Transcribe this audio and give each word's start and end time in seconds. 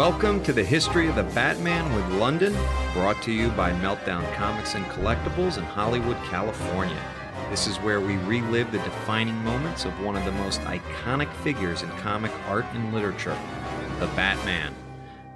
Welcome 0.00 0.42
to 0.44 0.54
the 0.54 0.64
History 0.64 1.08
of 1.08 1.16
the 1.16 1.24
Batman 1.24 1.94
with 1.94 2.18
Londyn, 2.18 2.54
brought 2.94 3.20
to 3.22 3.30
you 3.30 3.50
by 3.50 3.70
Meltdown 3.70 4.24
Comics 4.34 4.74
and 4.74 4.86
Collectibles 4.86 5.58
in 5.58 5.64
Hollywood, 5.64 6.16
California. 6.24 6.96
This 7.50 7.66
is 7.66 7.76
where 7.80 8.00
we 8.00 8.16
relive 8.16 8.72
the 8.72 8.78
defining 8.78 9.36
moments 9.44 9.84
of 9.84 9.92
one 10.00 10.16
of 10.16 10.24
the 10.24 10.32
most 10.32 10.62
iconic 10.62 11.30
figures 11.42 11.82
in 11.82 11.90
comic 11.98 12.32
art 12.46 12.64
and 12.72 12.94
literature, 12.94 13.38
the 13.98 14.06
Batman. 14.16 14.74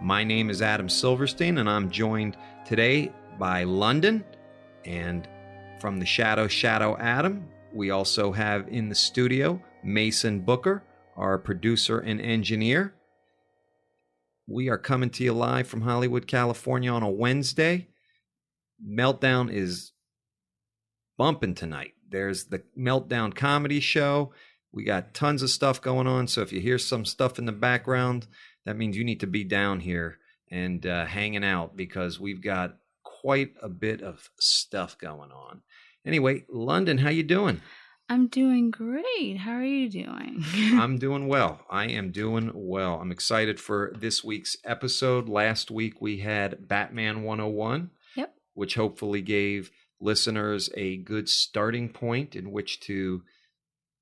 My 0.01 0.25
name 0.25 0.49
is 0.49 0.63
Adam 0.63 0.89
Silverstein, 0.89 1.59
and 1.59 1.69
I'm 1.69 1.91
joined 1.91 2.39
today 2.65 3.13
by 3.39 3.65
Londyn 3.65 4.25
and 4.87 5.29
from 5.79 5.99
the 5.99 6.07
Shadow 6.07 6.49
Shadow 6.49 6.97
Adam. 6.97 7.47
We 7.75 7.91
also 7.91 8.33
have 8.33 8.67
in 8.69 8.89
the 8.89 8.95
studio 8.95 9.61
Mason 9.83 10.41
Booker, 10.41 10.83
our 11.19 11.37
producer 11.37 11.99
and 11.99 12.19
engineer. 12.19 12.95
We 14.47 14.69
are 14.69 14.79
coming 14.79 15.11
to 15.11 15.25
you 15.25 15.33
live 15.33 15.67
from 15.67 15.83
Hollywood, 15.83 16.27
California 16.27 16.91
on 16.91 17.03
a 17.03 17.11
Wednesday. 17.11 17.89
Meltdown 18.87 19.51
is 19.51 19.93
bumping 21.17 21.55
tonight. 21.55 21.95
There's 22.11 22.45
the 22.45 22.63
Meltdown 22.79 23.35
comedy 23.35 23.81
show. 23.81 24.33
We 24.71 24.85
got 24.85 25.15
tons 25.15 25.43
of 25.43 25.51
stuff 25.51 25.81
going 25.81 26.07
on. 26.07 26.29
So 26.29 26.43
if 26.43 26.53
you 26.53 26.61
hear 26.61 26.79
some 26.79 27.05
stuff 27.05 27.39
in 27.39 27.47
the 27.47 27.53
background, 27.53 28.27
that 28.67 28.77
means 28.77 28.97
you 28.97 29.05
need 29.05 29.21
to 29.21 29.27
be 29.27 29.45
down 29.45 29.81
here 29.81 30.19
and 30.51 30.85
uh, 30.85 31.07
hanging 31.07 31.45
out 31.45 31.77
because 31.77 32.21
we've 32.21 32.43
got 32.43 32.77
quite 33.03 33.55
a 33.63 33.69
bit 33.69 34.03
of 34.03 34.29
stuff 34.39 34.99
going 34.99 35.31
on. 35.31 35.63
Anyway, 36.05 36.45
Londyn, 36.55 37.01
how 37.01 37.09
you 37.09 37.23
doing? 37.23 37.63
I'm 38.09 38.27
doing 38.27 38.71
great. 38.71 39.39
How 39.39 39.53
are 39.53 39.65
you 39.65 39.89
doing? 39.89 40.45
I'm 40.55 40.99
doing 40.99 41.27
well. 41.27 41.61
I 41.71 41.87
am 41.87 42.11
doing 42.11 42.51
well. 42.55 43.01
I'm 43.01 43.11
excited 43.11 43.59
for 43.59 43.95
this 43.99 44.23
week's 44.23 44.57
episode. 44.65 45.29
Last 45.29 45.71
week 45.71 46.03
we 46.03 46.19
had 46.19 46.69
Batman 46.69 47.23
101. 47.23 47.91
Yep. 48.17 48.35
Which 48.53 48.75
hopefully 48.75 49.23
gave 49.23 49.71
listeners 50.01 50.69
a 50.77 50.99
good 50.99 51.31
starting 51.31 51.89
point 51.89 52.37
in 52.37 52.53
which 52.53 52.81
to 52.81 53.23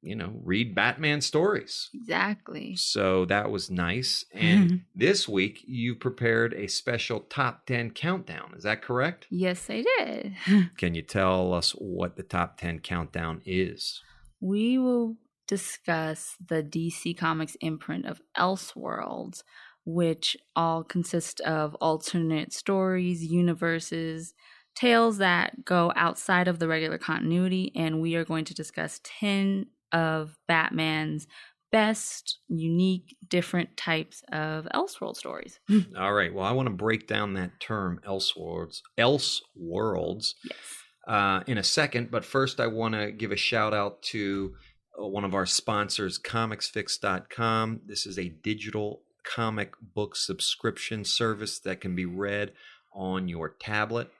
you 0.02 0.16
know, 0.16 0.32
read 0.42 0.74
Batman 0.74 1.20
stories. 1.20 1.88
Exactly. 1.94 2.74
So 2.76 3.24
that 3.26 3.50
was 3.50 3.70
nice. 3.70 4.24
And 4.34 4.82
this 4.94 5.28
week 5.28 5.62
you 5.66 5.94
prepared 5.94 6.52
a 6.54 6.66
special 6.66 7.20
top 7.20 7.64
10 7.66 7.92
countdown. 7.92 8.54
Is 8.56 8.64
that 8.64 8.82
correct? 8.82 9.26
Yes, 9.30 9.70
I 9.70 9.84
did. 9.98 10.34
Can 10.76 10.94
you 10.94 11.02
tell 11.02 11.54
us 11.54 11.70
what 11.72 12.16
the 12.16 12.24
top 12.24 12.58
10 12.58 12.80
countdown 12.80 13.40
is? 13.46 14.02
We 14.40 14.78
will 14.78 15.16
discuss 15.46 16.36
the 16.44 16.62
DC 16.62 17.16
Comics 17.16 17.56
imprint 17.60 18.06
of 18.06 18.20
Elseworlds, 18.36 19.42
which 19.84 20.36
all 20.56 20.82
consist 20.82 21.40
of 21.42 21.76
alternate 21.76 22.52
stories, 22.52 23.24
universes, 23.24 24.34
tales 24.74 25.18
that 25.18 25.64
go 25.64 25.92
outside 25.94 26.48
of 26.48 26.58
the 26.58 26.68
regular 26.68 26.98
continuity, 26.98 27.72
and 27.74 28.00
we 28.00 28.14
are 28.14 28.24
going 28.24 28.44
to 28.46 28.54
discuss 28.54 29.00
10 29.04 29.66
of 29.92 30.36
Batman's 30.48 31.26
best, 31.72 32.38
unique, 32.48 33.16
different 33.28 33.76
types 33.76 34.22
of 34.30 34.68
Elseworld 34.74 35.16
stories. 35.16 35.58
All 35.98 36.12
right. 36.12 36.32
Well, 36.32 36.44
I 36.44 36.52
want 36.52 36.66
to 36.66 36.74
break 36.74 37.08
down 37.08 37.32
that 37.34 37.58
term, 37.60 38.00
Elseworlds, 38.06 38.80
Elseworlds, 38.98 40.34
yes. 40.44 40.58
uh, 41.08 41.40
in 41.46 41.58
a 41.58 41.64
second. 41.64 42.10
But 42.10 42.24
first, 42.24 42.60
I 42.60 42.66
want 42.66 42.94
to 42.94 43.10
give 43.10 43.32
a 43.32 43.36
shout 43.36 43.72
out 43.72 44.02
to 44.04 44.52
uh, 45.00 45.06
one 45.06 45.24
of 45.24 45.34
our 45.34 45.46
sponsors, 45.46 46.18
ComicsFix.com. 46.18 47.80
This 47.86 48.06
is 48.06 48.18
a 48.18 48.28
digital 48.28 49.00
comic 49.24 49.72
book 49.80 50.14
subscription 50.14 51.04
service 51.04 51.58
that 51.60 51.80
can 51.80 51.94
be 51.94 52.04
read 52.04 52.52
on 52.94 53.28
your 53.28 53.48
tablet 53.48 54.10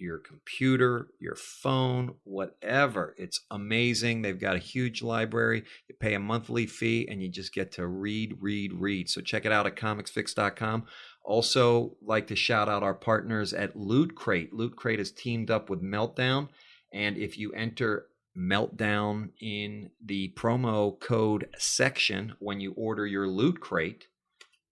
your 0.00 0.18
computer, 0.18 1.08
your 1.18 1.34
phone, 1.34 2.14
whatever. 2.24 3.14
It's 3.18 3.40
amazing. 3.50 4.22
They've 4.22 4.38
got 4.38 4.56
a 4.56 4.60
huge 4.60 5.02
library. 5.02 5.64
You 5.88 5.94
pay 5.98 6.14
a 6.14 6.20
monthly 6.20 6.66
fee 6.66 7.06
and 7.10 7.22
you 7.22 7.28
just 7.28 7.52
get 7.52 7.72
to 7.72 7.86
read, 7.86 8.36
read, 8.40 8.72
read. 8.74 9.08
So 9.08 9.20
check 9.20 9.44
it 9.44 9.52
out 9.52 9.66
at 9.66 9.76
comicsfix.com. 9.76 10.86
Also, 11.24 11.96
like 12.02 12.26
to 12.28 12.36
shout 12.36 12.68
out 12.68 12.82
our 12.82 12.94
partners 12.94 13.52
at 13.52 13.76
Loot 13.76 14.14
Crate. 14.14 14.52
Loot 14.52 14.76
Crate 14.76 14.98
has 14.98 15.10
teamed 15.10 15.50
up 15.50 15.68
with 15.68 15.82
Meltdown. 15.82 16.48
And 16.92 17.16
if 17.18 17.36
you 17.36 17.52
enter 17.52 18.06
Meltdown 18.36 19.30
in 19.40 19.90
the 20.04 20.32
promo 20.36 20.98
code 21.00 21.48
section 21.58 22.34
when 22.38 22.60
you 22.60 22.72
order 22.72 23.06
your 23.06 23.26
Loot 23.26 23.60
Crate, 23.60 24.06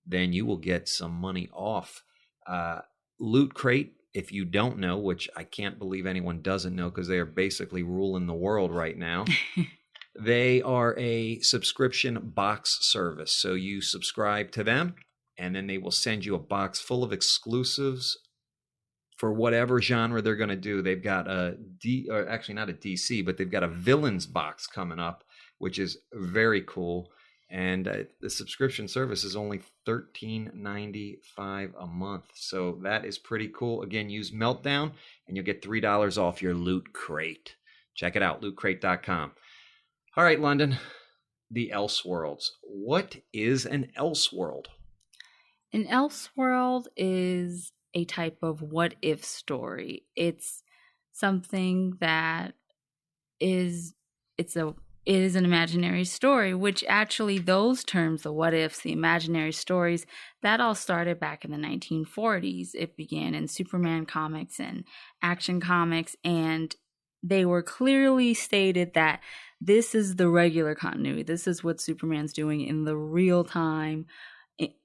then 0.06 0.32
you 0.32 0.46
will 0.46 0.56
get 0.56 0.88
some 0.88 1.12
money 1.12 1.48
off. 1.52 2.04
Uh, 2.46 2.80
Loot 3.18 3.54
Crate 3.54 3.95
if 4.16 4.32
you 4.32 4.46
don't 4.46 4.78
know, 4.78 4.96
which 4.96 5.28
I 5.36 5.44
can't 5.44 5.78
believe 5.78 6.06
anyone 6.06 6.40
doesn't 6.40 6.74
know 6.74 6.88
because 6.88 7.06
they 7.06 7.18
are 7.18 7.26
basically 7.26 7.82
ruling 7.82 8.26
the 8.26 8.32
world 8.32 8.74
right 8.74 8.96
now, 8.96 9.26
they 10.18 10.62
are 10.62 10.98
a 10.98 11.38
subscription 11.40 12.32
box 12.34 12.78
service. 12.80 13.32
So 13.32 13.52
you 13.52 13.82
subscribe 13.82 14.52
to 14.52 14.64
them, 14.64 14.94
and 15.36 15.54
then 15.54 15.66
they 15.66 15.76
will 15.76 15.90
send 15.90 16.24
you 16.24 16.34
a 16.34 16.38
box 16.38 16.80
full 16.80 17.04
of 17.04 17.12
exclusives 17.12 18.16
for 19.18 19.34
whatever 19.34 19.82
genre 19.82 20.22
they're 20.22 20.34
going 20.34 20.48
to 20.48 20.56
do. 20.56 20.80
They've 20.80 21.02
got 21.02 21.28
a 21.28 21.58
D, 21.78 22.08
or 22.10 22.26
actually 22.26 22.54
not 22.54 22.70
a 22.70 22.72
DC, 22.72 23.22
but 23.22 23.36
they've 23.36 23.50
got 23.50 23.64
a 23.64 23.68
villains 23.68 24.26
box 24.26 24.66
coming 24.66 24.98
up, 24.98 25.24
which 25.58 25.78
is 25.78 25.98
very 26.14 26.62
cool 26.62 27.10
and 27.48 27.86
uh, 27.86 27.96
the 28.20 28.30
subscription 28.30 28.88
service 28.88 29.22
is 29.24 29.36
only 29.36 29.60
$13.95 29.86 31.72
a 31.78 31.86
month 31.86 32.24
so 32.34 32.78
that 32.82 33.04
is 33.04 33.18
pretty 33.18 33.48
cool. 33.48 33.82
Again 33.82 34.10
use 34.10 34.30
meltdown 34.30 34.92
and 35.26 35.36
you'll 35.36 35.46
get 35.46 35.62
$3 35.62 36.18
off 36.18 36.42
your 36.42 36.54
loot 36.54 36.92
crate. 36.92 37.56
Check 37.94 38.16
it 38.16 38.22
out 38.22 38.42
lootcrate.com 38.42 39.32
all 40.16 40.24
right 40.24 40.40
londyn 40.40 40.78
the 41.50 41.70
elseworlds. 41.74 42.50
What 42.62 43.16
is 43.32 43.66
an 43.66 43.92
elseworld? 43.96 44.66
An 45.72 45.84
elseworld 45.86 46.86
is 46.96 47.72
a 47.94 48.04
type 48.04 48.38
of 48.42 48.62
what 48.62 48.94
if 49.02 49.24
story. 49.24 50.04
It's 50.16 50.62
something 51.12 51.98
that 52.00 52.54
is 53.40 53.94
it's 54.38 54.56
a 54.56 54.74
it 55.06 55.22
is 55.22 55.36
an 55.36 55.44
imaginary 55.44 56.04
story, 56.04 56.52
which 56.52 56.84
actually, 56.88 57.38
those 57.38 57.84
terms, 57.84 58.22
the 58.22 58.32
what 58.32 58.52
ifs, 58.52 58.80
the 58.80 58.90
imaginary 58.90 59.52
stories, 59.52 60.04
that 60.42 60.60
all 60.60 60.74
started 60.74 61.20
back 61.20 61.44
in 61.44 61.52
the 61.52 61.56
1940s. 61.56 62.70
It 62.74 62.96
began 62.96 63.32
in 63.32 63.46
Superman 63.46 64.04
comics 64.04 64.58
and 64.58 64.82
action 65.22 65.60
comics, 65.60 66.16
and 66.24 66.74
they 67.22 67.44
were 67.44 67.62
clearly 67.62 68.34
stated 68.34 68.94
that 68.94 69.20
this 69.60 69.94
is 69.94 70.16
the 70.16 70.28
regular 70.28 70.74
continuity. 70.74 71.22
This 71.22 71.46
is 71.46 71.62
what 71.62 71.80
Superman's 71.80 72.32
doing 72.32 72.60
in 72.60 72.84
the 72.84 72.96
real 72.96 73.44
time 73.44 74.06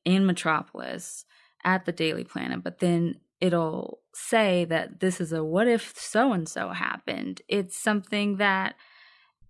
in 0.06 0.26
Metropolis 0.28 1.26
at 1.64 1.86
the 1.86 1.92
Daily 1.92 2.24
Planet. 2.24 2.64
But 2.64 2.78
then 2.78 3.16
it'll 3.40 4.00
say 4.14 4.66
that 4.66 5.00
this 5.00 5.20
is 5.20 5.34
a 5.34 5.44
what 5.44 5.68
if 5.68 5.98
so 5.98 6.32
and 6.32 6.48
so 6.48 6.70
happened. 6.70 7.42
It's 7.48 7.76
something 7.76 8.38
that 8.38 8.76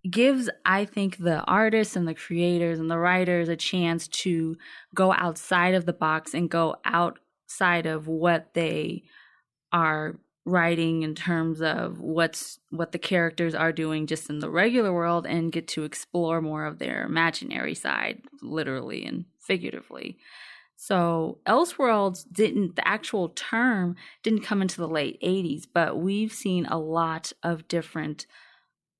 gives 0.10 0.50
i 0.66 0.84
think 0.84 1.18
the 1.18 1.42
artists 1.42 1.96
and 1.96 2.08
the 2.08 2.16
creators 2.16 2.80
and 2.80 2.90
the 2.90 2.98
writers 2.98 3.50
a 3.50 3.56
chance 3.56 4.08
to 4.08 4.58
go 4.96 5.14
outside 5.14 5.76
of 5.76 5.86
the 5.86 5.94
box 5.94 6.34
and 6.34 6.50
go 6.50 6.76
outside 6.86 7.86
of 7.86 8.08
what 8.08 8.54
they 8.54 9.04
are 9.72 10.16
writing 10.46 11.04
in 11.04 11.14
terms 11.14 11.62
of 11.62 12.00
what's 12.00 12.60
what 12.72 12.92
the 12.92 13.00
characters 13.00 13.54
are 13.54 13.72
doing 13.72 14.08
just 14.08 14.30
in 14.30 14.40
the 14.40 14.50
regular 14.50 14.92
world 14.92 15.28
and 15.28 15.52
get 15.52 15.68
to 15.68 15.84
explore 15.84 16.42
more 16.42 16.66
of 16.66 16.80
their 16.80 17.04
imaginary 17.04 17.76
side 17.76 18.22
literally 18.42 19.06
and 19.06 19.26
figuratively. 19.40 20.18
So 20.76 21.38
elseworlds 21.46 22.26
didn't 22.32 22.76
the 22.76 22.88
actual 22.88 23.30
term 23.30 23.96
didn't 24.24 24.42
come 24.42 24.64
into 24.64 24.78
the 24.78 24.88
late 24.88 25.22
80s 25.22 25.68
but 25.72 26.00
we've 26.00 26.34
seen 26.34 26.66
a 26.66 26.80
lot 26.80 27.32
of 27.44 27.68
different 27.68 28.26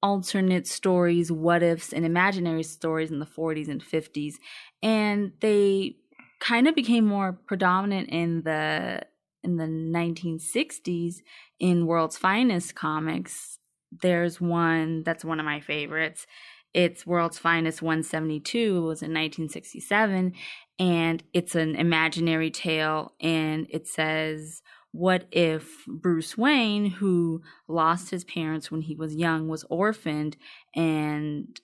alternate 0.04 0.68
stories, 0.68 1.32
what 1.32 1.64
ifs, 1.64 1.94
and 1.94 2.06
imaginary 2.06 2.64
stories 2.64 3.12
in 3.12 3.20
the 3.20 3.26
40s 3.26 3.70
and 3.70 3.84
50s. 3.84 4.36
And 4.82 5.34
they 5.42 5.98
kind 6.40 6.68
of 6.68 6.76
became 6.76 7.06
more 7.06 7.34
predominant 7.34 8.10
in 8.10 8.42
the 8.44 9.04
in 9.44 9.58
the 9.58 9.66
1960s 9.66 11.16
in 11.60 11.88
World's 11.88 12.18
Finest 12.18 12.76
comics. 12.76 13.58
There's 13.92 14.40
one 14.40 15.04
that's 15.04 15.26
one 15.26 15.40
of 15.40 15.46
my 15.46 15.60
favorites. 15.60 16.26
It's 16.74 17.06
World's 17.06 17.38
Finest 17.38 17.82
172. 17.82 18.58
It 18.58 18.80
was 18.80 19.02
in 19.02 19.12
1967 19.12 20.34
and 20.80 21.24
it's 21.34 21.56
an 21.56 21.76
imaginary 21.76 22.50
tale 22.50 23.14
and 23.20 23.68
it 23.70 23.88
says 23.88 24.62
what 24.92 25.26
if 25.32 25.86
Bruce 25.88 26.38
Wayne, 26.38 26.86
who 26.86 27.42
lost 27.68 28.12
his 28.12 28.24
parents 28.24 28.70
when 28.70 28.82
he 28.82 28.96
was 28.96 29.16
young, 29.16 29.48
was 29.48 29.66
orphaned, 29.70 30.38
and 30.76 31.60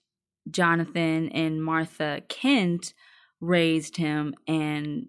Jonathan 0.50 1.30
and 1.30 1.64
Martha 1.64 2.22
Kent 2.30 2.94
raised 3.40 3.98
him 3.98 4.34
and 4.48 5.08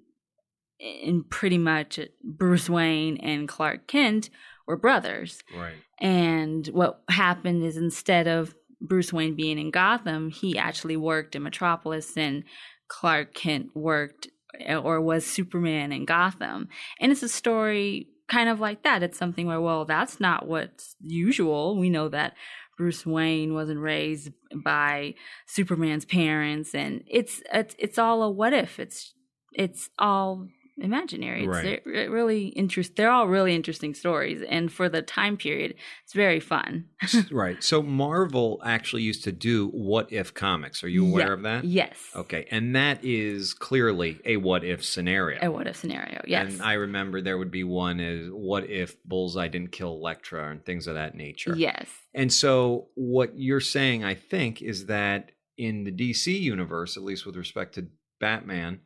and 0.80 1.28
pretty 1.28 1.58
much 1.58 1.98
Bruce 2.22 2.70
Wayne 2.70 3.16
and 3.16 3.48
Clark 3.48 3.88
Kent 3.88 4.30
were 4.66 4.76
brothers. 4.76 5.42
Right. 5.56 5.74
And 5.98 6.66
what 6.68 7.02
happened 7.10 7.64
is 7.64 7.76
instead 7.76 8.28
of 8.28 8.54
Bruce 8.80 9.12
Wayne 9.12 9.34
being 9.34 9.58
in 9.58 9.72
Gotham, 9.72 10.30
he 10.30 10.56
actually 10.56 10.96
worked 10.96 11.34
in 11.34 11.42
Metropolis 11.42 12.16
and 12.16 12.44
Clark 12.86 13.34
Kent 13.34 13.70
worked 13.74 14.28
or 14.68 15.00
was 15.00 15.26
Superman 15.26 15.92
in 15.92 16.04
Gotham. 16.04 16.68
And 17.00 17.12
it's 17.12 17.22
a 17.22 17.28
story 17.28 18.08
kind 18.28 18.48
of 18.48 18.60
like 18.60 18.82
that. 18.82 19.02
It's 19.02 19.18
something 19.18 19.46
where, 19.46 19.60
well, 19.60 19.84
that's 19.84 20.20
not 20.20 20.46
what's 20.46 20.96
usual. 21.00 21.78
We 21.78 21.90
know 21.90 22.08
that 22.08 22.34
Bruce 22.76 23.04
Wayne 23.04 23.54
wasn't 23.54 23.80
raised 23.80 24.30
by 24.54 25.14
Superman's 25.46 26.04
parents, 26.04 26.74
and 26.74 27.02
it's 27.08 27.42
it's 27.52 27.74
it's 27.76 27.98
all 27.98 28.22
a 28.22 28.30
what 28.30 28.52
if. 28.52 28.78
It's 28.78 29.14
it's 29.52 29.90
all 29.98 30.46
imaginary. 30.80 31.40
It's 31.44 31.48
Right. 31.48 31.82
they're 31.84 32.08
uh, 32.08 32.10
really 32.10 32.48
interest. 32.48 32.96
They're 32.96 33.10
all 33.10 33.28
really 33.28 33.54
interesting 33.54 33.94
stories, 33.94 34.42
and 34.48 34.72
for 34.72 34.88
the 34.88 35.02
time 35.02 35.36
period, 35.36 35.74
it's 36.04 36.12
very 36.14 36.40
fun. 36.40 36.86
right. 37.30 37.62
So 37.62 37.82
Marvel 37.82 38.60
actually 38.64 39.02
used 39.02 39.24
to 39.24 39.32
do 39.32 39.68
what 39.68 40.12
if 40.12 40.32
comics. 40.34 40.82
Are 40.84 40.88
you 40.88 41.06
aware 41.06 41.28
Yeah. 41.28 41.32
of 41.34 41.42
that? 41.42 41.64
yes. 41.64 41.96
Okay. 42.14 42.46
And 42.50 42.74
that 42.76 43.04
is 43.04 43.54
clearly 43.54 44.20
a 44.24 44.36
what 44.36 44.64
if 44.64 44.84
scenario. 44.84 45.38
A 45.42 45.50
what 45.50 45.66
if 45.66 45.76
scenario? 45.76 46.22
Yes. 46.26 46.52
And 46.52 46.62
I 46.62 46.74
remember 46.74 47.20
there 47.20 47.38
would 47.38 47.50
be 47.50 47.64
one 47.64 48.00
is 48.00 48.28
what 48.30 48.68
if 48.68 48.96
Bullseye 49.04 49.48
didn't 49.48 49.72
kill 49.72 49.92
Elektra 49.94 50.50
and 50.50 50.64
things 50.64 50.86
of 50.86 50.94
that 50.94 51.14
nature. 51.14 51.54
Yes. 51.56 51.86
And 52.14 52.32
so 52.32 52.88
what 52.94 53.38
you're 53.38 53.60
saying, 53.60 54.04
I 54.04 54.14
think, 54.14 54.62
is 54.62 54.86
that 54.86 55.32
in 55.56 55.84
the 55.84 55.90
DC 55.92 56.38
universe, 56.40 56.96
at 56.96 57.02
least 57.02 57.26
with 57.26 57.36
respect 57.36 57.74
to 57.74 57.88
Batman, 58.20 58.80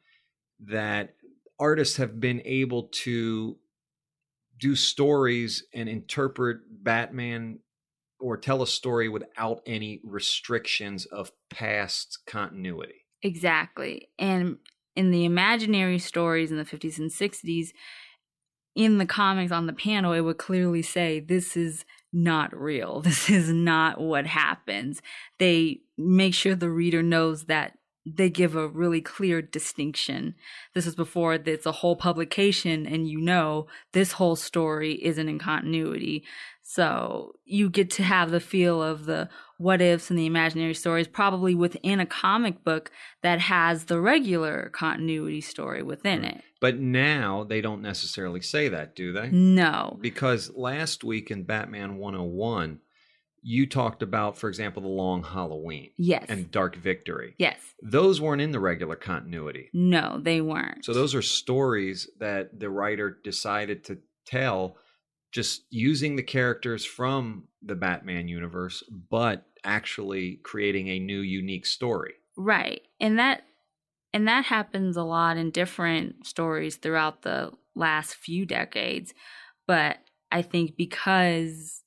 that 0.66 1.14
artists 1.62 1.96
have 1.98 2.18
been 2.18 2.42
able 2.44 2.88
to 2.88 3.56
do 4.58 4.74
stories 4.74 5.64
and 5.72 5.88
interpret 5.88 6.58
Batman 6.68 7.60
or 8.18 8.36
tell 8.36 8.62
a 8.62 8.66
story 8.66 9.08
without 9.08 9.60
any 9.64 10.00
restrictions 10.02 11.06
of 11.06 11.30
past 11.50 12.18
continuity. 12.26 13.06
Exactly. 13.22 14.08
And 14.18 14.58
in 14.96 15.12
the 15.12 15.24
imaginary 15.24 16.00
stories 16.00 16.50
in 16.50 16.56
the 16.56 16.64
50s 16.64 16.98
and 16.98 17.12
60s, 17.12 17.68
in 18.74 18.98
the 18.98 19.06
comics 19.06 19.52
on 19.52 19.66
the 19.66 19.72
panel, 19.72 20.12
it 20.12 20.22
would 20.22 20.38
clearly 20.38 20.82
say, 20.82 21.20
This 21.20 21.56
is 21.56 21.84
not 22.12 22.56
real. 22.56 23.00
This 23.04 23.30
is 23.30 23.50
not 23.50 24.00
what 24.00 24.26
happens. 24.26 25.00
They 25.38 25.82
make 25.96 26.34
sure 26.34 26.56
the 26.56 26.70
reader 26.70 27.04
knows 27.04 27.44
that 27.44 27.78
they 28.04 28.30
give 28.30 28.56
a 28.56 28.68
really 28.68 29.00
clear 29.00 29.40
distinction. 29.40 30.34
This 30.74 30.86
is 30.86 30.94
before 30.94 31.34
it's 31.34 31.66
a 31.66 31.72
whole 31.72 31.96
publication, 31.96 32.86
and 32.86 33.08
you 33.08 33.20
know 33.20 33.66
this 33.92 34.12
whole 34.12 34.36
story 34.36 34.94
isn't 35.04 35.28
in 35.28 35.38
continuity. 35.38 36.24
So 36.62 37.34
you 37.44 37.68
get 37.68 37.90
to 37.92 38.02
have 38.02 38.30
the 38.30 38.40
feel 38.40 38.82
of 38.82 39.04
the 39.04 39.28
what 39.58 39.82
ifs 39.82 40.10
and 40.10 40.18
the 40.18 40.26
imaginary 40.26 40.74
stories 40.74 41.06
probably 41.06 41.54
within 41.54 42.00
a 42.00 42.06
comic 42.06 42.64
book 42.64 42.90
that 43.22 43.40
has 43.40 43.84
the 43.84 44.00
regular 44.00 44.70
continuity 44.72 45.40
story 45.40 45.82
within 45.82 46.24
it. 46.24 46.42
But 46.60 46.78
now 46.78 47.44
they 47.44 47.60
don't 47.60 47.82
necessarily 47.82 48.40
say 48.40 48.68
that, 48.68 48.96
do 48.96 49.12
they? 49.12 49.30
No. 49.30 49.98
Because 50.00 50.50
last 50.54 51.04
week 51.04 51.30
in 51.30 51.42
Batman 51.42 51.98
101, 51.98 52.80
you 53.42 53.66
talked 53.66 54.02
about, 54.02 54.36
for 54.38 54.48
example, 54.48 54.82
the 54.82 54.88
Long 54.88 55.22
Halloween 55.24 55.90
Yes. 55.96 56.26
and 56.28 56.50
Dark 56.50 56.76
Victory. 56.76 57.34
yes. 57.38 57.58
Those 57.82 58.20
weren't 58.20 58.40
in 58.42 58.52
the 58.52 58.60
regular 58.60 58.94
continuity. 58.96 59.68
No, 59.72 60.20
they 60.22 60.40
weren't. 60.40 60.84
So 60.84 60.92
those 60.94 61.14
are 61.14 61.22
stories 61.22 62.08
that 62.20 62.60
the 62.60 62.70
writer 62.70 63.18
decided 63.24 63.82
to 63.84 63.98
tell 64.24 64.76
just 65.32 65.62
using 65.70 66.14
the 66.16 66.22
characters 66.22 66.84
from 66.84 67.48
the 67.62 67.74
Batman 67.74 68.28
universe, 68.28 68.84
but 69.10 69.46
actually 69.64 70.36
creating 70.44 70.88
a 70.88 70.98
new 71.00 71.20
unique 71.20 71.66
story. 71.66 72.12
Right. 72.36 72.82
And 73.00 73.18
that 73.18 73.42
and 74.14 74.28
that 74.28 74.44
happens 74.44 74.96
a 74.96 75.02
lot 75.02 75.36
in 75.38 75.50
different 75.50 76.26
stories 76.26 76.76
throughout 76.76 77.22
the 77.22 77.50
last 77.74 78.14
few 78.14 78.44
decades. 78.44 79.14
But 79.66 79.98
I 80.30 80.42
think 80.42 80.76
because 80.76 81.81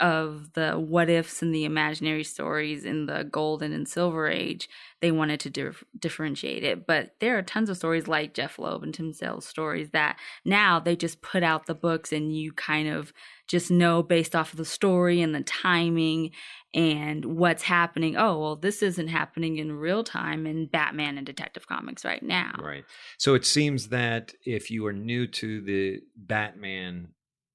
of 0.00 0.52
the 0.54 0.72
what 0.72 1.10
ifs 1.10 1.42
and 1.42 1.54
the 1.54 1.64
imaginary 1.64 2.24
stories 2.24 2.84
in 2.84 3.06
the 3.06 3.24
golden 3.24 3.72
and 3.72 3.88
silver 3.88 4.28
age, 4.28 4.68
they 5.00 5.10
wanted 5.10 5.40
to 5.40 5.50
dif- 5.50 5.84
differentiate 5.98 6.64
it. 6.64 6.86
But 6.86 7.14
there 7.20 7.38
are 7.38 7.42
tons 7.42 7.68
of 7.68 7.76
stories 7.76 8.08
like 8.08 8.34
Jeph 8.34 8.58
Loeb 8.58 8.82
and 8.82 8.94
Tim 8.94 9.12
Sale's 9.12 9.46
stories 9.46 9.90
that 9.90 10.18
now 10.44 10.78
they 10.78 10.96
just 10.96 11.20
put 11.20 11.42
out 11.42 11.66
the 11.66 11.74
books 11.74 12.12
and 12.12 12.34
you 12.34 12.52
kind 12.52 12.88
of 12.88 13.12
just 13.46 13.70
know 13.70 14.02
based 14.02 14.36
off 14.36 14.52
of 14.52 14.58
the 14.58 14.64
story 14.64 15.20
and 15.20 15.34
the 15.34 15.42
timing 15.42 16.30
and 16.74 17.24
what's 17.24 17.62
happening. 17.62 18.16
Oh, 18.16 18.38
well, 18.38 18.56
this 18.56 18.82
isn't 18.82 19.08
happening 19.08 19.56
in 19.56 19.72
real 19.72 20.04
time 20.04 20.46
in 20.46 20.66
Batman 20.66 21.16
and 21.16 21.26
Detective 21.26 21.66
Comics 21.66 22.04
right 22.04 22.22
now. 22.22 22.52
Right. 22.62 22.84
So 23.16 23.34
it 23.34 23.46
seems 23.46 23.88
that 23.88 24.32
if 24.44 24.70
you 24.70 24.86
are 24.86 24.92
new 24.92 25.26
to 25.26 25.60
the 25.62 26.00
Batman 26.16 27.08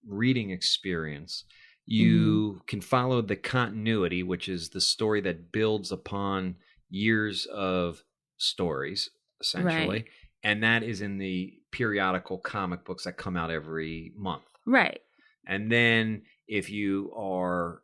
reading 0.07 0.49
experience, 0.49 1.45
Mm-hmm. 1.83 1.95
you 1.95 2.61
can 2.65 2.79
follow 2.79 3.21
the 3.21 3.35
continuity, 3.35 4.23
which 4.23 4.47
is 4.47 4.69
the 4.69 4.79
story 4.79 5.19
that 5.21 5.51
builds 5.51 5.91
upon 5.91 6.55
years 6.89 7.45
of 7.45 8.03
stories, 8.37 9.09
essentially. 9.41 9.87
Right. 9.87 10.05
And 10.43 10.63
that 10.63 10.83
is 10.83 11.01
in 11.01 11.17
the 11.17 11.53
periodical 11.71 12.37
comic 12.37 12.85
books 12.85 13.03
that 13.03 13.17
come 13.17 13.35
out 13.35 13.51
every 13.51 14.13
month. 14.15 14.43
Right. 14.65 15.01
And 15.45 15.69
then 15.69 16.21
if 16.47 16.69
you 16.69 17.11
are, 17.17 17.81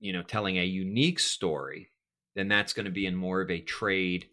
you 0.00 0.12
know, 0.12 0.22
telling 0.22 0.58
a 0.58 0.64
unique 0.64 1.20
story, 1.20 1.90
then 2.34 2.48
that's 2.48 2.72
going 2.72 2.86
to 2.86 2.92
be 2.92 3.06
in 3.06 3.14
more 3.14 3.40
of 3.40 3.50
a 3.50 3.60
trade 3.60 4.26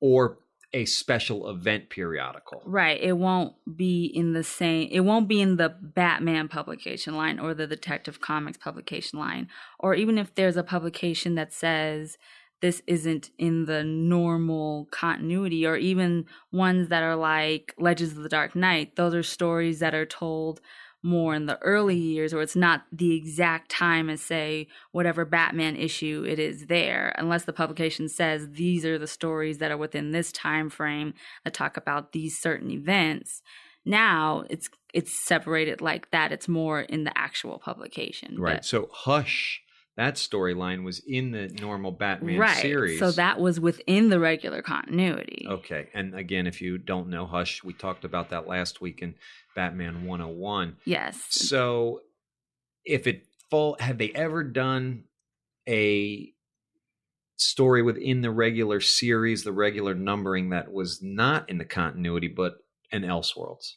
or 0.00 0.38
a 0.72 0.84
special 0.84 1.50
event 1.50 1.90
periodical. 1.90 2.62
Right. 2.64 3.00
It 3.00 3.14
won't 3.14 3.54
be 3.76 4.04
in 4.04 4.32
the 4.32 4.44
same, 4.44 4.88
it 4.90 5.00
won't 5.00 5.28
be 5.28 5.40
in 5.40 5.56
the 5.56 5.68
Batman 5.68 6.48
publication 6.48 7.16
line 7.16 7.38
or 7.38 7.54
the 7.54 7.66
Detective 7.66 8.20
Comics 8.20 8.58
publication 8.58 9.18
line. 9.18 9.48
Or 9.78 9.94
even 9.94 10.18
if 10.18 10.34
there's 10.34 10.56
a 10.56 10.62
publication 10.62 11.34
that 11.34 11.52
says 11.52 12.18
this 12.60 12.82
isn't 12.86 13.30
in 13.38 13.64
the 13.64 13.82
normal 13.82 14.86
continuity, 14.90 15.66
or 15.66 15.76
even 15.76 16.26
ones 16.52 16.88
that 16.88 17.02
are 17.02 17.16
like 17.16 17.74
Legends 17.78 18.16
of 18.16 18.22
the 18.22 18.28
Dark 18.28 18.54
Knight, 18.54 18.96
those 18.96 19.14
are 19.14 19.22
stories 19.22 19.78
that 19.80 19.94
are 19.94 20.06
told 20.06 20.60
more 21.02 21.34
in 21.34 21.46
the 21.46 21.58
early 21.62 21.96
years 21.96 22.34
or 22.34 22.42
it's 22.42 22.56
not 22.56 22.84
the 22.92 23.14
exact 23.16 23.70
time 23.70 24.10
as 24.10 24.20
say 24.20 24.66
whatever 24.92 25.24
batman 25.24 25.74
issue 25.76 26.24
it 26.28 26.38
is 26.38 26.66
there 26.66 27.14
unless 27.16 27.44
the 27.44 27.52
publication 27.52 28.08
says 28.08 28.48
these 28.52 28.84
are 28.84 28.98
the 28.98 29.06
stories 29.06 29.58
that 29.58 29.70
are 29.70 29.76
within 29.78 30.10
this 30.10 30.30
time 30.32 30.68
frame 30.68 31.14
that 31.44 31.54
talk 31.54 31.76
about 31.76 32.12
these 32.12 32.38
certain 32.38 32.70
events 32.70 33.40
now 33.84 34.44
it's 34.50 34.68
it's 34.92 35.12
separated 35.12 35.80
like 35.80 36.10
that 36.10 36.32
it's 36.32 36.48
more 36.48 36.80
in 36.82 37.04
the 37.04 37.16
actual 37.16 37.58
publication 37.58 38.36
Right. 38.38 38.56
But- 38.56 38.64
So 38.66 38.88
Hush, 38.92 39.62
that 39.96 40.14
storyline 40.16 40.84
was 40.84 41.00
in 41.06 41.30
the 41.30 41.48
normal 41.60 41.92
Batman 41.92 42.38
right 42.38 42.60
series. 42.60 42.98
so 42.98 43.10
that 43.12 43.40
was 43.40 43.58
within 43.58 44.08
the 44.10 44.20
regular 44.20 44.60
continuity 44.62 45.46
Okay. 45.48 45.88
And 45.94 46.14
again, 46.14 46.46
if 46.46 46.60
you 46.60 46.76
don't 46.76 47.08
know 47.08 47.24
Hush, 47.26 47.64
we 47.64 47.72
talked 47.72 48.04
about 48.04 48.28
that 48.30 48.46
last 48.46 48.80
week 48.82 49.00
in 49.02 49.14
Batman 49.60 50.06
101. 50.06 50.76
yes 50.86 51.20
So 51.28 52.00
if 52.86 53.06
it 53.06 53.26
fall 53.50 53.76
have 53.78 53.98
they 53.98 54.10
ever 54.14 54.42
done 54.42 55.04
a 55.68 56.32
story 57.36 57.82
within 57.82 58.22
the 58.22 58.30
regular 58.30 58.80
series, 58.80 59.44
the 59.44 59.52
regular 59.52 59.94
numbering 59.94 60.48
that 60.48 60.72
was 60.72 61.00
not 61.02 61.50
in 61.50 61.58
the 61.58 61.66
continuity 61.66 62.26
but 62.28 62.54
in 62.90 63.02
Elseworlds? 63.02 63.74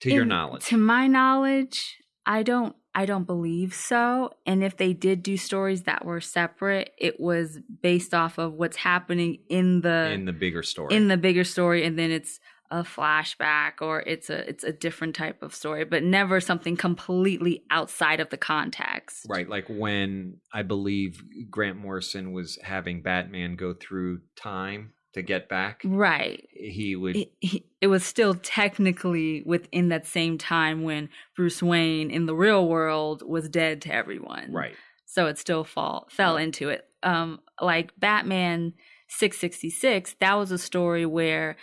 To 0.00 0.10
your 0.10 0.24
knowledge. 0.24 0.64
to 0.66 0.78
my 0.78 1.06
knowledge 1.06 1.98
i 2.24 2.42
don't 2.42 2.76
i 2.94 3.06
don't 3.06 3.24
believe 3.24 3.74
so 3.74 4.30
and 4.44 4.62
if 4.62 4.76
they 4.76 4.92
did 4.92 5.22
do 5.22 5.36
stories 5.36 5.82
that 5.84 6.04
were 6.04 6.20
separate 6.20 6.92
it 6.98 7.18
was 7.18 7.58
based 7.82 8.12
off 8.12 8.38
of 8.38 8.52
what's 8.54 8.76
happening 8.76 9.38
in 9.48 9.80
the 9.80 10.10
in 10.12 10.24
the 10.26 10.32
bigger 10.34 10.62
story. 10.62 10.94
in 10.94 11.08
the 11.08 11.16
bigger 11.16 11.44
story 11.44 11.84
and 11.84 11.98
then 11.98 12.10
it's 12.10 12.40
a 12.70 12.82
flashback 12.82 13.74
or 13.80 14.00
it's 14.00 14.28
a 14.30 14.48
it's 14.48 14.64
a 14.64 14.72
different 14.72 15.14
type 15.14 15.42
of 15.42 15.54
story 15.54 15.84
but 15.84 16.02
never 16.02 16.40
something 16.40 16.76
completely 16.76 17.62
outside 17.70 18.20
of 18.20 18.30
the 18.30 18.36
context 18.36 19.26
Right, 19.28 19.48
like 19.48 19.66
when 19.68 20.38
I 20.52 20.62
believe 20.62 21.22
Grant 21.50 21.76
Morrison 21.78 22.32
was 22.32 22.58
having 22.62 23.02
Batman 23.02 23.56
go 23.56 23.74
through 23.74 24.20
time 24.36 24.92
to 25.14 25.22
get 25.22 25.48
back, 25.48 25.80
right 25.84 26.46
he 26.52 26.94
would 26.96 27.16
it, 27.16 27.32
it- 27.40 27.62
it 27.82 27.86
was 27.88 28.04
still 28.04 28.34
technically 28.34 29.42
within 29.46 29.88
that 29.90 30.06
same 30.06 30.38
time 30.38 30.82
when 30.82 31.08
Bruce 31.36 31.62
Wayne 31.62 32.10
in 32.10 32.26
the 32.26 32.34
real 32.34 32.66
world 32.66 33.22
was 33.26 33.48
dead 33.48 33.80
to 33.82 33.94
everyone. 33.94 34.50
right. 34.52 34.74
so 35.04 35.26
it 35.26 35.38
still 35.38 35.62
fall 35.64 36.06
fell 36.10 36.36
into 36.36 36.68
it. 36.68 36.84
Um, 37.02 37.40
like 37.60 37.92
Batman 37.98 38.72
six 39.08 39.38
sixty 39.38 39.70
six, 39.70 40.16
that 40.20 40.34
was 40.34 40.50
a 40.50 40.58
story 40.58 41.06
where 41.06 41.56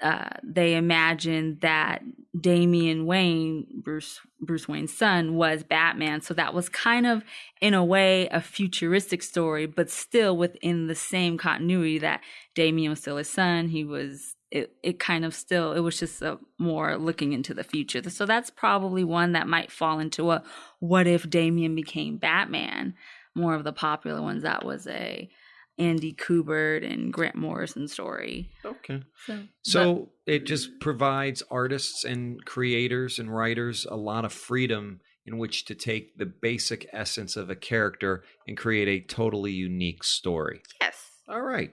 uh, 0.00 0.30
they 0.42 0.74
imagined 0.74 1.60
that 1.60 2.02
Damian 2.38 3.06
Wayne, 3.06 3.66
Bruce 3.82 4.20
Bruce 4.40 4.68
Wayne's 4.68 4.96
son, 4.96 5.34
was 5.36 5.62
Batman. 5.62 6.20
So 6.20 6.34
that 6.34 6.52
was 6.52 6.68
kind 6.68 7.06
of, 7.06 7.22
in 7.60 7.74
a 7.74 7.84
way, 7.84 8.28
a 8.28 8.40
futuristic 8.40 9.22
story, 9.22 9.66
but 9.66 9.90
still 9.90 10.36
within 10.36 10.88
the 10.88 10.94
same 10.94 11.38
continuity 11.38 11.98
that 11.98 12.20
Damian 12.54 12.90
was 12.90 13.00
still 13.00 13.16
his 13.16 13.30
son. 13.30 13.68
He 13.68 13.84
was 13.84 14.34
it. 14.50 14.74
It 14.82 14.98
kind 14.98 15.24
of 15.24 15.34
still. 15.34 15.72
It 15.72 15.80
was 15.80 15.98
just 15.98 16.20
a 16.22 16.38
more 16.58 16.96
looking 16.98 17.32
into 17.32 17.54
the 17.54 17.64
future. 17.64 18.08
So 18.10 18.26
that's 18.26 18.50
probably 18.50 19.04
one 19.04 19.32
that 19.32 19.48
might 19.48 19.70
fall 19.70 20.00
into 20.00 20.32
a 20.32 20.42
what 20.80 21.06
if 21.06 21.30
Damian 21.30 21.74
became 21.74 22.18
Batman. 22.18 22.94
More 23.36 23.54
of 23.54 23.64
the 23.64 23.72
popular 23.72 24.22
ones. 24.22 24.42
That 24.42 24.64
was 24.64 24.86
a 24.86 25.30
Andy 25.78 26.12
Kubert 26.12 26.88
and 26.88 27.12
Grant 27.12 27.34
Morrison 27.34 27.88
story. 27.88 28.50
Okay. 28.64 29.02
So, 29.26 29.38
so 29.62 30.08
it 30.26 30.46
just 30.46 30.80
provides 30.80 31.42
artists 31.50 32.04
and 32.04 32.44
creators 32.44 33.18
and 33.18 33.34
writers 33.34 33.86
a 33.90 33.96
lot 33.96 34.24
of 34.24 34.32
freedom 34.32 35.00
in 35.26 35.38
which 35.38 35.64
to 35.64 35.74
take 35.74 36.16
the 36.18 36.26
basic 36.26 36.88
essence 36.92 37.36
of 37.36 37.50
a 37.50 37.56
character 37.56 38.22
and 38.46 38.56
create 38.56 38.88
a 38.88 39.00
totally 39.00 39.52
unique 39.52 40.04
story. 40.04 40.62
Yes. 40.80 41.10
All 41.28 41.42
right. 41.42 41.72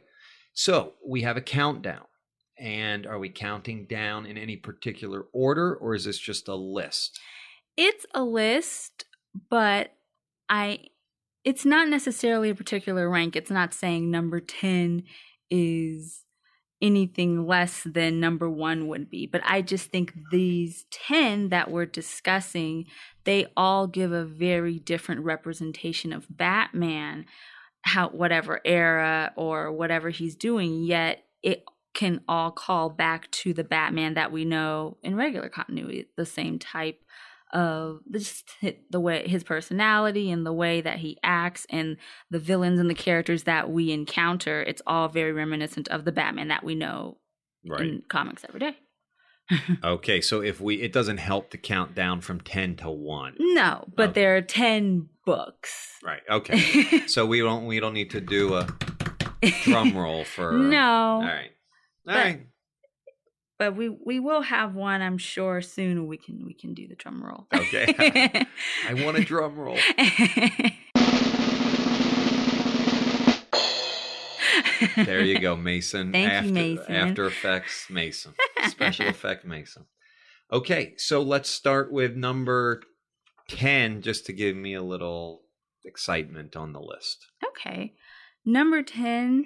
So 0.53 0.93
we 1.05 1.21
have 1.21 1.37
a 1.37 1.41
countdown. 1.41 2.05
And 2.57 3.07
are 3.07 3.17
we 3.17 3.29
counting 3.29 3.85
down 3.85 4.27
in 4.27 4.37
any 4.37 4.55
particular 4.55 5.25
order 5.33 5.73
or 5.75 5.95
is 5.95 6.05
this 6.05 6.19
just 6.19 6.47
a 6.47 6.55
list? 6.55 7.19
It's 7.75 8.05
a 8.13 8.23
list, 8.23 9.05
but 9.49 9.93
I 10.47 10.85
it's 11.43 11.65
not 11.65 11.87
necessarily 11.87 12.49
a 12.49 12.55
particular 12.55 13.09
rank. 13.09 13.35
It's 13.35 13.51
not 13.51 13.73
saying 13.73 14.11
number 14.11 14.39
10 14.39 15.03
is 15.49 16.23
anything 16.81 17.45
less 17.45 17.83
than 17.83 18.19
number 18.19 18.49
one 18.49 18.87
would 18.87 19.09
be. 19.09 19.27
But 19.27 19.41
I 19.45 19.61
just 19.61 19.91
think 19.91 20.13
these 20.31 20.85
10 20.91 21.49
that 21.49 21.69
we're 21.69 21.85
discussing, 21.85 22.85
they 23.23 23.47
all 23.55 23.87
give 23.87 24.11
a 24.11 24.25
very 24.25 24.79
different 24.79 25.21
representation 25.21 26.11
of 26.11 26.25
Batman, 26.29 27.25
how 27.83 28.09
whatever 28.09 28.61
era 28.65 29.31
or 29.35 29.71
whatever 29.71 30.09
he's 30.09 30.35
doing, 30.35 30.83
yet 30.83 31.23
it 31.43 31.63
can 31.93 32.21
all 32.27 32.51
call 32.51 32.89
back 32.89 33.29
to 33.31 33.53
the 33.53 33.63
Batman 33.63 34.13
that 34.15 34.31
we 34.31 34.45
know 34.45 34.97
in 35.03 35.15
regular 35.15 35.49
continuity, 35.49 36.07
the 36.15 36.25
same 36.25 36.57
type 36.57 37.03
of 37.53 37.99
just 38.11 38.49
the 38.89 38.99
way 38.99 39.27
his 39.27 39.43
personality 39.43 40.31
and 40.31 40.45
the 40.45 40.53
way 40.53 40.81
that 40.81 40.99
he 40.99 41.17
acts 41.23 41.65
and 41.69 41.97
the 42.29 42.39
villains 42.39 42.79
and 42.79 42.89
the 42.89 42.95
characters 42.95 43.43
that 43.43 43.69
we 43.69 43.91
encounter 43.91 44.61
it's 44.63 44.81
all 44.87 45.07
very 45.07 45.31
reminiscent 45.31 45.87
of 45.89 46.05
the 46.05 46.11
batman 46.11 46.47
that 46.47 46.63
we 46.63 46.75
know 46.75 47.17
right. 47.67 47.81
in 47.81 48.03
comics 48.07 48.43
every 48.47 48.59
day. 48.59 48.75
Okay 49.83 50.21
so 50.21 50.41
if 50.41 50.61
we 50.61 50.81
it 50.81 50.93
doesn't 50.93 51.17
help 51.17 51.49
to 51.49 51.57
count 51.57 51.93
down 51.93 52.21
from 52.21 52.39
10 52.39 52.77
to 52.77 52.89
1 52.89 53.35
no 53.39 53.85
but 53.95 54.09
okay. 54.09 54.21
there 54.21 54.37
are 54.37 54.41
10 54.41 55.09
books. 55.25 55.97
Right 56.03 56.21
okay. 56.29 57.03
So 57.07 57.25
we 57.25 57.39
don't 57.39 57.65
we 57.65 57.79
don't 57.79 57.93
need 57.93 58.11
to 58.11 58.21
do 58.21 58.55
a 58.55 58.67
drum 59.63 59.97
roll 59.97 60.23
for 60.23 60.53
no. 60.53 61.15
All 61.15 61.21
right. 61.21 61.51
All 62.07 62.13
but, 62.13 62.15
right 62.15 62.41
but 63.61 63.75
we 63.75 63.89
we 63.89 64.19
will 64.19 64.41
have 64.41 64.73
one 64.73 65.03
i'm 65.03 65.19
sure 65.19 65.61
soon 65.61 66.07
we 66.07 66.17
can 66.17 66.43
we 66.47 66.53
can 66.53 66.73
do 66.73 66.87
the 66.87 66.95
drum 66.95 67.23
roll. 67.23 67.45
Okay. 67.53 67.93
I 68.89 68.93
want 68.95 69.19
a 69.19 69.23
drum 69.23 69.55
roll. 69.55 69.77
There 75.05 75.21
you 75.21 75.37
go 75.37 75.55
mason. 75.55 76.11
Thank 76.11 76.31
after, 76.31 76.47
you 76.47 76.53
mason. 76.53 76.95
After 76.95 77.27
effects 77.27 77.85
mason. 77.87 78.33
Special 78.67 79.07
effect 79.09 79.45
mason. 79.45 79.85
Okay 80.51 80.95
so 80.97 81.21
let's 81.21 81.47
start 81.47 81.91
with 81.91 82.15
number 82.15 82.81
10 83.49 84.01
just 84.01 84.25
to 84.25 84.33
give 84.33 84.55
me 84.55 84.73
a 84.73 84.81
little 84.81 85.43
excitement 85.85 86.55
on 86.55 86.73
the 86.73 86.81
list. 86.81 87.27
Okay. 87.49 87.93
Number 88.43 88.81
10 88.81 89.45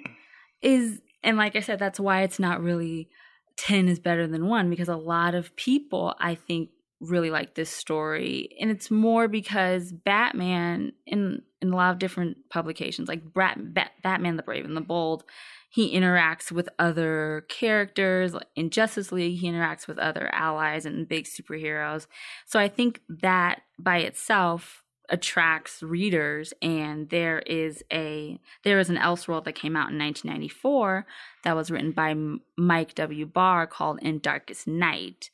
is 0.62 1.02
and 1.22 1.36
like 1.36 1.54
i 1.54 1.60
said 1.60 1.78
that's 1.78 2.00
why 2.00 2.22
it's 2.22 2.38
not 2.38 2.62
really 2.62 3.10
10 3.56 3.88
is 3.88 3.98
better 3.98 4.26
than 4.26 4.48
1 4.48 4.70
because 4.70 4.88
a 4.88 4.96
lot 4.96 5.34
of 5.34 5.54
people 5.56 6.14
I 6.18 6.34
think 6.34 6.70
really 7.00 7.30
like 7.30 7.54
this 7.54 7.70
story. 7.70 8.56
And 8.60 8.70
it's 8.70 8.90
more 8.90 9.28
because 9.28 9.92
Batman 9.92 10.92
in 11.06 11.42
in 11.60 11.72
a 11.72 11.76
lot 11.76 11.92
of 11.92 11.98
different 11.98 12.36
publications 12.50 13.08
like 13.08 13.22
Bat, 13.34 13.74
Bat, 13.74 13.90
Batman 14.02 14.36
the 14.36 14.42
Brave 14.42 14.64
and 14.64 14.76
the 14.76 14.80
Bold 14.80 15.24
he 15.68 15.94
interacts 15.94 16.52
with 16.52 16.68
other 16.78 17.44
characters. 17.48 18.34
In 18.54 18.70
Justice 18.70 19.12
League 19.12 19.38
he 19.38 19.50
interacts 19.50 19.86
with 19.86 19.98
other 19.98 20.30
allies 20.32 20.86
and 20.86 21.08
big 21.08 21.24
superheroes. 21.24 22.06
So 22.46 22.58
I 22.58 22.68
think 22.68 23.00
that 23.08 23.62
by 23.78 23.98
itself 23.98 24.82
attracts 25.08 25.82
readers 25.82 26.52
and 26.60 27.08
there 27.10 27.40
is 27.40 27.82
a 27.92 28.38
there 28.64 28.78
is 28.78 28.88
an 28.88 28.96
elseworld 28.96 29.44
that 29.44 29.54
came 29.54 29.76
out 29.76 29.90
in 29.90 29.98
1994 29.98 31.06
that 31.44 31.56
was 31.56 31.70
written 31.70 31.92
by 31.92 32.14
mike 32.56 32.94
w. 32.94 33.26
Barr 33.26 33.66
called 33.66 34.00
in 34.02 34.18
darkest 34.18 34.66
knight. 34.66 35.30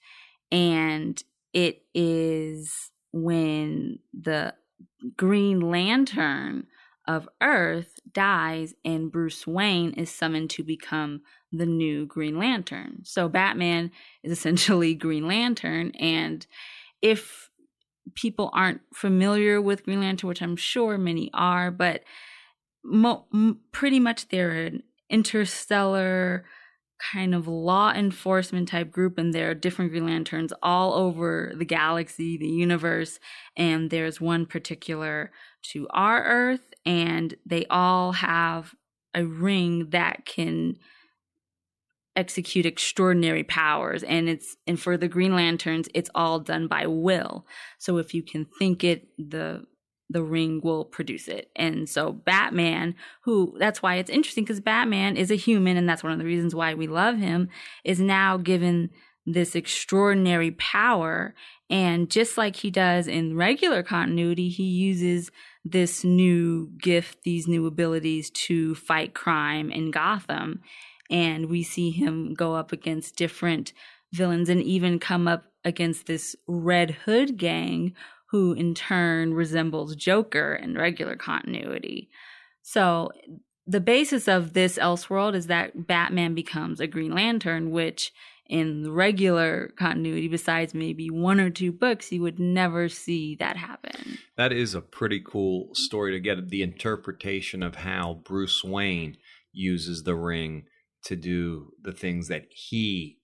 And 0.50 1.22
it 1.52 1.82
is 1.94 2.90
when 3.12 3.98
the 4.12 4.54
green 5.16 5.60
lantern 5.60 6.66
of 7.08 7.28
earth 7.42 7.98
dies 8.12 8.74
and 8.84 9.10
bruce 9.10 9.46
wayne 9.46 9.92
is 9.94 10.10
summoned 10.10 10.50
to 10.50 10.62
become 10.62 11.22
the 11.50 11.66
new 11.66 12.06
green 12.06 12.38
lantern. 12.38 13.00
So 13.04 13.28
batman 13.28 13.90
is 14.22 14.32
essentially 14.38 14.94
green 14.94 15.26
lantern. 15.26 15.92
And 15.92 16.46
if 17.00 17.50
people 18.14 18.50
aren't 18.52 18.80
familiar 18.94 19.60
with 19.60 19.84
Green 19.84 20.00
Lantern, 20.00 20.28
which 20.28 20.42
I'm 20.42 20.56
sure 20.56 20.98
many 20.98 21.30
are, 21.34 21.70
but 21.70 22.02
mo- 22.84 23.26
pretty 23.72 24.00
much 24.00 24.28
they're 24.28 24.50
an 24.50 24.82
interstellar 25.10 26.44
kind 27.12 27.34
of 27.34 27.48
law 27.48 27.92
enforcement 27.92 28.68
type 28.68 28.90
group, 28.90 29.18
and 29.18 29.34
there 29.34 29.50
are 29.50 29.54
different 29.54 29.90
Green 29.90 30.06
Lanterns 30.06 30.52
all 30.62 30.94
over 30.94 31.52
the 31.56 31.64
galaxy, 31.64 32.36
the 32.36 32.48
universe, 32.48 33.18
and 33.56 33.90
there's 33.90 34.20
one 34.20 34.46
particular 34.46 35.32
to 35.72 35.88
our 35.90 36.22
Earth, 36.22 36.72
and 36.86 37.34
they 37.44 37.66
all 37.66 38.12
have 38.12 38.74
a 39.14 39.24
ring 39.24 39.90
that 39.90 40.24
can 40.24 40.76
execute 42.16 42.66
extraordinary 42.66 43.44
powers. 43.44 44.02
And 44.02 44.28
it's 44.28 44.56
and 44.66 44.78
for 44.78 44.96
the 44.96 45.08
green 45.08 45.34
lanterns 45.34 45.88
it's 45.94 46.10
all 46.14 46.40
done 46.40 46.66
by 46.68 46.86
will. 46.86 47.46
So 47.78 47.98
if 47.98 48.14
you 48.14 48.22
can 48.22 48.46
think 48.58 48.84
it 48.84 49.08
the 49.18 49.64
the 50.10 50.22
ring 50.22 50.60
will 50.62 50.84
produce 50.84 51.26
it. 51.26 51.50
And 51.56 51.88
so 51.88 52.12
batman 52.12 52.94
who 53.22 53.56
that's 53.58 53.82
why 53.82 53.96
it's 53.96 54.10
interesting 54.10 54.44
because 54.44 54.60
batman 54.60 55.16
is 55.16 55.30
a 55.30 55.36
human 55.36 55.76
and 55.76 55.88
that's 55.88 56.02
one 56.02 56.12
of 56.12 56.18
the 56.18 56.24
reasons 56.24 56.54
why 56.54 56.74
we 56.74 56.86
love 56.86 57.16
him 57.16 57.48
is 57.84 57.98
now 57.98 58.36
given 58.36 58.90
this 59.24 59.54
extraordinary 59.54 60.50
power. 60.50 61.34
And 61.70 62.10
just 62.10 62.36
like 62.36 62.56
he 62.56 62.70
does 62.70 63.06
in 63.06 63.36
regular 63.36 63.82
continuity 63.82 64.50
he 64.50 64.64
uses 64.64 65.30
this 65.64 66.04
new 66.04 66.70
gift 66.76 67.22
these 67.22 67.48
new 67.48 67.66
abilities 67.66 68.28
to 68.30 68.74
fight 68.74 69.14
crime 69.14 69.70
in 69.70 69.90
gotham 69.90 70.60
and 71.12 71.50
we 71.50 71.62
see 71.62 71.90
him 71.90 72.34
go 72.34 72.54
up 72.54 72.72
against 72.72 73.16
different 73.16 73.72
villains 74.12 74.48
and 74.48 74.62
even 74.62 74.98
come 74.98 75.28
up 75.28 75.44
against 75.64 76.06
this 76.06 76.34
Red 76.48 76.90
Hood 77.04 77.36
gang 77.36 77.94
who 78.30 78.54
in 78.54 78.74
turn 78.74 79.34
resembles 79.34 79.94
Joker 79.94 80.54
in 80.54 80.74
regular 80.74 81.16
continuity. 81.16 82.08
So 82.62 83.10
the 83.66 83.80
basis 83.80 84.26
of 84.26 84.54
this 84.54 84.78
Elseworld 84.78 85.34
is 85.34 85.46
that 85.48 85.86
Batman 85.86 86.34
becomes 86.34 86.80
a 86.80 86.86
Green 86.86 87.12
Lantern, 87.12 87.70
which 87.70 88.10
in 88.46 88.90
regular 88.90 89.72
continuity, 89.78 90.28
besides 90.28 90.74
maybe 90.74 91.10
one 91.10 91.40
or 91.40 91.50
two 91.50 91.72
books, 91.72 92.10
you 92.10 92.22
would 92.22 92.38
never 92.38 92.88
see 92.88 93.36
that 93.36 93.56
happen. 93.56 94.18
That 94.36 94.52
is 94.52 94.74
a 94.74 94.80
pretty 94.80 95.22
cool 95.24 95.68
story 95.74 96.12
to 96.12 96.20
get 96.20 96.48
the 96.48 96.62
interpretation 96.62 97.62
of 97.62 97.76
how 97.76 98.20
Bruce 98.24 98.64
Wayne 98.64 99.16
uses 99.52 100.02
the 100.02 100.14
ring 100.14 100.64
to 101.04 101.16
do 101.16 101.72
the 101.82 101.92
things 101.92 102.28
that 102.28 102.46
he 102.50 103.18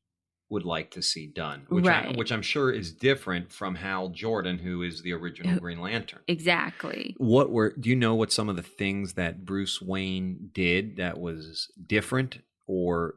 would 0.51 0.65
like 0.65 0.91
to 0.93 1.03
see 1.03 1.27
done, 1.27 1.67
which 1.69 1.85
right. 1.85 2.07
I, 2.07 2.17
which 2.17 2.33
I'm 2.33 2.43
sure 2.43 2.71
is 2.71 2.93
different 2.93 3.53
from 3.53 3.75
Hal 3.75 4.09
Jordan, 4.09 4.59
who 4.59 4.83
is 4.83 5.03
the 5.03 5.13
original 5.13 5.59
Green 5.59 5.81
Lantern. 5.81 6.21
Exactly. 6.27 7.15
What 7.19 7.51
were 7.51 7.75
do 7.79 7.91
you 7.91 7.97
know 7.97 8.15
what 8.15 8.33
some 8.33 8.49
of 8.49 8.57
the 8.57 8.63
things 8.63 9.15
that 9.15 9.45
Bruce 9.45 9.83
Wayne 9.83 10.51
did 10.53 10.97
that 10.97 11.19
was 11.19 11.71
different 11.87 12.39
or 12.67 13.17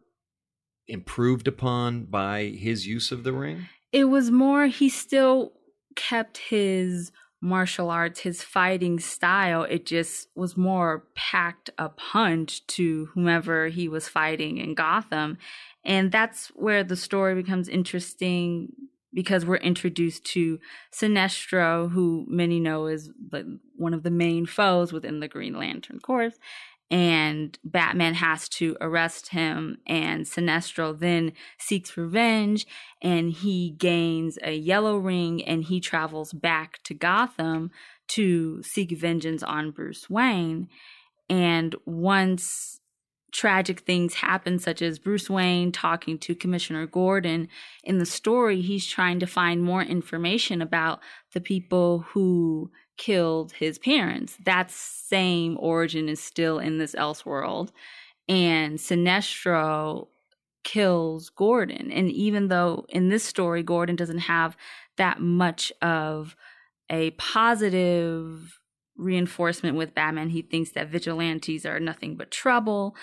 improved 0.88 1.48
upon 1.48 2.06
by 2.06 2.46
his 2.46 2.86
use 2.86 3.12
of 3.12 3.24
the 3.24 3.34
ring? 3.34 3.68
It 3.94 4.06
was 4.06 4.30
more 4.30 4.68
he 4.68 4.89
still 4.89 5.53
kept 5.96 6.38
his 6.38 7.12
martial 7.41 7.89
arts, 7.89 8.21
his 8.21 8.43
fighting 8.43 9.00
style, 9.00 9.63
it 9.63 9.86
just 9.86 10.27
was 10.36 10.55
more 10.55 11.05
packed 11.15 11.71
a 11.77 11.89
punch 11.89 12.65
to 12.67 13.10
whomever 13.13 13.67
he 13.67 13.88
was 13.88 14.07
fighting 14.07 14.57
in 14.57 14.75
Gotham. 14.75 15.38
And 15.83 16.12
that's 16.12 16.50
where 16.50 16.83
the 16.83 16.95
story 16.95 17.33
becomes 17.33 17.67
interesting 17.67 18.71
because 19.13 19.45
we're 19.45 19.57
introduced 19.57 20.24
to 20.24 20.60
Sinestro, 20.93 21.91
who 21.91 22.25
many 22.29 22.60
know 22.60 22.86
is 22.86 23.10
the, 23.29 23.60
one 23.75 23.93
of 23.93 24.03
the 24.03 24.12
main 24.12 24.45
foes 24.45 24.93
within 24.93 25.19
the 25.19 25.27
Green 25.27 25.57
Lantern 25.57 26.00
Corps. 26.00 26.31
And 26.91 27.57
Batman 27.63 28.15
has 28.15 28.50
to 28.50 28.75
arrest 28.81 29.29
him, 29.29 29.77
and 29.88 30.25
Sinestro 30.25 31.00
then 31.00 31.31
seeks 31.57 31.95
revenge, 31.95 32.67
and 33.01 33.31
he 33.31 33.71
gains 33.71 34.38
a 34.43 34.53
yellow 34.53 34.98
ring, 34.98 35.41
and 35.41 35.63
he 35.63 35.79
travels 35.79 36.33
back 36.33 36.83
to 36.83 36.93
Gotham 36.93 37.71
to 38.10 38.62
seek 38.62 38.91
vengeance 38.91 39.41
on 39.41 39.71
Bruce 39.71 40.10
Wayne. 40.10 40.67
And 41.29 41.74
once 41.86 42.81
tragic 43.31 43.79
things 43.79 44.15
happen, 44.15 44.60
such 44.60 44.81
as 44.81 45.00
Bruce 45.00 45.29
Wayne 45.29 45.71
talking 45.71 46.17
to 46.19 46.36
Commissioner 46.36 46.86
Gordon. 46.86 47.48
In 47.83 47.98
the 47.98 48.05
story, 48.05 48.62
he's 48.62 48.86
trying 48.86 49.19
to 49.19 49.25
find 49.25 49.63
more 49.63 49.81
information 49.81 50.62
about 50.62 51.00
the 51.33 51.41
people 51.41 52.00
who 52.10 52.71
killed 52.98 53.53
his 53.53 53.77
parents. 53.79 54.38
That 54.45 54.71
same 54.71 55.57
origin 55.60 56.10
is 56.10 56.21
still 56.21 56.60
in 56.60 56.77
this 56.77 56.95
Elseworld. 56.95 57.69
And 58.27 58.77
Sinestro 58.77 60.07
kills 60.63 61.29
Gordon. 61.29 61.91
And 61.91 62.12
even 62.12 62.48
though 62.48 62.86
in 62.89 63.10
this 63.10 63.24
story, 63.24 63.63
Gordon 63.63 63.95
doesn't 63.95 64.19
have 64.19 64.55
that 64.98 65.19
much 65.19 65.71
of 65.81 66.36
a 66.89 67.12
positive 67.12 68.60
reinforcement 68.98 69.75
with 69.75 69.95
Batman. 69.95 70.29
He 70.29 70.41
thinks 70.41 70.71
that 70.71 70.89
vigilantes 70.89 71.65
are 71.65 71.79
nothing 71.79 72.15
but 72.15 72.31
trouble. 72.31 72.95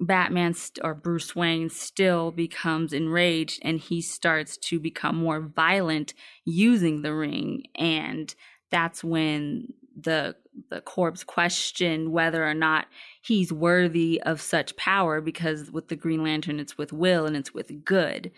Batman 0.00 0.54
st- 0.54 0.84
or 0.84 0.94
Bruce 0.94 1.36
Wayne 1.36 1.70
still 1.70 2.32
becomes 2.32 2.92
enraged 2.92 3.60
and 3.62 3.78
he 3.78 4.00
starts 4.02 4.56
to 4.56 4.80
become 4.80 5.16
more 5.16 5.40
violent 5.40 6.12
using 6.44 7.02
the 7.02 7.14
ring. 7.14 7.64
And 7.76 8.34
that's 8.74 9.04
when 9.04 9.72
the 9.96 10.34
the 10.68 10.80
corpse 10.80 11.22
question 11.22 12.10
whether 12.10 12.44
or 12.44 12.54
not 12.54 12.86
he's 13.22 13.52
worthy 13.52 14.20
of 14.22 14.40
such 14.40 14.76
power 14.76 15.20
because 15.20 15.70
with 15.70 15.86
the 15.86 15.96
Green 15.96 16.24
Lantern 16.24 16.58
it's 16.58 16.76
with 16.76 16.92
will 16.92 17.24
and 17.24 17.36
it's 17.36 17.54
with 17.54 17.84
good. 17.84 18.32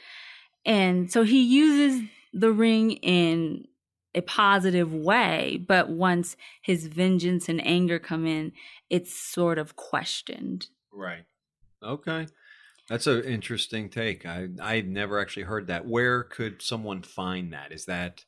And 0.67 1.11
so 1.11 1.23
he 1.23 1.43
uses 1.43 2.07
the 2.35 2.53
ring 2.53 2.93
in 2.93 3.67
a 4.15 4.21
positive 4.21 4.93
way, 4.93 5.63
but 5.67 5.89
once 5.89 6.37
his 6.61 6.87
vengeance 6.87 7.49
and 7.49 7.67
anger 7.67 7.99
come 7.99 8.27
in, 8.27 8.53
it's 8.91 9.15
sort 9.15 9.59
of 9.59 9.77
questioned. 9.77 10.69
Right. 10.93 11.25
Okay. 11.83 12.27
That's 12.91 13.07
an 13.07 13.23
interesting 13.25 13.89
take. 13.89 14.27
I 14.27 14.49
i've 14.61 14.87
never 14.87 15.19
actually 15.19 15.45
heard 15.45 15.69
that. 15.69 15.87
Where 15.87 16.25
could 16.25 16.61
someone 16.61 17.03
find 17.03 17.55
that? 17.55 17.73
Is 17.73 17.87
that 17.87 18.25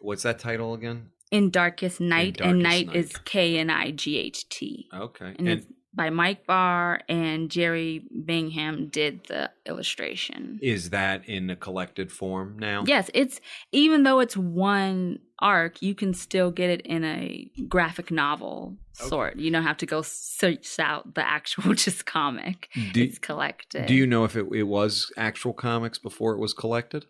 what's 0.00 0.22
that 0.22 0.38
title 0.38 0.72
again? 0.72 1.10
In 1.32 1.50
Darkest 1.50 1.98
Knight, 2.00 2.40
In 2.40 2.46
and 2.50 2.62
Darkest 2.62 2.62
Knight 2.62 2.86
Night. 2.88 2.96
is 2.96 3.12
K 3.24 3.58
N 3.58 3.70
I 3.70 3.90
G 3.90 4.18
H 4.18 4.48
T, 4.50 4.88
Okay. 4.94 5.34
and 5.38 5.48
it's 5.48 5.66
by 5.94 6.08
Mike 6.10 6.46
Barr 6.46 7.00
and 7.08 7.50
Jerry 7.50 8.04
Bingham 8.24 8.88
did 8.88 9.24
the 9.28 9.50
illustration. 9.66 10.58
is 10.62 10.90
that 10.90 11.26
in 11.28 11.50
a 11.50 11.56
collected 11.56 12.12
form 12.12 12.58
now? 12.58 12.84
Yes, 12.86 13.10
it's 13.14 13.40
even 13.72 14.02
though 14.04 14.20
it's 14.20 14.36
one 14.36 15.18
arc, 15.38 15.82
you 15.82 15.94
can 15.94 16.14
still 16.14 16.50
get 16.50 16.70
it 16.70 16.82
in 16.82 17.02
a 17.04 17.50
graphic 17.68 18.10
novel 18.10 18.76
Okay. 19.00 19.08
sort. 19.08 19.36
You 19.36 19.50
don't 19.50 19.62
have 19.64 19.78
to 19.78 19.86
go 19.86 20.02
search 20.02 20.78
out 20.78 21.14
the 21.14 21.26
actual 21.26 21.72
just 21.86 22.04
comic. 22.06 22.68
Do, 22.92 23.02
it's 23.02 23.18
collected. 23.18 23.86
do 23.86 23.94
you 23.94 24.06
know 24.06 24.24
if 24.24 24.36
it, 24.36 24.46
it 24.54 24.64
was 24.64 25.10
actual 25.16 25.54
comics 25.54 25.98
before 25.98 26.34
it 26.34 26.38
was 26.38 26.52
collected? 26.52 27.06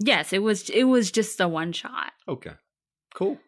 Yes, 0.00 0.32
it 0.32 0.42
was. 0.42 0.68
It 0.70 0.84
was 0.84 1.10
just 1.12 1.40
a 1.40 1.46
one 1.48 1.72
shot. 1.72 2.12
Okay. 2.28 2.52
Cool. 3.14 3.38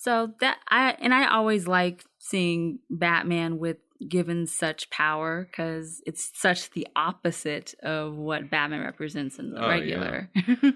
So 0.00 0.32
that 0.40 0.58
I 0.68 0.96
and 1.00 1.12
I 1.12 1.26
always 1.28 1.66
like 1.66 2.04
seeing 2.18 2.78
Batman 2.88 3.58
with 3.58 3.78
given 4.08 4.46
such 4.46 4.90
power 4.90 5.48
because 5.50 6.00
it's 6.06 6.30
such 6.34 6.70
the 6.70 6.86
opposite 6.94 7.74
of 7.82 8.14
what 8.16 8.48
Batman 8.48 8.80
represents 8.82 9.40
in 9.40 9.50
the 9.50 9.58
Oh, 9.60 9.70
yeah. 9.70 9.72
regular. 9.72 10.30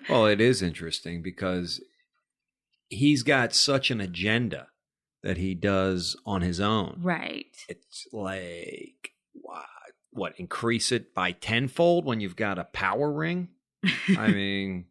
Well, 0.09 0.27
it 0.27 0.41
is 0.41 0.61
interesting 0.61 1.23
because 1.23 1.81
he's 2.89 3.23
got 3.23 3.55
such 3.55 3.93
an 3.93 4.01
agenda 4.01 4.67
that 5.23 5.37
he 5.37 5.55
does 5.55 6.17
on 6.27 6.43
his 6.43 6.59
own. 6.59 6.99
right. 7.01 7.47
It's 7.69 8.09
like 8.13 9.13
what, 9.35 9.67
what 10.11 10.33
increase 10.37 10.91
it 10.91 11.15
by 11.15 11.31
tenfold 11.31 12.05
when 12.05 12.19
you've 12.19 12.35
got 12.35 12.59
a 12.59 12.65
power 12.65 13.13
ring? 13.13 13.51
I 14.19 14.29
mean, 14.33 14.87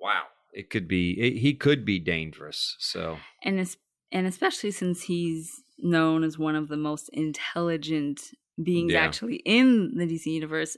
wow. 0.00 0.24
It 0.58 0.70
could 0.70 0.88
be 0.88 1.12
it, 1.20 1.38
he 1.38 1.54
could 1.54 1.84
be 1.84 1.98
dangerous. 2.00 2.74
So, 2.80 3.18
and 3.44 3.60
es- 3.60 3.76
and 4.10 4.26
especially 4.26 4.72
since 4.72 5.02
he's 5.04 5.62
known 5.78 6.24
as 6.24 6.36
one 6.36 6.56
of 6.56 6.66
the 6.66 6.76
most 6.76 7.08
intelligent 7.12 8.32
beings 8.60 8.92
Yeah. 8.92 9.04
actually 9.04 9.36
in 9.44 9.96
the 9.96 10.04
DC 10.04 10.26
universe, 10.26 10.76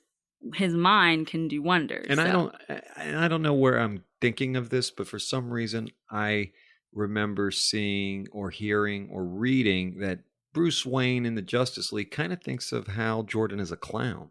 his 0.54 0.74
mind 0.74 1.26
can 1.28 1.48
do 1.48 1.62
wonders. 1.62 2.06
and 2.10 2.20
I 2.20 2.30
don't 2.30 2.54
and 2.96 3.16
I 3.18 3.26
don't 3.28 3.40
know 3.42 3.54
where 3.54 3.78
I'm 3.80 4.04
thinking 4.20 4.54
of 4.56 4.68
this, 4.68 4.90
but 4.90 5.08
for 5.08 5.18
some 5.18 5.50
reason 5.50 5.88
I 6.10 6.50
remember 6.92 7.50
seeing 7.50 8.26
or 8.32 8.50
hearing 8.50 9.08
or 9.10 9.24
reading 9.24 10.00
that 10.00 10.20
Bruce 10.52 10.84
Wayne 10.84 11.24
in 11.24 11.36
the 11.36 11.42
Justice 11.56 11.92
League 11.92 12.10
kind 12.10 12.32
of 12.34 12.42
thinks 12.42 12.72
of 12.72 12.88
Hal 12.88 13.22
Jordan 13.22 13.60
as 13.60 13.72
a 13.72 13.76
clown. 13.76 14.30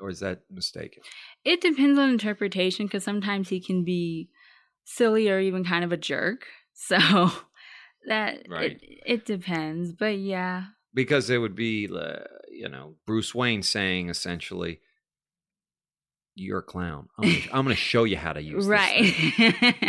Or 0.00 0.08
is 0.10 0.20
that 0.20 0.42
mistaken? 0.50 1.02
It 1.44 1.60
depends 1.60 1.98
on 1.98 2.10
interpretation 2.10 2.86
because 2.86 3.04
sometimes 3.04 3.48
he 3.48 3.60
can 3.60 3.82
be 3.84 4.28
silly 4.84 5.28
or 5.30 5.38
even 5.40 5.64
kind 5.64 5.84
of 5.84 5.92
a 5.92 5.96
jerk. 5.96 6.46
So 6.74 7.30
that 8.08 8.46
Right. 8.48 8.72
it, 8.82 9.00
it 9.06 9.24
depends, 9.24 9.92
but 9.92 10.18
yeah, 10.18 10.64
Because 10.94 11.30
it 11.30 11.38
would 11.38 11.54
be, 11.54 11.86
uh, 11.86 12.24
you 12.50 12.68
know, 12.68 12.96
Bruce 13.06 13.34
Wayne 13.34 13.62
saying 13.62 14.08
essentially, 14.08 14.80
"You're 16.34 16.58
a 16.58 16.62
clown. 16.62 17.08
I'm 17.18 17.24
gonna, 17.24 17.38
I'm 17.52 17.64
going 17.64 17.76
to 17.76 17.80
show 17.80 18.04
you 18.04 18.16
how 18.16 18.32
to 18.32 18.42
use 18.42 18.66
right. 18.66 19.14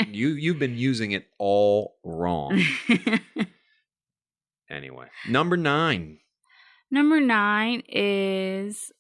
You 0.10 0.30
you've 0.30 0.60
been 0.60 0.78
using 0.78 1.14
it 1.14 1.28
all 1.40 1.96
wrong." 2.04 2.62
anyway, 4.70 5.08
number 5.28 5.58
nine. 5.58 6.20
Number 6.92 7.20
nine 7.20 7.82
is 7.88 8.92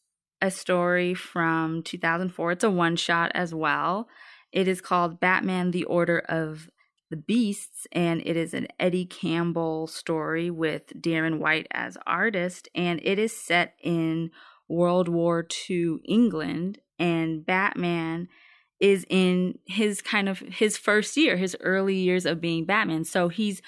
a 0.41 0.49
story 0.49 1.13
from 1.13 1.83
2004. 1.83 2.51
It's 2.53 2.63
a 2.63 2.71
one 2.71 2.95
shot 2.95 3.31
as 3.35 3.53
well. 3.53 4.07
It 4.53 4.67
is 4.67 4.81
called 4.81 5.19
Batman 5.19 5.71
the 5.71 5.83
Order 5.85 6.19
of 6.19 6.69
the 7.09 7.17
Beasts, 7.17 7.87
and 7.91 8.21
it 8.25 8.37
is 8.37 8.53
an 8.53 8.67
Eddie 8.79 9.05
Campbell 9.05 9.87
story 9.87 10.49
with 10.49 10.93
Daren 10.99 11.39
White 11.39 11.67
as 11.71 11.97
artist, 12.05 12.69
and 12.73 13.01
it 13.03 13.19
is 13.19 13.35
set 13.35 13.75
in 13.81 14.31
World 14.69 15.09
War 15.09 15.45
II 15.69 15.97
England, 16.05 16.79
and 16.97 17.45
Batman 17.45 18.29
is 18.79 19.05
in 19.09 19.57
his 19.65 20.01
kind 20.01 20.29
of 20.29 20.39
his 20.39 20.77
first 20.77 21.17
year, 21.17 21.35
his 21.37 21.57
early 21.59 21.95
years 21.95 22.25
of 22.25 22.39
being 22.39 22.65
Batman. 22.65 23.05
So 23.05 23.29
he's 23.29 23.61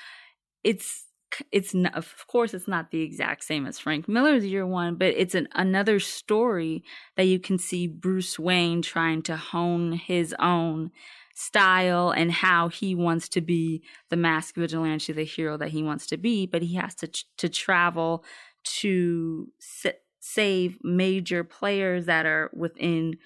it's 0.64 1.06
it's 1.52 1.74
not, 1.74 1.96
of 1.96 2.14
course 2.28 2.54
it's 2.54 2.68
not 2.68 2.92
the 2.92 3.02
exact 3.02 3.44
same 3.44 3.66
as 3.66 3.80
Frank 3.80 4.08
Miller's 4.08 4.46
year 4.46 4.66
one, 4.66 4.96
but 4.96 5.14
it's 5.16 5.36
an 5.36 5.48
another 5.54 6.00
story 6.00 6.84
that 7.16 7.26
you 7.26 7.40
can 7.40 7.58
see 7.58 7.88
Bruce 7.88 8.40
Wayne 8.40 8.82
trying 8.82 9.22
to 9.24 9.36
hone 9.36 9.94
his 9.94 10.34
own 10.40 10.92
style 11.34 12.12
and 12.12 12.32
how 12.32 12.70
he 12.70 12.96
wants 12.96 13.28
to 13.30 13.42
be 13.42 13.84
the 14.10 14.16
masked 14.16 14.58
vigilante, 14.58 15.12
the 15.12 15.24
hero 15.26 15.58
that 15.58 15.70
he 15.70 15.84
wants 15.84 16.08
to 16.08 16.18
be, 16.18 16.46
but 16.46 16.62
he 16.62 16.76
has 16.76 16.96
to 16.96 17.08
to 17.38 17.50
travel 17.50 18.24
to 18.64 19.52
sa- 19.60 19.90
save 20.20 20.80
major 20.84 21.44
players 21.44 22.06
that 22.06 22.26
are 22.26 22.50
within 22.54 23.18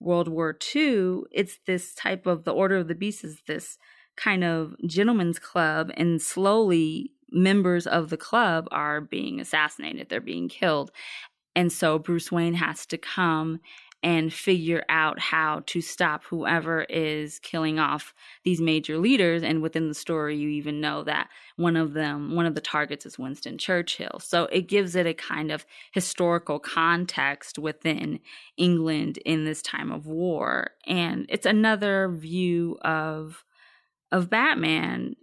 World 0.00 0.28
War 0.28 0.56
II. 0.74 1.22
It's 1.32 1.58
this 1.66 1.94
type 1.94 2.26
of 2.26 2.44
the 2.44 2.52
Order 2.52 2.76
of 2.76 2.88
the 2.88 2.94
Beast 2.94 3.24
is 3.24 3.42
this 3.46 3.78
kind 4.16 4.44
of 4.44 4.74
gentleman's 4.86 5.38
club, 5.38 5.90
and 5.96 6.20
slowly 6.22 7.12
members 7.30 7.86
of 7.86 8.10
the 8.10 8.16
club 8.16 8.68
are 8.70 9.00
being 9.00 9.40
assassinated, 9.40 10.08
they're 10.08 10.20
being 10.20 10.48
killed. 10.48 10.90
And 11.54 11.72
so 11.72 11.98
Bruce 11.98 12.30
Wayne 12.30 12.54
has 12.54 12.84
to 12.86 12.98
come 12.98 13.60
and 14.02 14.32
figure 14.32 14.84
out 14.88 15.18
how 15.18 15.62
to 15.66 15.80
stop 15.80 16.22
whoever 16.24 16.82
is 16.84 17.38
killing 17.40 17.78
off 17.78 18.14
these 18.44 18.60
major 18.60 18.98
leaders. 18.98 19.42
And 19.42 19.62
within 19.62 19.88
the 19.88 19.94
story, 19.94 20.36
you 20.36 20.48
even 20.50 20.80
know 20.80 21.02
that 21.04 21.28
one 21.56 21.76
of 21.76 21.94
them, 21.94 22.36
one 22.36 22.46
of 22.46 22.54
the 22.54 22.60
targets 22.60 23.06
is 23.06 23.18
Winston 23.18 23.58
Churchill. 23.58 24.20
So 24.20 24.44
it 24.44 24.68
gives 24.68 24.94
it 24.94 25.06
a 25.06 25.14
kind 25.14 25.50
of 25.50 25.66
historical 25.92 26.60
context 26.60 27.58
within 27.58 28.20
England 28.56 29.18
in 29.24 29.44
this 29.44 29.62
time 29.62 29.90
of 29.90 30.06
war. 30.06 30.72
And 30.86 31.26
it's 31.28 31.46
another 31.46 32.08
view 32.08 32.78
of 32.82 33.44
of 34.12 34.30
Batman 34.30 35.16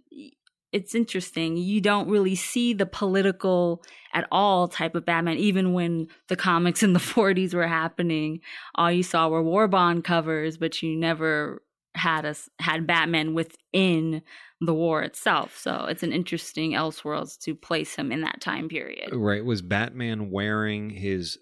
it's 0.74 0.92
interesting. 0.92 1.56
You 1.56 1.80
don't 1.80 2.08
really 2.08 2.34
see 2.34 2.74
the 2.74 2.84
political 2.84 3.80
at 4.12 4.26
all 4.32 4.66
type 4.66 4.96
of 4.96 5.06
Batman, 5.06 5.38
even 5.38 5.72
when 5.72 6.08
the 6.26 6.34
comics 6.34 6.82
in 6.82 6.94
the 6.94 6.98
40s 6.98 7.54
were 7.54 7.68
happening. 7.68 8.40
All 8.74 8.90
you 8.90 9.04
saw 9.04 9.28
were 9.28 9.42
war 9.42 9.68
bond 9.68 10.02
covers, 10.02 10.56
but 10.56 10.82
you 10.82 10.96
never 10.96 11.62
had 11.94 12.26
us 12.26 12.50
had 12.58 12.88
Batman 12.88 13.34
within 13.34 14.22
the 14.60 14.74
war 14.74 15.02
itself. 15.02 15.56
So 15.56 15.84
it's 15.84 16.02
an 16.02 16.12
interesting 16.12 16.72
Elseworlds 16.72 17.38
to 17.42 17.54
place 17.54 17.94
him 17.94 18.10
in 18.10 18.22
that 18.22 18.40
time 18.40 18.68
period. 18.68 19.10
Right. 19.14 19.44
Was 19.44 19.62
Batman 19.62 20.32
wearing 20.32 20.90
his 20.90 21.38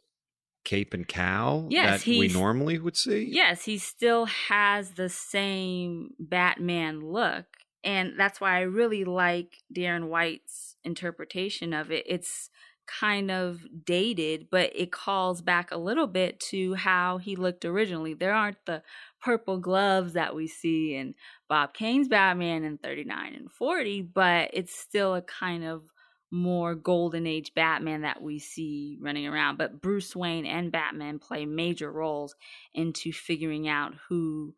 cape 0.64 0.92
and 0.92 1.08
cowl 1.08 1.68
yes, 1.70 2.04
that 2.04 2.10
we 2.10 2.28
normally 2.28 2.78
would 2.78 2.98
see? 2.98 3.30
Yes, 3.32 3.64
he 3.64 3.78
still 3.78 4.26
has 4.26 4.90
the 4.90 5.08
same 5.08 6.10
Batman 6.18 7.00
look. 7.00 7.46
And 7.84 8.18
that's 8.18 8.40
why 8.40 8.56
I 8.56 8.62
really 8.62 9.04
like 9.04 9.62
Daren 9.74 10.08
White's 10.08 10.76
interpretation 10.84 11.72
of 11.72 11.90
it. 11.90 12.04
It's 12.06 12.50
kind 12.86 13.30
of 13.30 13.64
dated, 13.84 14.48
but 14.50 14.70
it 14.74 14.92
calls 14.92 15.40
back 15.40 15.70
a 15.70 15.76
little 15.76 16.06
bit 16.06 16.38
to 16.40 16.74
how 16.74 17.18
he 17.18 17.36
looked 17.36 17.64
originally. 17.64 18.14
There 18.14 18.34
aren't 18.34 18.64
the 18.66 18.82
purple 19.20 19.58
gloves 19.58 20.12
that 20.14 20.34
we 20.34 20.46
see 20.46 20.94
in 20.94 21.14
Bob 21.48 21.74
Kane's 21.74 22.08
Batman 22.08 22.64
in 22.64 22.78
39 22.78 23.34
and 23.34 23.50
40, 23.50 24.02
but 24.02 24.50
it's 24.52 24.74
still 24.74 25.14
a 25.14 25.22
kind 25.22 25.64
of 25.64 25.82
more 26.30 26.74
golden 26.74 27.26
age 27.26 27.52
Batman 27.54 28.02
that 28.02 28.22
we 28.22 28.38
see 28.38 28.98
running 29.00 29.26
around. 29.26 29.58
But 29.58 29.80
Bruce 29.80 30.16
Wayne 30.16 30.46
and 30.46 30.72
Batman 30.72 31.18
play 31.18 31.44
major 31.44 31.92
roles 31.92 32.34
into 32.74 33.12
figuring 33.12 33.68
out 33.68 33.94
who 34.08 34.54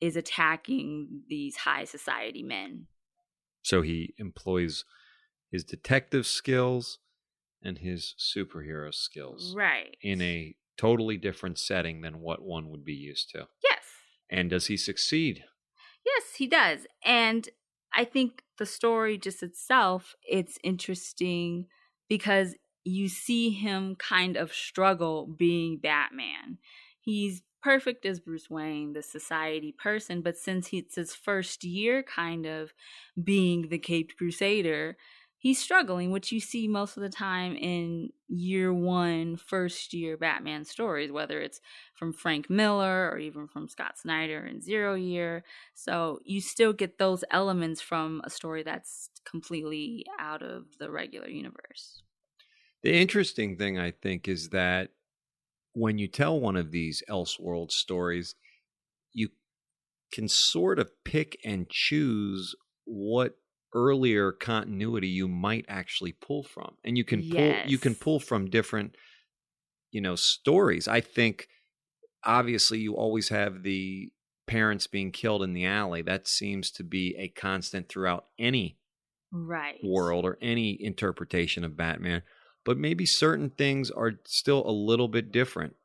is 0.00 0.16
attacking 0.16 1.22
these 1.28 1.56
high 1.56 1.84
society 1.84 2.42
men. 2.42 2.86
So 3.62 3.82
he 3.82 4.14
employs 4.18 4.84
his 5.50 5.64
detective 5.64 6.26
skills 6.26 6.98
and 7.62 7.78
his 7.78 8.14
superhero 8.18 8.94
skills. 8.94 9.54
Right. 9.56 9.96
In 10.02 10.20
a 10.22 10.54
totally 10.76 11.16
different 11.16 11.58
setting 11.58 12.02
than 12.02 12.20
what 12.20 12.42
one 12.42 12.68
would 12.70 12.84
be 12.84 12.94
used 12.94 13.30
to. 13.30 13.48
Yes. 13.64 13.82
And 14.30 14.50
does 14.50 14.66
he 14.66 14.76
succeed? 14.76 15.44
Yes, 16.04 16.34
he 16.36 16.46
does. 16.46 16.86
And 17.04 17.48
I 17.94 18.04
think 18.04 18.42
the 18.58 18.66
story 18.66 19.18
just 19.18 19.42
itself, 19.42 20.14
it's 20.28 20.58
interesting 20.62 21.66
because 22.08 22.54
you 22.84 23.08
see 23.08 23.50
him 23.50 23.96
kind 23.96 24.36
of 24.36 24.52
struggle 24.52 25.26
being 25.26 25.78
Batman. 25.78 26.58
He's 27.00 27.42
perfect 27.66 28.06
as 28.06 28.20
Bruce 28.20 28.48
Wayne, 28.48 28.92
the 28.92 29.02
society 29.02 29.72
person, 29.72 30.22
but 30.22 30.36
since 30.36 30.72
it's 30.72 30.94
his 30.94 31.16
first 31.16 31.64
year 31.64 32.00
kind 32.04 32.46
of 32.46 32.72
being 33.24 33.70
the 33.70 33.78
Caped 33.80 34.16
Crusader, 34.16 34.96
he's 35.36 35.58
struggling, 35.58 36.12
which 36.12 36.30
you 36.30 36.38
see 36.38 36.68
most 36.68 36.96
of 36.96 37.02
the 37.02 37.08
time 37.08 37.56
in 37.56 38.10
year 38.28 38.72
one, 38.72 39.36
first 39.36 39.92
year 39.92 40.16
Batman 40.16 40.64
stories, 40.64 41.10
whether 41.10 41.40
it's 41.40 41.60
from 41.92 42.12
Frank 42.12 42.48
Miller 42.48 43.10
or 43.10 43.18
even 43.18 43.48
from 43.48 43.66
Scott 43.66 43.98
Snyder 43.98 44.46
in 44.46 44.60
Zero 44.60 44.94
Year. 44.94 45.42
So 45.74 46.20
you 46.24 46.40
still 46.40 46.72
get 46.72 46.98
those 46.98 47.24
elements 47.32 47.80
from 47.80 48.20
a 48.22 48.30
story 48.30 48.62
that's 48.62 49.10
completely 49.24 50.06
out 50.20 50.44
of 50.44 50.78
the 50.78 50.88
regular 50.88 51.28
universe. 51.28 52.04
The 52.82 52.94
interesting 52.94 53.58
thing, 53.58 53.76
I 53.76 53.90
think, 53.90 54.28
is 54.28 54.50
that 54.50 54.92
when 55.76 55.98
you 55.98 56.08
tell 56.08 56.40
one 56.40 56.56
of 56.56 56.70
these 56.70 57.02
Elseworld 57.06 57.70
stories, 57.70 58.34
you 59.12 59.28
can 60.10 60.26
sort 60.26 60.78
of 60.78 60.90
pick 61.04 61.38
and 61.44 61.68
choose 61.68 62.54
what 62.86 63.36
earlier 63.74 64.32
continuity 64.32 65.08
you 65.08 65.28
might 65.28 65.66
actually 65.68 66.12
pull 66.12 66.42
from 66.42 66.76
and 66.82 66.96
you 66.96 67.04
can 67.04 67.20
pull 67.30 67.54
you 67.66 67.76
can 67.76 67.94
pull 67.94 68.18
from 68.18 68.48
different 68.48 68.96
you 69.90 70.00
know 70.00 70.16
stories. 70.16 70.88
I 70.88 71.02
think 71.02 71.48
obviously 72.24 72.78
you 72.78 72.94
always 72.94 73.28
have 73.28 73.62
the 73.62 74.10
parents 74.46 74.86
being 74.86 75.12
killed 75.12 75.42
in 75.42 75.52
the 75.52 75.66
alley. 75.66 76.00
That 76.00 76.26
seems 76.26 76.70
to 76.70 76.84
be 76.84 77.14
a 77.18 77.28
constant 77.28 77.90
throughout 77.90 78.24
any 78.38 78.78
right. 79.30 79.78
world 79.84 80.24
or 80.24 80.38
any 80.40 80.82
interpretation 80.82 81.64
of 81.64 81.76
batman 81.76 82.22
but 82.66 82.76
maybe 82.76 83.06
certain 83.06 83.48
things 83.48 83.90
are 83.92 84.14
still 84.26 84.68
a 84.68 84.70
little 84.70 85.08
bit 85.08 85.32
different. 85.32 85.76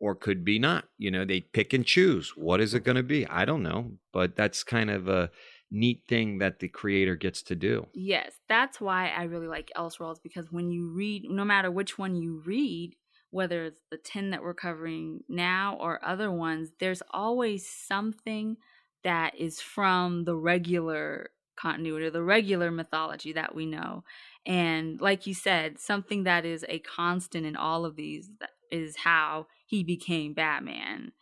Or 0.00 0.14
could 0.14 0.44
be 0.44 0.58
not 0.58 0.86
you 0.96 1.10
know 1.10 1.24
they 1.24 1.40
pick 1.40 1.72
and 1.74 1.84
choose 1.84 2.32
what 2.36 2.60
is 2.60 2.72
it 2.74 2.84
going 2.84 2.96
to 2.96 3.02
be? 3.02 3.26
I 3.26 3.44
don't 3.44 3.62
know 3.62 3.92
but 4.12 4.36
that's 4.36 4.64
kind 4.64 4.90
of 4.90 5.08
a 5.08 5.30
neat 5.70 6.02
thing 6.08 6.38
that 6.38 6.58
the 6.58 6.68
creator 6.68 7.16
gets 7.16 7.42
to 7.42 7.54
do. 7.54 7.86
Yes 7.92 8.32
that's 8.48 8.80
why 8.80 9.08
i 9.08 9.24
really 9.24 9.46
like 9.46 9.70
elseworlds 9.76 10.22
because 10.22 10.50
when 10.50 10.70
you 10.70 10.88
read 10.88 11.24
no 11.28 11.44
matter 11.44 11.70
which 11.70 11.98
one 11.98 12.16
you 12.16 12.42
read 12.44 12.96
whether 13.30 13.64
it's 13.64 13.80
the 13.90 13.96
10 13.96 14.30
that 14.30 14.42
we're 14.42 14.54
covering 14.54 15.20
now 15.28 15.76
or 15.80 16.04
other 16.04 16.30
ones 16.30 16.70
there's 16.80 17.02
always 17.12 17.68
something 17.68 18.56
that 19.04 19.34
is 19.36 19.60
from 19.60 20.24
the 20.24 20.36
regular 20.36 21.30
continuity, 21.56 22.10
the 22.10 22.22
regular 22.22 22.70
mythology 22.70 23.32
that 23.32 23.54
we 23.54 23.66
know. 23.66 24.04
And 24.46 25.00
like 25.00 25.26
you 25.26 25.34
said, 25.34 25.78
something 25.78 26.24
that 26.24 26.44
is 26.44 26.64
a 26.68 26.80
constant 26.80 27.46
in 27.46 27.56
all 27.56 27.84
of 27.84 27.96
these 27.96 28.30
is 28.70 28.96
how 28.96 29.46
he 29.66 29.84
became 29.84 30.34
Batman. 30.34 31.12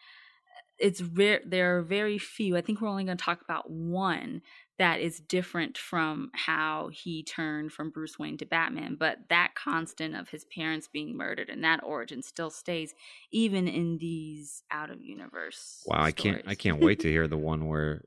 It's 0.78 1.02
rare. 1.02 1.40
There 1.44 1.76
are 1.76 1.82
very 1.82 2.16
few. 2.16 2.56
I 2.56 2.62
think 2.62 2.80
we're 2.80 2.88
only 2.88 3.04
going 3.04 3.18
to 3.18 3.24
talk 3.24 3.42
about 3.42 3.70
one 3.70 4.40
that 4.78 5.00
is 5.00 5.20
different 5.20 5.76
from 5.76 6.30
how 6.32 6.88
he 6.90 7.22
turned 7.22 7.70
from 7.70 7.90
Bruce 7.90 8.18
Wayne 8.18 8.38
to 8.38 8.46
Batman. 8.46 8.96
But 8.98 9.28
that 9.28 9.54
constant 9.54 10.16
of 10.16 10.30
his 10.30 10.46
parents 10.46 10.88
being 10.90 11.14
murdered 11.18 11.50
and 11.50 11.62
that 11.64 11.84
origin 11.84 12.22
still 12.22 12.48
stays 12.48 12.94
even 13.30 13.68
in 13.68 13.98
these 13.98 14.62
out 14.70 14.88
of 14.88 15.02
universe. 15.02 15.82
Wow, 15.86 15.96
stories. 15.96 16.06
I 16.06 16.12
can't 16.12 16.42
I 16.46 16.54
can't 16.54 16.80
wait 16.80 17.00
to 17.00 17.08
hear 17.10 17.28
the 17.28 17.36
one 17.36 17.66
where 17.66 18.04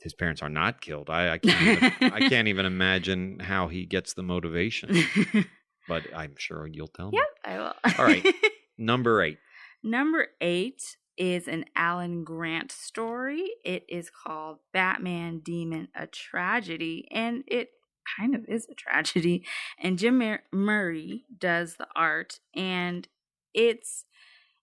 his 0.00 0.14
parents 0.14 0.42
are 0.42 0.48
not 0.48 0.80
killed. 0.80 1.10
I, 1.10 1.34
I 1.34 1.38
can't 1.38 1.82
even, 1.82 2.12
I 2.12 2.28
can't 2.28 2.48
even 2.48 2.66
imagine 2.66 3.40
how 3.40 3.68
he 3.68 3.84
gets 3.84 4.14
the 4.14 4.22
motivation. 4.22 5.04
but 5.88 6.04
I'm 6.14 6.34
sure 6.38 6.66
you'll 6.66 6.88
tell 6.88 7.10
me. 7.10 7.18
Yep, 7.18 7.28
I 7.44 7.58
will. 7.58 7.74
All 7.98 8.04
right. 8.04 8.26
Number 8.78 9.22
8. 9.22 9.38
Number 9.82 10.28
8 10.40 10.96
is 11.16 11.48
an 11.48 11.64
Alan 11.74 12.22
Grant 12.22 12.70
story. 12.70 13.50
It 13.64 13.84
is 13.88 14.10
called 14.10 14.58
Batman 14.72 15.40
Demon 15.40 15.88
a 15.94 16.06
Tragedy 16.06 17.08
and 17.10 17.42
it 17.46 17.70
kind 18.16 18.34
of 18.34 18.44
is 18.48 18.66
a 18.70 18.74
tragedy 18.74 19.44
and 19.78 19.98
Jim 19.98 20.22
Murray 20.50 21.26
does 21.36 21.76
the 21.76 21.86
art 21.94 22.40
and 22.54 23.06
it's 23.52 24.06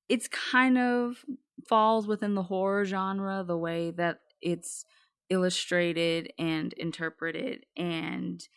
it's 0.10 0.28
kind 0.28 0.80
of 0.80 1.18
falls 1.70 2.08
within 2.08 2.34
the 2.34 2.44
horror 2.44 2.86
genre 2.86 3.44
the 3.46 3.58
way 3.58 3.92
that 3.92 4.20
it's 4.42 4.86
illustrated 5.30 6.32
and 6.38 6.74
interpreted 6.74 7.66
and 7.76 8.48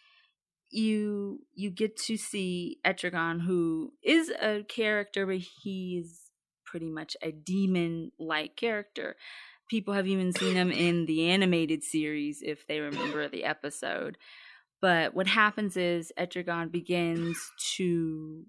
you 0.70 1.40
you 1.54 1.70
get 1.70 1.96
to 1.96 2.16
see 2.16 2.78
Etrigan 2.84 3.40
who 3.40 3.92
is 4.02 4.30
a 4.30 4.62
character 4.64 5.24
but 5.24 5.38
he's 5.62 6.28
pretty 6.70 6.90
much 6.90 7.16
a 7.22 7.32
demon 7.32 8.12
like 8.18 8.56
character. 8.56 9.16
People 9.68 9.94
have 9.94 10.06
even 10.06 10.32
seen 10.32 10.54
him 10.54 10.70
in 10.70 11.06
the 11.06 11.30
animated 11.30 11.82
series 11.82 12.40
if 12.42 12.66
they 12.66 12.80
remember 12.80 13.28
the 13.28 13.44
episode. 13.44 14.16
But 14.80 15.14
what 15.14 15.26
happens 15.26 15.76
is 15.76 16.12
Etrigan 16.18 16.70
begins 16.70 17.38
to 17.76 18.44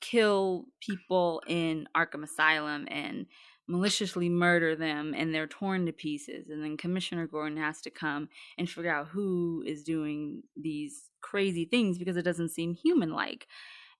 kill 0.00 0.66
people 0.80 1.42
in 1.46 1.88
Arkham 1.96 2.22
Asylum 2.22 2.86
and 2.90 3.26
maliciously 3.68 4.28
murder 4.28 4.76
them 4.76 5.14
and 5.16 5.34
they're 5.34 5.46
torn 5.46 5.86
to 5.86 5.92
pieces 5.92 6.48
and 6.48 6.62
then 6.62 6.76
commissioner 6.76 7.26
gordon 7.26 7.58
has 7.58 7.80
to 7.80 7.90
come 7.90 8.28
and 8.56 8.70
figure 8.70 8.92
out 8.92 9.08
who 9.08 9.62
is 9.66 9.82
doing 9.82 10.42
these 10.56 11.10
crazy 11.20 11.64
things 11.64 11.98
because 11.98 12.16
it 12.16 12.22
doesn't 12.22 12.50
seem 12.50 12.74
human 12.74 13.10
like 13.10 13.46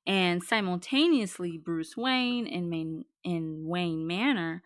and 0.07 0.42
simultaneously 0.42 1.59
bruce 1.59 1.96
wayne 1.96 2.46
in 2.46 2.70
main 2.70 3.05
in 3.24 3.64
wayne 3.66 4.07
manor 4.07 4.62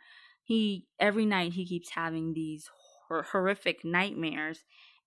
he 0.50 0.88
every 0.98 1.26
night 1.26 1.52
he 1.52 1.64
keeps 1.64 1.90
having 1.90 2.34
these 2.34 2.68
hor- 3.06 3.22
horrific 3.22 3.84
nightmares. 3.84 4.64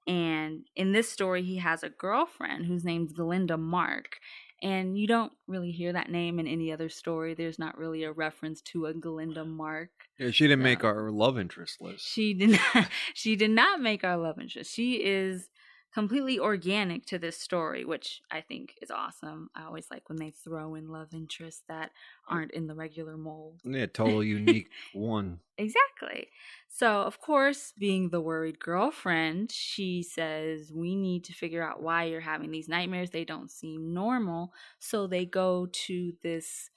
And 0.07 0.65
in 0.73 0.93
this 0.93 1.09
story 1.09 1.43
he 1.43 1.57
has 1.57 1.83
a 1.83 1.89
girlfriend 1.89 2.65
whose 2.65 2.85
name's 2.85 3.11
Glenda 3.11 3.59
Mark 3.59 4.19
and 4.63 4.97
you 4.97 5.07
don't 5.07 5.33
really 5.45 5.71
hear 5.71 5.91
that 5.91 6.09
name 6.09 6.39
in 6.39 6.47
any 6.47 6.71
other 6.71 6.87
story. 6.87 7.33
There's 7.33 7.59
not 7.59 7.77
really 7.77 8.05
a 8.05 8.11
reference 8.13 8.61
to 8.61 8.85
a 8.85 8.93
Glenda 8.93 9.45
Mark. 9.45 9.89
Yeah, 10.17 10.31
she 10.31 10.45
didn't 10.47 10.61
uh, 10.61 10.63
make 10.63 10.83
our 10.85 11.11
love 11.11 11.37
interest 11.37 11.81
list. 11.81 12.05
She 12.07 12.33
did 12.33 12.51
not. 12.75 12.87
She 13.13 13.35
did 13.35 13.51
not 13.51 13.81
make 13.81 14.05
our 14.05 14.17
love 14.17 14.39
interest. 14.39 14.73
She 14.73 14.93
is 14.93 15.49
completely 15.93 16.39
organic 16.39 17.05
to 17.05 17.19
this 17.19 17.37
story, 17.37 17.85
which 17.85 18.21
I 18.31 18.41
think 18.41 18.75
is 18.81 18.89
awesome. 18.89 19.49
I 19.55 19.65
always 19.65 19.87
like 19.91 20.09
when 20.09 20.17
they 20.17 20.31
throw 20.31 20.75
in 20.75 20.89
love 20.89 21.13
interests 21.13 21.61
that 21.67 21.91
aren't 22.27 22.51
in 22.51 22.67
the 22.67 22.73
regular 22.73 23.15
mold. 23.15 23.61
Yeah, 23.63 23.85
total 23.85 24.23
unique 24.23 24.69
one. 24.93 25.39
Exactly. 25.55 26.29
So, 26.67 27.01
of 27.01 27.21
course, 27.21 27.73
being 27.77 28.09
the 28.09 28.19
worried 28.19 28.59
girlfriend, 28.59 29.51
she 29.51 30.01
says, 30.01 30.71
We 30.73 30.95
need 30.95 31.23
to 31.25 31.33
figure 31.33 31.61
out 31.61 31.83
why 31.83 32.05
you're 32.05 32.21
having 32.21 32.49
these 32.49 32.67
nightmares. 32.67 33.11
They 33.11 33.23
don't 33.23 33.51
seem 33.51 33.93
normal. 33.93 34.51
So 34.79 35.05
they 35.05 35.27
go 35.27 35.67
to 35.85 36.13
this 36.23 36.71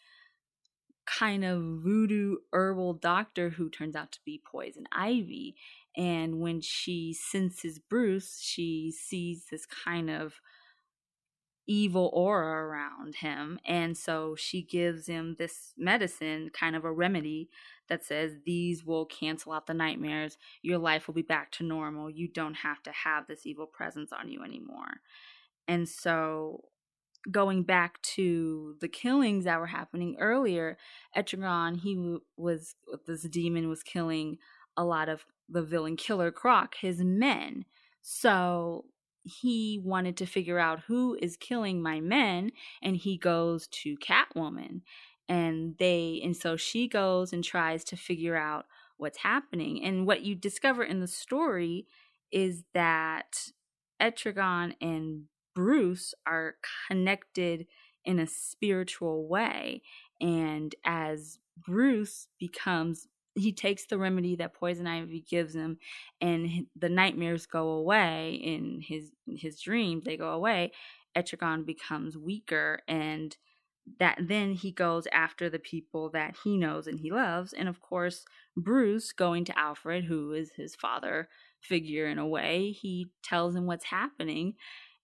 kind 1.06 1.44
of 1.44 1.62
voodoo 1.62 2.36
herbal 2.52 2.94
doctor 2.94 3.50
who 3.50 3.70
turns 3.70 3.96
out 3.96 4.12
to 4.12 4.20
be 4.24 4.42
Poison 4.44 4.86
Ivy. 4.92 5.56
And 5.96 6.40
when 6.40 6.60
she 6.60 7.14
senses 7.14 7.78
Bruce, 7.78 8.40
she 8.40 8.92
sees 8.92 9.46
this 9.50 9.66
kind 9.66 10.10
of 10.10 10.40
evil 11.66 12.10
aura 12.12 12.64
around 12.66 13.16
him. 13.16 13.58
And 13.66 13.96
so 13.96 14.36
she 14.36 14.62
gives 14.62 15.06
him 15.06 15.36
this 15.38 15.72
medicine, 15.76 16.50
kind 16.52 16.76
of 16.76 16.84
a 16.84 16.92
remedy 16.92 17.48
that 17.88 18.04
says 18.04 18.38
these 18.44 18.84
will 18.84 19.06
cancel 19.06 19.52
out 19.52 19.66
the 19.66 19.74
nightmares. 19.74 20.38
Your 20.62 20.78
life 20.78 21.06
will 21.06 21.14
be 21.14 21.22
back 21.22 21.50
to 21.52 21.64
normal. 21.64 22.10
You 22.10 22.28
don't 22.28 22.54
have 22.54 22.82
to 22.84 22.92
have 22.92 23.26
this 23.26 23.46
evil 23.46 23.66
presence 23.66 24.12
on 24.12 24.28
you 24.28 24.42
anymore. 24.42 25.00
And 25.66 25.88
so 25.88 26.64
going 27.30 27.64
back 27.64 28.00
to 28.02 28.76
the 28.80 28.88
killings 28.88 29.44
that 29.44 29.58
were 29.58 29.66
happening 29.66 30.16
earlier, 30.20 30.78
Etrigan, 31.16 31.80
he 31.80 32.18
was 32.36 32.76
this 33.06 33.22
demon 33.22 33.68
was 33.68 33.82
killing 33.82 34.38
a 34.76 34.84
lot 34.84 35.08
of 35.08 35.24
the 35.48 35.62
villain 35.62 35.96
killer 35.96 36.30
Croc, 36.30 36.76
his 36.80 37.00
men. 37.02 37.64
So 38.02 38.84
he 39.22 39.80
wanted 39.82 40.16
to 40.18 40.26
figure 40.26 40.58
out 40.58 40.84
who 40.86 41.18
is 41.20 41.36
killing 41.36 41.82
my 41.82 42.00
men, 42.00 42.52
and 42.82 42.96
he 42.96 43.18
goes 43.18 43.66
to 43.68 43.96
Catwoman. 43.96 44.82
And 45.28 45.74
they, 45.78 46.20
and 46.22 46.36
so 46.36 46.56
she 46.56 46.86
goes 46.86 47.32
and 47.32 47.42
tries 47.42 47.82
to 47.84 47.96
figure 47.96 48.36
out 48.36 48.66
what's 48.96 49.18
happening. 49.18 49.84
And 49.84 50.06
what 50.06 50.22
you 50.22 50.36
discover 50.36 50.84
in 50.84 51.00
the 51.00 51.08
story 51.08 51.86
is 52.30 52.62
that 52.74 53.50
Etrigan 54.00 54.74
and 54.80 55.24
Bruce 55.54 56.14
are 56.26 56.54
connected 56.88 57.66
in 58.04 58.20
a 58.20 58.26
spiritual 58.26 59.26
way. 59.26 59.82
And 60.20 60.74
as 60.84 61.38
Bruce 61.56 62.28
becomes 62.38 63.08
he 63.36 63.52
takes 63.52 63.86
the 63.86 63.98
remedy 63.98 64.34
that 64.36 64.54
poison 64.54 64.86
ivy 64.86 65.24
gives 65.28 65.54
him 65.54 65.78
and 66.20 66.66
the 66.74 66.88
nightmares 66.88 67.46
go 67.46 67.68
away 67.68 68.40
in 68.42 68.80
his 68.80 69.12
his 69.36 69.60
dreams 69.60 70.04
they 70.04 70.16
go 70.16 70.30
away 70.30 70.72
etrigan 71.16 71.64
becomes 71.64 72.16
weaker 72.16 72.80
and 72.88 73.36
that 74.00 74.18
then 74.20 74.52
he 74.52 74.72
goes 74.72 75.06
after 75.12 75.48
the 75.48 75.60
people 75.60 76.10
that 76.10 76.34
he 76.42 76.56
knows 76.56 76.86
and 76.86 77.00
he 77.00 77.10
loves 77.10 77.52
and 77.52 77.68
of 77.68 77.80
course 77.80 78.24
bruce 78.56 79.12
going 79.12 79.44
to 79.44 79.58
alfred 79.58 80.04
who 80.04 80.32
is 80.32 80.50
his 80.56 80.74
father 80.74 81.28
figure 81.60 82.06
in 82.06 82.18
a 82.18 82.26
way 82.26 82.70
he 82.72 83.06
tells 83.22 83.54
him 83.54 83.66
what's 83.66 83.86
happening 83.86 84.54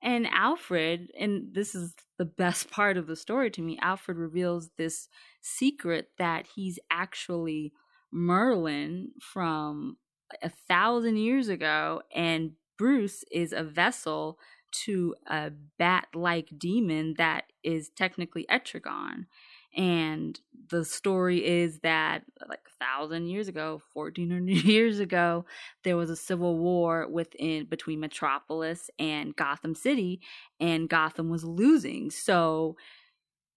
and 0.02 0.26
alfred 0.26 1.12
and 1.18 1.54
this 1.54 1.74
is 1.74 1.94
the 2.18 2.24
best 2.24 2.70
part 2.72 2.96
of 2.96 3.06
the 3.06 3.16
story 3.16 3.50
to 3.50 3.62
me 3.62 3.78
alfred 3.80 4.16
reveals 4.16 4.70
this 4.76 5.08
secret 5.40 6.08
that 6.18 6.46
he's 6.54 6.78
actually 6.90 7.72
Merlin 8.12 9.12
from 9.20 9.96
a 10.42 10.50
thousand 10.50 11.16
years 11.16 11.48
ago, 11.48 12.02
and 12.14 12.52
Bruce 12.78 13.24
is 13.30 13.52
a 13.52 13.62
vessel 13.62 14.38
to 14.72 15.14
a 15.26 15.50
bat 15.78 16.08
like 16.14 16.48
demon 16.58 17.14
that 17.18 17.44
is 17.62 17.90
technically 17.90 18.46
Etrigan. 18.50 19.26
And 19.74 20.38
the 20.70 20.84
story 20.84 21.44
is 21.44 21.80
that, 21.80 22.24
like 22.48 22.60
a 22.66 22.84
thousand 22.84 23.28
years 23.28 23.48
ago, 23.48 23.80
1400 23.92 24.64
years 24.64 24.98
ago, 24.98 25.46
there 25.82 25.96
was 25.96 26.10
a 26.10 26.16
civil 26.16 26.58
war 26.58 27.08
within 27.08 27.66
between 27.66 28.00
Metropolis 28.00 28.90
and 28.98 29.34
Gotham 29.36 29.74
City, 29.74 30.20
and 30.60 30.88
Gotham 30.88 31.30
was 31.30 31.44
losing. 31.44 32.10
So 32.10 32.76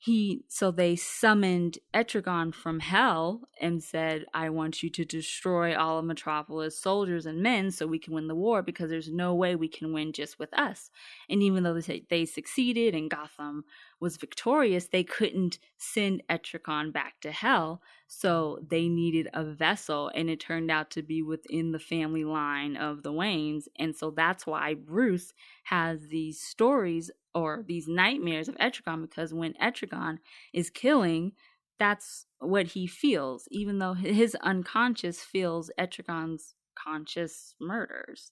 he 0.06 0.44
so 0.48 0.70
they 0.70 0.96
summoned 0.96 1.80
Etrigan 1.92 2.54
from 2.54 2.80
hell 2.80 3.50
and 3.60 3.84
said, 3.84 4.26
"I 4.36 4.52
want 4.52 4.84
you 4.84 4.90
to 4.92 5.04
destroy 5.04 5.76
all 5.76 5.98
of 5.98 6.06
Metropolis 6.06 6.80
soldiers 6.80 7.26
and 7.26 7.42
men 7.42 7.72
so 7.72 7.88
we 7.88 7.98
can 7.98 8.14
win 8.14 8.28
the 8.28 8.36
war 8.36 8.62
because 8.62 8.92
there's 8.92 9.10
no 9.10 9.34
way 9.34 9.56
we 9.56 9.68
can 9.68 9.94
win 9.94 10.14
just 10.14 10.38
with 10.38 10.54
us." 10.54 10.92
And 11.28 11.42
even 11.42 11.64
though 11.64 11.80
they, 11.82 12.06
they 12.08 12.26
succeeded 12.26 12.94
and 12.94 13.10
Gotham 13.10 13.64
was 14.06 14.18
victorious, 14.18 14.86
they 14.86 15.04
couldn't 15.04 15.58
send 15.80 16.22
Etrigan 16.30 16.94
back 16.94 17.20
to 17.22 17.32
hell, 17.32 17.82
so 18.06 18.60
they 18.70 18.88
needed 18.88 19.28
a 19.34 19.44
vessel, 19.44 20.12
and 20.14 20.30
it 20.30 20.40
turned 20.40 20.70
out 20.70 20.92
to 20.92 21.02
be 21.02 21.24
within 21.24 21.72
the 21.72 21.80
family 21.80 22.24
line 22.24 22.78
of 22.78 23.02
the 23.02 23.12
Waynes, 23.12 23.64
and 23.80 23.96
so 23.96 24.12
that's 24.12 24.46
why 24.46 24.76
Bruce 24.76 25.34
has 25.64 26.08
these 26.10 26.40
stories 26.40 27.10
or 27.34 27.66
these 27.68 27.88
nightmares 27.88 28.48
of 28.48 28.56
Etrigan 28.58 29.02
because 29.02 29.34
when 29.34 29.54
Etrigan 29.54 30.20
is 30.54 30.70
killing, 30.70 31.32
that's 31.80 32.28
what 32.38 32.68
he 32.68 32.86
feels, 32.86 33.48
even 33.50 33.80
though 33.80 33.96
his 33.96 34.36
unconscious 34.36 35.22
feels 35.22 35.72
Etrigan's 35.80 36.54
conscious 36.76 37.56
murders. 37.60 38.32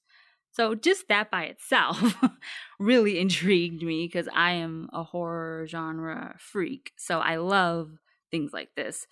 So 0.53 0.75
just 0.75 1.07
that 1.07 1.31
by 1.31 1.45
itself 1.45 2.15
really 2.79 3.19
intrigued 3.19 3.81
me 3.81 4.05
because 4.05 4.29
I 4.33 4.51
am 4.51 4.87
a 4.93 5.03
horror 5.03 5.65
genre 5.67 6.35
freak. 6.39 6.91
So 6.95 7.19
I 7.19 7.37
love 7.37 7.91
things 8.29 8.53
like 8.53 8.69
this. 8.75 9.07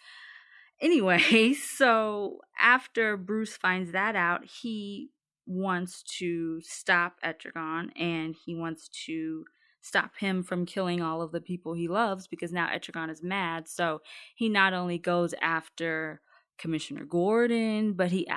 Anyway, 0.80 1.54
so 1.54 2.40
after 2.60 3.18
Bruce 3.18 3.58
finds 3.58 3.92
that 3.92 4.16
out, 4.16 4.46
he 4.46 5.10
wants 5.48 6.04
to 6.20 6.62
stop 6.62 7.16
Etrigan 7.26 7.90
and 8.00 8.36
he 8.46 8.56
wants 8.56 8.88
to 9.06 9.44
stop 9.82 10.12
him 10.20 10.44
from 10.44 10.68
killing 10.68 11.02
all 11.02 11.24
of 11.24 11.32
the 11.32 11.42
people 11.42 11.74
he 11.74 11.88
loves 11.88 12.28
because 12.28 12.52
now 12.52 12.68
Etrigan 12.68 13.10
is 13.10 13.24
mad. 13.24 13.68
So 13.68 14.02
he 14.36 14.48
not 14.48 14.74
only 14.74 15.00
goes 15.00 15.34
after 15.42 16.22
Commissioner 16.60 17.04
Gordon, 17.04 17.94
but 17.94 18.12
he 18.12 18.28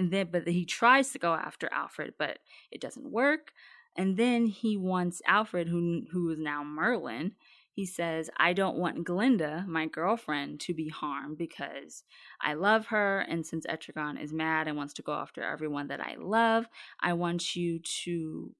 and 0.00 0.10
then 0.10 0.28
but 0.32 0.48
he 0.48 0.64
tries 0.64 1.10
to 1.12 1.18
go 1.18 1.34
after 1.34 1.68
Alfred, 1.70 2.14
but 2.18 2.38
it 2.70 2.80
doesn't 2.80 3.12
work. 3.12 3.52
And 3.96 4.16
then 4.16 4.46
he 4.46 4.78
wants 4.78 5.20
Alfred, 5.26 5.68
who 5.68 6.06
who 6.10 6.30
is 6.30 6.38
now 6.38 6.64
Merlin. 6.64 7.32
He 7.70 7.84
says, 7.84 8.30
"I 8.38 8.54
don't 8.54 8.78
want 8.78 9.04
Glinda, 9.04 9.66
my 9.68 9.86
girlfriend, 9.86 10.58
to 10.60 10.74
be 10.74 10.88
harmed 10.88 11.36
because 11.36 12.04
I 12.40 12.54
love 12.54 12.86
her, 12.86 13.20
and 13.20 13.44
since 13.46 13.66
Etrigan 13.66 14.18
is 14.18 14.32
mad 14.32 14.68
and 14.68 14.76
wants 14.76 14.94
to 14.94 15.02
go 15.02 15.12
after 15.12 15.42
everyone 15.42 15.88
that 15.88 16.00
I 16.00 16.16
love, 16.18 16.66
I 17.00 17.12
want 17.12 17.54
you 17.54 17.78
to 18.04 18.54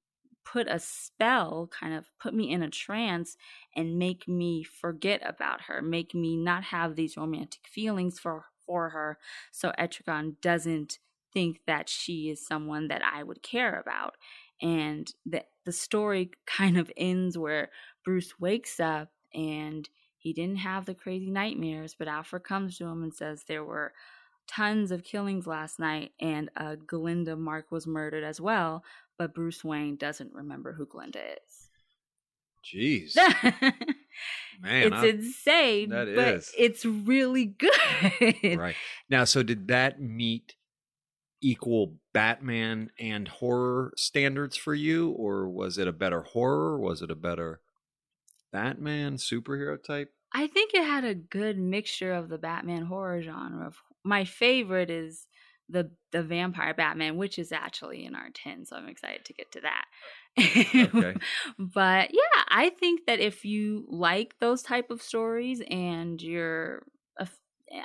put 0.45 0.67
a 0.67 0.79
spell, 0.79 1.69
kind 1.71 1.95
of 1.95 2.05
put 2.19 2.35
me 2.35 2.51
in 2.51 2.61
a 2.61 2.69
trance 2.69 3.35
and 3.75 3.97
make 3.97 4.27
me 4.27 4.63
forget 4.63 5.21
about 5.25 5.61
her, 5.61 5.81
make 5.81 6.13
me 6.13 6.37
not 6.37 6.65
have 6.65 6.95
these 6.95 7.17
romantic 7.17 7.67
feelings 7.67 8.19
for 8.19 8.45
for 8.63 8.89
her 8.89 9.17
so 9.51 9.71
Etrigan 9.77 10.39
doesn't 10.39 10.99
think 11.33 11.61
that 11.67 11.89
she 11.89 12.29
is 12.29 12.45
someone 12.45 12.87
that 12.89 13.01
I 13.03 13.23
would 13.23 13.43
care 13.43 13.79
about. 13.79 14.15
And 14.61 15.11
the 15.25 15.43
the 15.65 15.71
story 15.71 16.31
kind 16.45 16.77
of 16.77 16.91
ends 16.97 17.37
where 17.37 17.69
Bruce 18.03 18.39
wakes 18.39 18.79
up 18.79 19.09
and 19.33 19.87
he 20.17 20.33
didn't 20.33 20.57
have 20.57 20.85
the 20.85 20.93
crazy 20.93 21.31
nightmares, 21.31 21.95
but 21.97 22.07
Alfred 22.07 22.43
comes 22.43 22.77
to 22.77 22.85
him 22.85 23.01
and 23.01 23.13
says 23.13 23.43
there 23.47 23.63
were 23.63 23.93
tons 24.47 24.91
of 24.91 25.03
killings 25.03 25.47
last 25.47 25.79
night 25.79 26.11
and 26.19 26.49
uh, 26.57 26.75
Glinda 26.85 27.35
Mark 27.35 27.71
was 27.71 27.87
murdered 27.87 28.23
as 28.23 28.39
well, 28.39 28.83
but 29.17 29.33
Bruce 29.33 29.63
Wayne 29.63 29.95
doesn't 29.95 30.33
remember 30.33 30.73
who 30.73 30.85
Glinda 30.85 31.19
is. 31.19 31.69
Jeez. 32.63 33.15
Man, 34.61 34.93
it's 34.93 34.95
I, 34.95 35.05
insane. 35.07 35.89
That 35.89 36.07
is. 36.07 36.51
It's 36.57 36.85
really 36.85 37.45
good. 37.57 38.57
right. 38.59 38.75
Now, 39.09 39.23
so 39.23 39.41
did 39.41 39.69
that 39.69 39.99
meet 39.99 40.55
equal 41.41 41.95
Batman 42.13 42.91
and 42.99 43.27
horror 43.27 43.93
standards 43.97 44.55
for 44.55 44.73
you, 44.73 45.09
or 45.11 45.49
was 45.49 45.77
it 45.77 45.87
a 45.87 45.93
better 45.93 46.21
horror? 46.21 46.79
Was 46.79 47.01
it 47.01 47.11
a 47.11 47.15
better 47.15 47.61
Batman 48.51 49.17
superhero 49.17 49.81
type? 49.81 50.13
I 50.33 50.47
think 50.47 50.73
it 50.73 50.83
had 50.83 51.03
a 51.03 51.15
good 51.15 51.57
mixture 51.57 52.13
of 52.13 52.29
the 52.29 52.37
Batman 52.37 52.85
horror 52.85 53.21
genre. 53.21 53.71
My 54.03 54.23
favorite 54.23 54.89
is 54.89 55.27
the 55.67 55.91
the 56.11 56.23
vampire 56.23 56.73
Batman, 56.73 57.17
which 57.17 57.39
is 57.39 57.51
actually 57.51 58.05
in 58.05 58.15
our 58.15 58.29
ten, 58.33 58.65
so 58.65 58.75
I'm 58.75 58.87
excited 58.87 59.25
to 59.25 59.33
get 59.33 59.51
to 59.53 59.61
that. 59.61 59.85
okay. 60.75 61.15
but 61.59 62.13
yeah, 62.13 62.43
I 62.49 62.69
think 62.69 63.01
that 63.07 63.19
if 63.19 63.45
you 63.45 63.85
like 63.89 64.35
those 64.39 64.61
type 64.61 64.91
of 64.91 65.01
stories 65.01 65.61
and 65.69 66.21
you're 66.21 66.83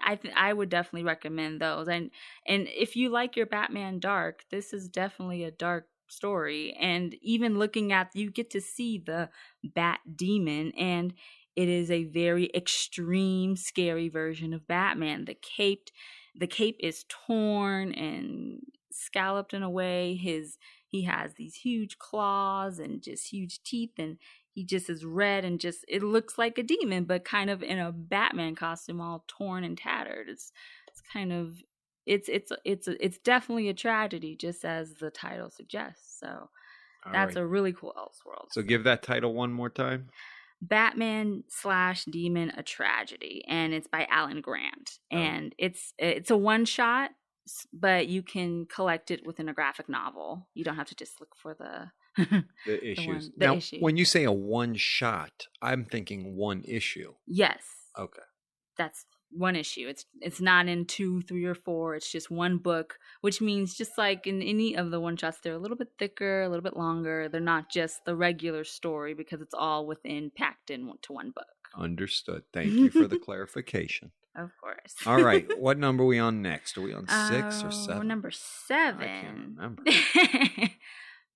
I 0.05 0.17
th- 0.17 0.35
I 0.37 0.53
would 0.53 0.69
definitely 0.69 1.05
recommend 1.05 1.61
those. 1.61 1.89
And 1.89 2.11
and 2.47 2.69
if 2.69 2.97
you 2.97 3.09
like 3.11 3.37
your 3.37 3.47
Batman 3.47 3.99
dark, 4.01 4.45
this 4.51 4.73
is 4.73 4.89
definitely 4.89 5.45
a 5.45 5.51
dark 5.51 5.89
story. 6.09 6.73
And 6.75 7.15
even 7.23 7.59
looking 7.59 7.93
at, 7.93 8.15
you 8.15 8.31
get 8.31 8.51
to 8.51 8.61
see 8.61 8.99
the 8.99 9.31
Bat 9.65 10.01
Demon, 10.17 10.73
and 10.73 11.15
it 11.55 11.69
is 11.69 11.91
a 11.91 12.05
very 12.05 12.51
extreme, 12.55 13.57
scary 13.57 14.09
version 14.09 14.53
of 14.53 14.67
Batman. 14.67 15.25
The 15.25 15.35
cape, 15.35 15.89
the 16.35 16.47
cape 16.47 16.77
is 16.81 17.05
torn 17.09 17.93
and 17.93 18.61
scalloped 18.91 19.55
in 19.55 19.63
a 19.63 19.71
way. 19.71 20.15
His 20.17 20.59
he 20.89 21.03
has 21.03 21.35
these 21.35 21.55
huge 21.57 21.99
claws 21.99 22.79
and 22.79 23.03
just 23.03 23.29
huge 23.33 23.63
teeth, 23.63 23.93
and 23.99 24.19
he 24.57 24.65
just 24.65 24.89
is 24.89 25.05
red 25.05 25.45
and 25.45 25.61
just 25.61 25.85
it 25.87 26.03
looks 26.03 26.39
like 26.39 26.57
a 26.57 26.63
demon, 26.63 27.05
but 27.05 27.27
kind 27.27 27.51
of 27.51 27.63
in 27.63 27.79
a 27.79 27.93
Batman 27.93 28.55
costume, 28.55 29.03
all 29.03 29.23
torn 29.29 29.65
and 29.65 29.77
tattered. 29.77 30.31
It's 30.31 30.51
it's 30.89 31.03
kind 31.13 31.31
of 31.31 31.63
it's 32.07 32.27
it's 32.31 32.51
it's 32.65 32.89
it's 32.89 33.19
definitely 33.19 33.69
a 33.69 33.75
tragedy, 33.75 34.35
just 34.35 34.65
as 34.65 34.95
the 34.95 35.11
title 35.11 35.51
suggests. 35.51 36.19
So 36.19 36.27
All 37.05 37.13
that's 37.13 37.37
right. 37.37 37.43
a 37.43 37.47
really 37.47 37.75
cool 37.75 37.93
Elseworld. 37.99 38.47
So 38.53 38.63
give 38.63 38.85
that 38.85 39.03
title 39.03 39.35
one 39.35 39.53
more 39.53 39.69
time. 39.69 40.09
Batman 40.63 41.45
slash 41.49 42.07
Demon: 42.07 42.51
A 42.57 42.63
Tragedy, 42.63 43.45
and 43.47 43.75
it's 43.75 43.89
by 43.89 44.07
Alan 44.11 44.41
Grant, 44.41 44.99
Oh. 45.13 45.17
and 45.19 45.55
it's 45.59 45.93
it's 45.99 46.31
a 46.31 46.37
one 46.37 46.65
shot, 46.65 47.11
but 47.75 48.09
you 48.09 48.23
can 48.23 48.65
collect 48.65 49.11
it 49.11 49.27
within 49.27 49.51
a 49.51 49.53
graphic 49.53 49.87
novel. 49.91 50.49
You 50.55 50.65
don't 50.65 50.77
have 50.77 50.89
to 50.89 50.95
just 50.95 51.21
look 51.21 51.37
for 51.37 51.53
the. 51.53 51.91
The 52.67 52.91
issues. 52.93 53.07
one- 53.07 53.33
the 53.37 53.47
now, 53.47 53.55
issue. 53.57 53.79
when 53.81 53.97
you 53.97 54.05
say 54.05 54.25
a 54.25 54.33
one 54.33 54.75
shot, 54.75 55.47
I'm 55.63 55.85
thinking 55.85 56.37
one 56.37 56.63
issue. 56.67 57.15
yes, 57.27 57.63
Okay. 57.99 58.23
that's 58.77 59.05
one 59.33 59.57
issue. 59.57 59.87
It's 59.89 60.07
it's 60.21 60.41
not 60.41 60.69
in 60.69 60.87
two, 60.87 61.21
three, 61.23 61.45
or 61.45 61.55
four. 61.55 61.95
It's 61.97 62.11
just 62.11 62.31
one 62.31 62.59
book, 62.59 62.99
which 63.21 63.41
means 63.41 63.75
just 63.77 63.99
like 63.99 64.27
in 64.27 64.41
any 64.41 64.77
of 64.77 64.91
the 64.91 65.01
one 65.01 65.17
shots, 65.17 65.39
they're 65.43 65.55
a 65.55 65.59
little 65.59 65.77
bit 65.77 65.89
thicker, 65.99 66.43
a 66.43 66.49
little 66.49 66.63
bit 66.63 66.77
longer. 66.77 67.29
They're 67.29 67.41
not 67.41 67.69
just 67.71 68.05
the 68.05 68.15
regular 68.17 68.63
story 68.65 69.15
because 69.15 69.41
it's 69.41 69.53
all 69.55 69.85
within 69.87 70.31
packed 70.35 70.71
into 70.71 70.95
one- 71.13 71.33
book. 71.33 71.47
Understood. 71.77 72.45
Thank 72.53 72.71
you 72.73 72.89
for 72.91 73.07
the 73.09 73.19
clarification. 73.27 74.13
Of 74.37 74.51
course. 74.63 74.95
All 75.07 75.23
right. 75.23 75.47
What 75.59 75.79
number 75.79 76.05
are 76.05 76.07
we 76.07 76.19
on 76.19 76.41
next? 76.43 76.79
Are 76.79 76.83
we 76.83 76.93
on 76.95 77.07
six 77.09 77.63
Oh, 77.63 77.67
or 77.67 77.71
seven? 77.73 78.07
Number 78.09 78.29
I 78.29 78.37
seven. 78.69 79.09
can't 79.09 79.37
remember. 79.57 79.83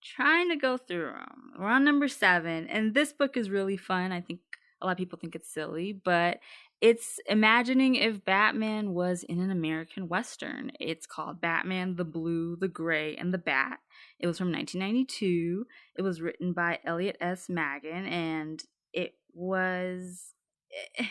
Trying 0.02 0.48
to 0.50 0.56
go 0.56 0.76
through 0.76 1.12
them. 1.12 1.52
We're 1.58 1.66
on 1.66 1.84
number 1.84 2.08
seven, 2.08 2.66
and 2.68 2.94
this 2.94 3.12
book 3.12 3.36
is 3.36 3.50
really 3.50 3.76
fun. 3.76 4.12
I 4.12 4.20
think 4.20 4.40
a 4.80 4.86
lot 4.86 4.92
of 4.92 4.98
people 4.98 5.18
think 5.18 5.34
it's 5.34 5.52
silly, 5.52 5.92
but 5.92 6.38
it's 6.80 7.20
imagining 7.28 7.96
if 7.96 8.24
Batman 8.24 8.94
was 8.94 9.22
in 9.24 9.40
an 9.40 9.50
American 9.50 10.08
Western. 10.08 10.72
It's 10.80 11.06
called 11.06 11.40
Batman 11.40 11.96
the 11.96 12.04
Blue, 12.04 12.56
the 12.56 12.68
Gray, 12.68 13.14
and 13.16 13.34
the 13.34 13.38
Bat. 13.38 13.78
It 14.18 14.26
was 14.26 14.38
from 14.38 14.50
1992. 14.50 15.66
It 15.96 16.02
was 16.02 16.22
written 16.22 16.54
by 16.54 16.78
Elliot 16.84 17.18
S. 17.20 17.48
Maggin, 17.50 18.06
and 18.06 18.62
it 18.94 19.14
was. 19.34 20.34
Eh, 20.72 21.02
eh, 21.02 21.08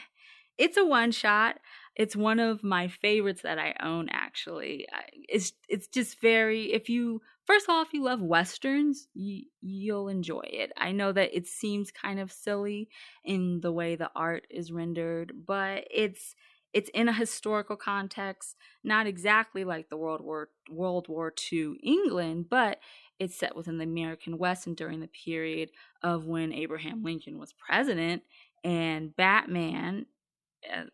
it's 0.58 0.78
a 0.78 0.86
one 0.86 1.12
shot 1.12 1.58
it's 1.96 2.16
one 2.16 2.40
of 2.40 2.64
my 2.64 2.88
favorites 2.88 3.42
that 3.42 3.60
I 3.60 3.76
own. 3.82 4.08
Actually, 4.10 4.88
it's 5.28 5.54
it's 5.68 5.88
just 5.88 6.20
very. 6.22 6.74
If 6.74 6.90
you 6.90 7.22
first 7.46 7.68
of 7.68 7.74
all, 7.74 7.82
if 7.82 7.94
you 7.94 8.04
love 8.04 8.22
westerns, 8.22 9.08
you, 9.14 9.46
you'll 9.62 10.08
enjoy 10.08 10.44
it. 10.46 10.72
I 10.78 10.92
know 10.92 11.12
that 11.12 11.36
it 11.36 11.48
seems 11.48 11.92
kind 11.92 12.20
of 12.20 12.32
silly 12.32 12.90
in 13.24 13.60
the 13.62 13.72
way 13.72 13.96
the 13.96 14.12
art 14.16 14.46
is 14.50 14.72
rendered, 14.72 15.34
but 15.46 15.86
it's 15.92 16.36
it's 16.72 16.90
in 16.94 17.08
a 17.08 17.14
historical 17.14 17.76
context, 17.76 18.56
not 18.84 19.08
exactly 19.08 19.64
like 19.64 19.90
the 19.90 19.98
World 19.98 20.22
War 20.22 20.50
World 20.70 21.08
War 21.08 21.34
II 21.52 21.76
England, 21.84 22.46
but 22.50 22.80
it's 23.18 23.38
set 23.38 23.56
within 23.56 23.78
the 23.78 23.84
American 23.84 24.38
West 24.38 24.68
and 24.68 24.78
during 24.78 25.00
the 25.00 25.08
period 25.08 25.72
of 26.04 26.26
when 26.26 26.54
Abraham 26.54 27.04
Lincoln 27.04 27.38
was 27.38 27.54
president 27.54 28.24
and 28.64 29.16
Batman 29.16 30.06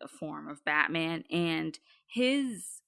a 0.00 0.08
form 0.08 0.48
of 0.48 0.64
Batman 0.64 1.24
and 1.30 1.78
his 2.06 2.82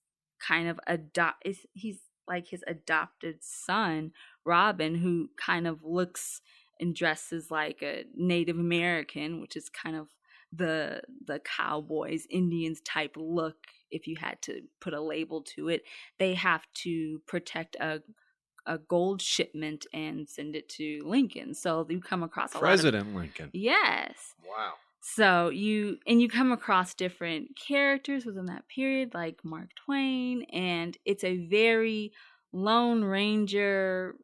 kind 0.46 0.68
of 0.68 0.78
adopt 0.86 1.46
is 1.46 1.66
he's 1.72 1.98
like 2.26 2.48
his 2.48 2.62
adopted 2.66 3.38
son 3.40 4.12
Robin 4.44 4.94
who 4.94 5.30
kind 5.36 5.66
of 5.66 5.82
looks 5.82 6.40
and 6.80 6.94
dresses 6.94 7.50
like 7.50 7.82
a 7.82 8.04
Native 8.14 8.58
American 8.58 9.40
which 9.40 9.56
is 9.56 9.68
kind 9.68 9.96
of 9.96 10.08
the 10.52 11.02
the 11.26 11.40
cowboys 11.40 12.26
Indians 12.30 12.80
type 12.80 13.16
look 13.16 13.56
if 13.90 14.06
you 14.06 14.16
had 14.16 14.40
to 14.42 14.62
put 14.80 14.94
a 14.94 15.00
label 15.00 15.42
to 15.42 15.68
it 15.68 15.82
they 16.18 16.34
have 16.34 16.66
to 16.74 17.20
protect 17.26 17.76
a 17.76 18.02
a 18.66 18.76
gold 18.76 19.22
shipment 19.22 19.86
and 19.94 20.28
send 20.28 20.54
it 20.54 20.68
to 20.68 21.00
Lincoln 21.04 21.54
so 21.54 21.86
you 21.88 22.00
come 22.00 22.22
across 22.22 22.54
a 22.54 22.58
President 22.58 23.14
Lincoln. 23.14 23.50
yes 23.52 24.34
Wow. 24.46 24.74
So 25.00 25.48
you 25.48 25.98
and 26.06 26.20
you 26.20 26.28
come 26.28 26.52
across 26.52 26.94
different 26.94 27.50
characters 27.56 28.24
within 28.24 28.46
that 28.46 28.68
period, 28.68 29.14
like 29.14 29.44
Mark 29.44 29.70
Twain, 29.84 30.42
and 30.52 30.96
it's 31.04 31.24
a 31.24 31.46
very 31.46 32.12
Lone 32.52 33.04
Ranger 33.04 34.16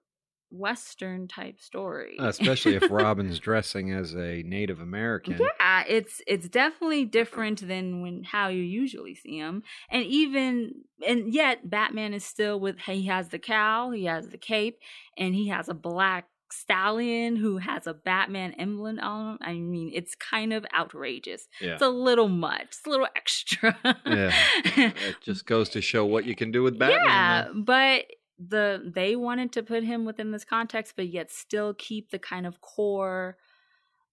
Western 0.51 1.27
type 1.27 1.61
story. 1.61 2.17
Uh, 2.19 2.29
especially 2.29 2.77
if 2.77 2.91
Robin's 2.91 3.39
dressing 3.39 3.93
as 3.93 4.15
a 4.15 4.43
Native 4.45 4.81
American. 4.83 5.39
Yeah, 5.39 5.85
it's 5.89 6.21
it's 6.27 6.49
definitely 6.49 7.05
different 7.05 7.67
than 7.67 8.03
when 8.03 8.25
how 8.25 8.49
you 8.49 8.63
usually 8.63 9.15
see 9.15 9.39
him, 9.39 9.63
and 9.91 10.05
even 10.05 10.73
and 11.07 11.33
yet 11.33 11.69
Batman 11.69 12.15
is 12.15 12.25
still 12.25 12.59
with. 12.61 12.79
He 12.81 13.07
has 13.07 13.29
the 13.29 13.39
cowl, 13.39 13.91
he 13.91 14.05
has 14.05 14.29
the 14.29 14.39
cape, 14.39 14.79
and 15.17 15.35
he 15.35 15.49
has 15.49 15.69
a 15.69 15.75
black 15.75 16.27
stallion 16.55 17.37
who 17.37 17.59
has 17.59 17.87
a 17.87 17.95
Batman 17.95 18.53
emblem 18.53 18.99
on 19.01 19.33
him. 19.33 19.39
I 19.41 19.55
mean, 19.55 19.91
it's 19.95 20.15
kind 20.15 20.53
of 20.53 20.65
outrageous. 20.75 21.49
Yeah. 21.61 21.75
It's 21.75 21.83
a 21.83 21.89
little 21.89 22.29
much. 22.29 22.63
It's 22.63 22.87
a 22.87 22.91
little 22.91 23.09
extra. 23.17 23.77
Yeah. 24.07 24.33
It 24.77 25.17
just 25.21 25.47
goes 25.47 25.69
to 25.71 25.81
show 25.81 26.05
what 26.05 26.25
you 26.25 26.35
can 26.35 26.51
do 26.51 26.63
with 26.63 26.79
Batman. 26.79 27.01
yeah, 27.07 27.43
then. 27.45 27.65
but 27.65 28.05
the 28.39 28.91
they 28.95 29.17
wanted 29.17 29.53
to 29.53 29.63
put 29.63 29.85
him 29.85 30.05
within 30.05 30.33
this 30.33 30.45
context, 30.45 30.95
but 30.97 31.09
yet 31.09 31.31
still 31.31 31.75
keep 31.75 32.11
the 32.11 32.19
kind 32.19 32.47
of 32.47 32.61
core 32.61 33.37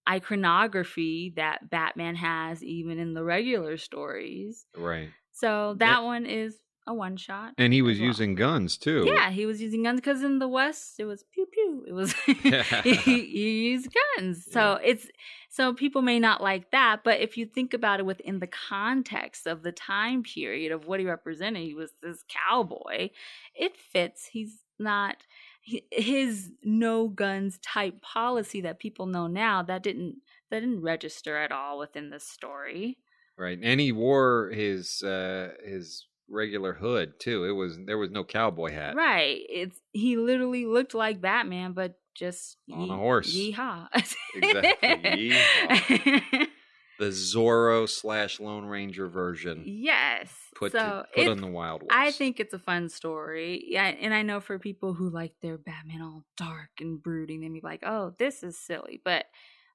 iconography 0.08 1.32
that 1.36 1.70
Batman 1.70 2.16
has 2.16 2.62
even 2.62 2.98
in 2.98 3.14
the 3.14 3.24
regular 3.24 3.76
stories. 3.76 4.66
Right. 4.76 5.10
So 5.32 5.74
that 5.78 6.02
one 6.02 6.26
is 6.26 6.58
a 6.86 6.94
one 6.94 7.16
shot. 7.16 7.54
And 7.58 7.72
he 7.72 7.82
was 7.82 7.98
well. 7.98 8.08
using 8.08 8.34
guns 8.34 8.76
too. 8.76 9.04
Yeah, 9.06 9.30
he 9.30 9.46
was 9.46 9.60
using 9.60 9.82
guns 9.82 10.00
because 10.00 10.22
in 10.22 10.38
the 10.38 10.48
West 10.48 10.98
it 10.98 11.04
was 11.04 11.22
pew 11.22 11.46
pew. 11.46 11.84
It 11.86 11.92
was 11.92 12.14
you 13.06 13.14
use 13.14 13.88
guns. 14.16 14.46
So 14.50 14.78
it's 14.82 15.06
so 15.48 15.74
people 15.74 16.02
may 16.02 16.18
not 16.18 16.42
like 16.42 16.70
that, 16.70 17.02
but 17.04 17.20
if 17.20 17.36
you 17.36 17.46
think 17.46 17.74
about 17.74 18.00
it 18.00 18.06
within 18.06 18.40
the 18.40 18.48
context 18.48 19.46
of 19.46 19.62
the 19.62 19.72
time 19.72 20.22
period 20.22 20.72
of 20.72 20.86
what 20.86 20.98
he 20.98 21.06
represented, 21.06 21.62
he 21.62 21.74
was 21.74 21.92
this 22.02 22.24
cowboy. 22.28 23.10
It 23.54 23.76
fits. 23.76 24.26
He's 24.26 24.62
not 24.78 25.18
his 25.62 26.50
no 26.64 27.08
guns 27.08 27.58
type 27.58 28.02
policy 28.02 28.60
that 28.62 28.80
people 28.80 29.06
know 29.06 29.26
now. 29.26 29.62
That 29.62 29.82
didn't 29.82 30.16
that 30.50 30.60
didn't 30.60 30.82
register 30.82 31.36
at 31.36 31.52
all 31.52 31.78
within 31.78 32.10
the 32.10 32.20
story. 32.20 32.98
Right. 33.38 33.58
And 33.62 33.80
he 33.80 33.92
wore 33.92 34.50
his 34.52 35.02
uh 35.02 35.50
his 35.64 36.06
regular 36.32 36.72
hood 36.72 37.20
too. 37.20 37.44
It 37.44 37.52
was 37.52 37.78
there 37.86 37.98
was 37.98 38.10
no 38.10 38.24
cowboy 38.24 38.72
hat. 38.72 38.96
Right. 38.96 39.40
It's 39.48 39.78
he 39.92 40.16
literally 40.16 40.66
looked 40.66 40.94
like 40.94 41.20
Batman, 41.20 41.72
but 41.72 41.98
just 42.14 42.56
On 42.72 42.90
a 42.90 42.96
horse. 42.96 43.34
Yeehaw. 43.34 43.88
Exactly. 44.34 45.32
Yeehaw. 45.32 46.46
The 46.98 47.08
Zorro 47.08 47.88
slash 47.88 48.38
Lone 48.38 48.64
Ranger 48.64 49.08
version 49.08 49.64
yes. 49.66 50.32
put 50.54 50.70
so 50.70 50.78
to, 50.78 51.06
put 51.12 51.26
on 51.26 51.40
the 51.40 51.48
Wild 51.48 51.82
West. 51.82 51.92
I 51.92 52.12
think 52.12 52.38
it's 52.38 52.54
a 52.54 52.60
fun 52.60 52.88
story. 52.88 53.64
Yeah, 53.66 53.86
and 53.86 54.14
I 54.14 54.22
know 54.22 54.38
for 54.38 54.56
people 54.60 54.94
who 54.94 55.10
like 55.10 55.32
their 55.40 55.58
Batman 55.58 56.00
all 56.00 56.22
dark 56.36 56.70
and 56.78 57.02
brooding, 57.02 57.40
they 57.40 57.48
may 57.48 57.58
be 57.58 57.66
like, 57.66 57.82
"Oh, 57.84 58.14
this 58.18 58.44
is 58.44 58.56
silly." 58.56 59.00
But 59.04 59.24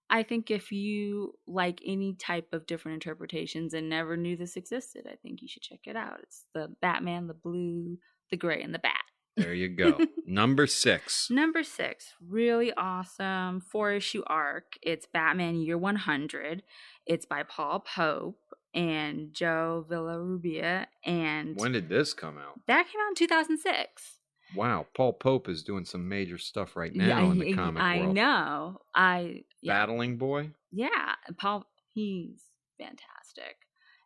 I 0.09 0.23
think 0.23 0.49
if 0.51 0.71
you 0.71 1.33
like 1.47 1.81
any 1.85 2.13
type 2.13 2.49
of 2.53 2.65
different 2.65 3.03
interpretations 3.03 3.73
and 3.73 3.89
never 3.89 4.15
knew 4.15 4.37
this 4.37 4.55
existed, 4.55 5.05
I 5.11 5.15
think 5.15 5.41
you 5.41 5.47
should 5.47 5.63
check 5.63 5.81
it 5.85 5.95
out. 5.95 6.19
It's 6.23 6.45
the 6.53 6.69
Batman, 6.81 7.27
the 7.27 7.33
blue, 7.33 7.97
the 8.31 8.37
gray, 8.37 8.61
and 8.61 8.73
the 8.73 8.79
bat. 8.79 9.01
There 9.35 9.53
you 9.53 9.69
go. 9.69 9.99
Number 10.25 10.65
six. 10.65 11.27
Number 11.29 11.61
six, 11.61 12.13
really 12.25 12.73
awesome 12.73 13.61
four 13.61 13.91
issue 13.91 14.23
arc. 14.25 14.77
It's 14.81 15.05
Batman 15.05 15.57
Year 15.57 15.77
100. 15.77 16.63
It's 17.05 17.25
by 17.25 17.43
Paul 17.43 17.81
Pope 17.81 18.39
and 18.73 19.33
Joe 19.33 19.85
Villarrubia. 19.89 20.85
And 21.05 21.55
When 21.55 21.71
did 21.73 21.87
this 21.89 22.13
come 22.13 22.37
out? 22.37 22.61
that 22.67 22.87
came 22.87 22.99
out 23.05 23.09
in 23.09 23.15
2006. 23.15 24.16
Wow, 24.55 24.85
Paul 24.95 25.13
Pope 25.13 25.49
is 25.49 25.63
doing 25.63 25.85
some 25.85 26.07
major 26.07 26.37
stuff 26.37 26.75
right 26.75 26.93
now 26.93 27.31
in 27.31 27.39
the 27.39 27.51
I- 27.51 27.55
comic 27.55 27.83
I 27.83 27.97
world. 27.99 28.15
know. 28.15 28.81
I, 28.95 29.43
yeah. 29.61 29.73
Battling 29.73 30.17
Boy. 30.17 30.51
Yeah, 30.71 31.15
Paul, 31.37 31.65
he's 31.93 32.43
fantastic. 32.79 33.57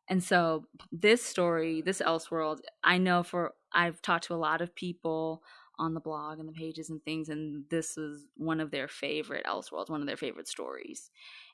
And 0.09 0.23
so 0.23 0.65
this 0.91 1.23
story, 1.23 1.81
this 1.81 2.01
Elseworld, 2.01 2.59
I 2.83 2.97
know 2.97 3.23
for 3.23 3.53
I've 3.71 4.01
talked 4.01 4.25
to 4.25 4.33
a 4.33 4.35
lot 4.35 4.61
of 4.61 4.75
people 4.75 5.43
on 5.79 5.93
the 5.93 5.99
blog 5.99 6.37
and 6.39 6.47
the 6.47 6.53
pages 6.53 6.89
and 6.89 7.01
things, 7.03 7.29
and 7.29 7.63
this 7.69 7.97
is 7.97 8.25
one 8.35 8.59
of 8.59 8.71
their 8.71 8.87
favorite 8.87 9.45
Elseworlds, 9.45 9.89
one 9.89 10.01
of 10.01 10.07
their 10.07 10.17
favorite 10.17 10.47
stories. 10.47 11.09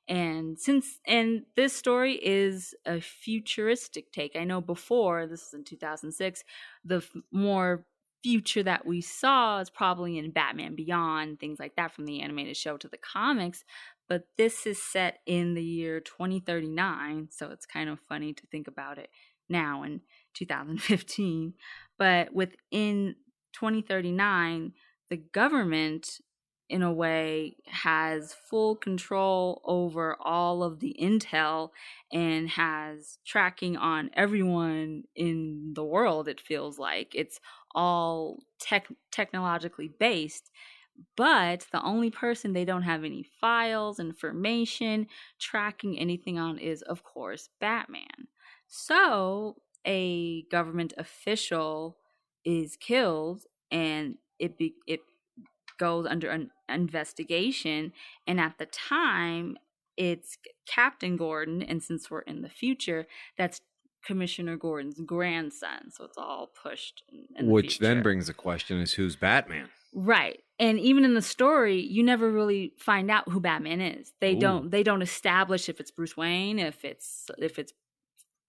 And 0.07 0.57
since 0.59 0.99
and 1.05 1.43
this 1.55 1.73
story 1.73 2.13
is 2.21 2.73
a 2.85 2.99
futuristic 2.99 4.11
take. 4.11 4.35
I 4.35 4.43
know 4.43 4.61
before 4.61 5.27
this 5.27 5.47
is 5.47 5.53
in 5.53 5.63
2006, 5.63 6.43
the 6.83 6.97
f- 6.97 7.11
more 7.31 7.85
future 8.23 8.63
that 8.63 8.85
we 8.85 9.01
saw 9.01 9.59
is 9.59 9.69
probably 9.69 10.17
in 10.17 10.31
Batman 10.31 10.75
Beyond, 10.75 11.39
things 11.39 11.59
like 11.59 11.75
that 11.75 11.93
from 11.93 12.05
the 12.05 12.21
animated 12.21 12.57
show 12.57 12.77
to 12.77 12.87
the 12.87 12.97
comics. 12.97 13.63
But 14.09 14.23
this 14.37 14.65
is 14.65 14.81
set 14.81 15.19
in 15.25 15.53
the 15.53 15.63
year 15.63 15.99
2039, 15.99 17.29
so 17.31 17.49
it's 17.49 17.65
kind 17.65 17.89
of 17.89 17.99
funny 18.07 18.33
to 18.33 18.47
think 18.47 18.67
about 18.67 18.97
it 18.97 19.09
now 19.49 19.83
in 19.83 20.01
2015. 20.33 21.53
But 21.97 22.33
within 22.33 23.15
2039, 23.53 24.73
the 25.09 25.17
government 25.17 26.19
in 26.69 26.81
a 26.81 26.91
way 26.91 27.55
has 27.65 28.33
full 28.33 28.75
control 28.75 29.61
over 29.63 30.17
all 30.19 30.63
of 30.63 30.79
the 30.79 30.95
intel 31.01 31.69
and 32.11 32.49
has 32.49 33.19
tracking 33.25 33.77
on 33.77 34.09
everyone 34.13 35.03
in 35.15 35.71
the 35.75 35.83
world 35.83 36.27
it 36.27 36.41
feels 36.41 36.77
like. 36.77 37.13
It's 37.15 37.39
all 37.73 38.39
tech 38.59 38.87
technologically 39.11 39.89
based 39.99 40.51
but 41.15 41.65
the 41.71 41.83
only 41.83 42.09
person 42.09 42.53
they 42.53 42.65
don't 42.65 42.83
have 42.83 43.03
any 43.03 43.23
files 43.39 43.99
information 43.99 45.07
tracking 45.39 45.99
anything 45.99 46.39
on 46.39 46.57
is 46.57 46.81
of 46.83 47.03
course 47.03 47.49
batman. 47.59 48.27
So 48.67 49.57
a 49.85 50.43
government 50.43 50.93
official 50.97 51.97
is 52.43 52.75
killed 52.77 53.43
and 53.71 54.15
it 54.39 54.57
be, 54.57 54.75
it 54.87 55.01
goes 55.77 56.05
under 56.05 56.29
an 56.29 56.51
investigation. 56.69 57.93
And 58.25 58.39
at 58.39 58.57
the 58.57 58.65
time, 58.65 59.57
it's 59.95 60.37
Captain 60.67 61.17
Gordon. 61.17 61.63
And 61.63 61.81
since 61.81 62.09
we're 62.09 62.21
in 62.21 62.41
the 62.41 62.49
future, 62.49 63.07
that's 63.37 63.61
Commissioner 64.05 64.55
Gordon's 64.57 64.99
grandson. 65.01 65.91
So 65.91 66.05
it's 66.05 66.17
all 66.17 66.47
pushed. 66.61 67.03
In, 67.37 67.47
Which 67.47 67.79
then 67.79 68.01
brings 68.01 68.27
the 68.27 68.33
question 68.33 68.79
is 68.79 68.93
who's 68.93 69.15
Batman? 69.15 69.69
Right. 69.93 70.39
And 70.59 70.79
even 70.79 71.03
in 71.03 71.13
the 71.13 71.21
story, 71.21 71.81
you 71.81 72.03
never 72.03 72.31
really 72.31 72.73
find 72.77 73.11
out 73.11 73.29
who 73.29 73.39
Batman 73.39 73.81
is. 73.81 74.13
They 74.21 74.35
Ooh. 74.35 74.39
don't 74.39 74.71
they 74.71 74.83
don't 74.83 75.01
establish 75.01 75.69
if 75.69 75.79
it's 75.79 75.91
Bruce 75.91 76.15
Wayne, 76.15 76.59
if 76.59 76.83
it's 76.85 77.29
if 77.37 77.59
it's 77.59 77.73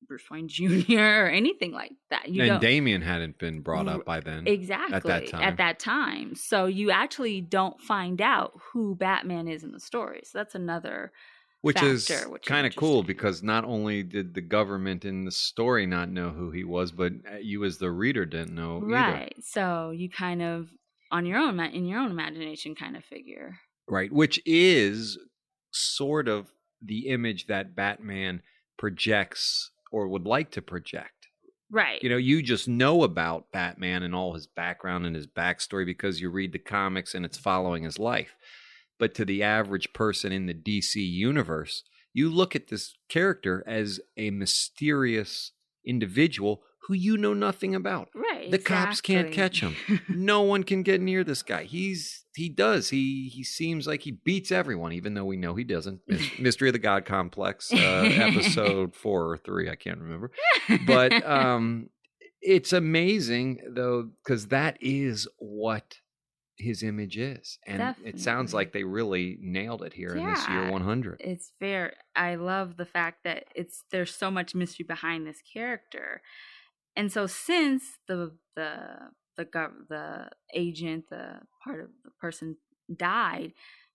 Bruce 0.08 0.28
Wayne 0.30 0.48
Jr. 0.48 0.98
or 0.98 1.28
anything 1.28 1.72
like 1.72 1.92
that. 2.10 2.28
You 2.28 2.42
and 2.42 2.48
don't. 2.52 2.60
Damian 2.60 3.02
hadn't 3.02 3.38
been 3.38 3.60
brought 3.60 3.88
up 3.88 4.04
by 4.04 4.20
then. 4.20 4.46
Exactly. 4.46 4.94
At 4.94 5.04
that 5.04 5.28
time. 5.28 5.42
At 5.42 5.56
that 5.58 5.78
time. 5.78 6.34
So 6.34 6.66
you 6.66 6.90
actually 6.90 7.40
don't 7.42 7.80
find 7.80 8.20
out 8.20 8.52
who 8.72 8.96
Batman 8.96 9.46
is 9.46 9.62
in 9.62 9.72
the 9.72 9.80
story. 9.80 10.22
So 10.24 10.38
that's 10.38 10.54
another 10.54 11.12
which 11.60 11.76
factor, 11.76 11.90
is 11.90 12.10
kind 12.46 12.66
of 12.66 12.76
cool 12.76 13.02
because 13.02 13.42
not 13.42 13.64
only 13.64 14.02
did 14.02 14.34
the 14.34 14.40
government 14.40 15.04
in 15.04 15.24
the 15.24 15.32
story 15.32 15.86
not 15.86 16.08
know 16.08 16.30
who 16.30 16.50
he 16.50 16.64
was, 16.64 16.92
but 16.92 17.12
uh, 17.30 17.36
you 17.36 17.64
as 17.64 17.78
the 17.78 17.90
reader 17.90 18.24
didn't 18.24 18.54
know 18.54 18.80
right. 18.80 19.32
Either. 19.36 19.42
So 19.42 19.90
you 19.90 20.08
kind 20.08 20.40
of 20.40 20.68
on 21.10 21.26
your 21.26 21.38
own 21.38 21.58
in 21.60 21.84
your 21.84 22.00
own 22.00 22.10
imagination 22.10 22.74
kind 22.74 22.96
of 22.96 23.04
figure. 23.04 23.58
Right, 23.88 24.12
which 24.12 24.40
is 24.44 25.18
sort 25.70 26.28
of 26.28 26.52
the 26.82 27.08
image 27.08 27.46
that 27.46 27.74
Batman 27.74 28.42
projects 28.78 29.70
or 29.90 30.08
would 30.08 30.26
like 30.26 30.50
to 30.52 30.62
project. 30.62 31.28
Right. 31.70 32.02
You 32.02 32.08
know, 32.08 32.16
you 32.16 32.42
just 32.42 32.66
know 32.66 33.02
about 33.02 33.52
Batman 33.52 34.02
and 34.02 34.14
all 34.14 34.32
his 34.34 34.46
background 34.46 35.04
and 35.04 35.14
his 35.14 35.26
backstory 35.26 35.84
because 35.84 36.20
you 36.20 36.30
read 36.30 36.52
the 36.52 36.58
comics 36.58 37.14
and 37.14 37.24
it's 37.24 37.36
following 37.36 37.82
his 37.82 37.98
life. 37.98 38.34
But 38.98 39.14
to 39.16 39.24
the 39.24 39.42
average 39.42 39.92
person 39.92 40.32
in 40.32 40.46
the 40.46 40.54
DC 40.54 40.96
universe, 40.96 41.84
you 42.14 42.30
look 42.30 42.56
at 42.56 42.68
this 42.68 42.94
character 43.08 43.62
as 43.66 44.00
a 44.16 44.30
mysterious 44.30 45.52
individual 45.84 46.62
who 46.88 46.94
you 46.94 47.18
know 47.18 47.34
nothing 47.34 47.74
about. 47.74 48.08
Right. 48.14 48.50
The 48.50 48.56
exactly. 48.56 48.86
cops 48.86 49.00
can't 49.02 49.30
catch 49.30 49.60
him. 49.60 49.76
no 50.08 50.40
one 50.40 50.64
can 50.64 50.82
get 50.82 51.02
near 51.02 51.22
this 51.22 51.42
guy. 51.42 51.64
He's 51.64 52.24
he 52.34 52.48
does. 52.48 52.88
He 52.88 53.28
he 53.28 53.44
seems 53.44 53.86
like 53.86 54.02
he 54.02 54.12
beats 54.12 54.50
everyone, 54.50 54.92
even 54.92 55.12
though 55.12 55.26
we 55.26 55.36
know 55.36 55.54
he 55.54 55.64
doesn't. 55.64 56.00
Mystery 56.38 56.70
of 56.70 56.72
the 56.72 56.78
God 56.78 57.04
Complex, 57.04 57.70
uh, 57.72 57.76
episode 57.76 58.94
four 58.94 59.30
or 59.30 59.36
three, 59.36 59.68
I 59.68 59.74
can't 59.74 60.00
remember. 60.00 60.30
But 60.86 61.12
um, 61.28 61.90
it's 62.40 62.72
amazing 62.72 63.60
though, 63.68 64.08
because 64.24 64.46
that 64.46 64.78
is 64.80 65.28
what 65.36 65.98
his 66.56 66.82
image 66.82 67.18
is, 67.18 67.58
and 67.66 67.78
Definitely. 67.78 68.12
it 68.12 68.20
sounds 68.20 68.54
like 68.54 68.72
they 68.72 68.82
really 68.82 69.36
nailed 69.42 69.82
it 69.82 69.92
here 69.92 70.16
yeah, 70.16 70.22
in 70.22 70.34
this 70.34 70.48
year 70.48 70.70
100. 70.70 71.20
It's 71.20 71.52
fair. 71.60 71.92
I 72.16 72.36
love 72.36 72.78
the 72.78 72.86
fact 72.86 73.24
that 73.24 73.44
it's 73.54 73.84
there's 73.92 74.14
so 74.14 74.30
much 74.30 74.54
mystery 74.54 74.86
behind 74.88 75.26
this 75.26 75.42
character 75.52 76.22
and 76.98 77.12
so 77.12 77.28
since 77.28 77.84
the 78.08 78.32
the 78.56 78.72
the 79.36 79.44
gov- 79.44 79.86
the 79.88 80.30
agent, 80.52 81.08
the 81.10 81.40
part 81.62 81.80
of 81.80 81.90
the 82.04 82.10
person 82.20 82.56
died, 82.94 83.52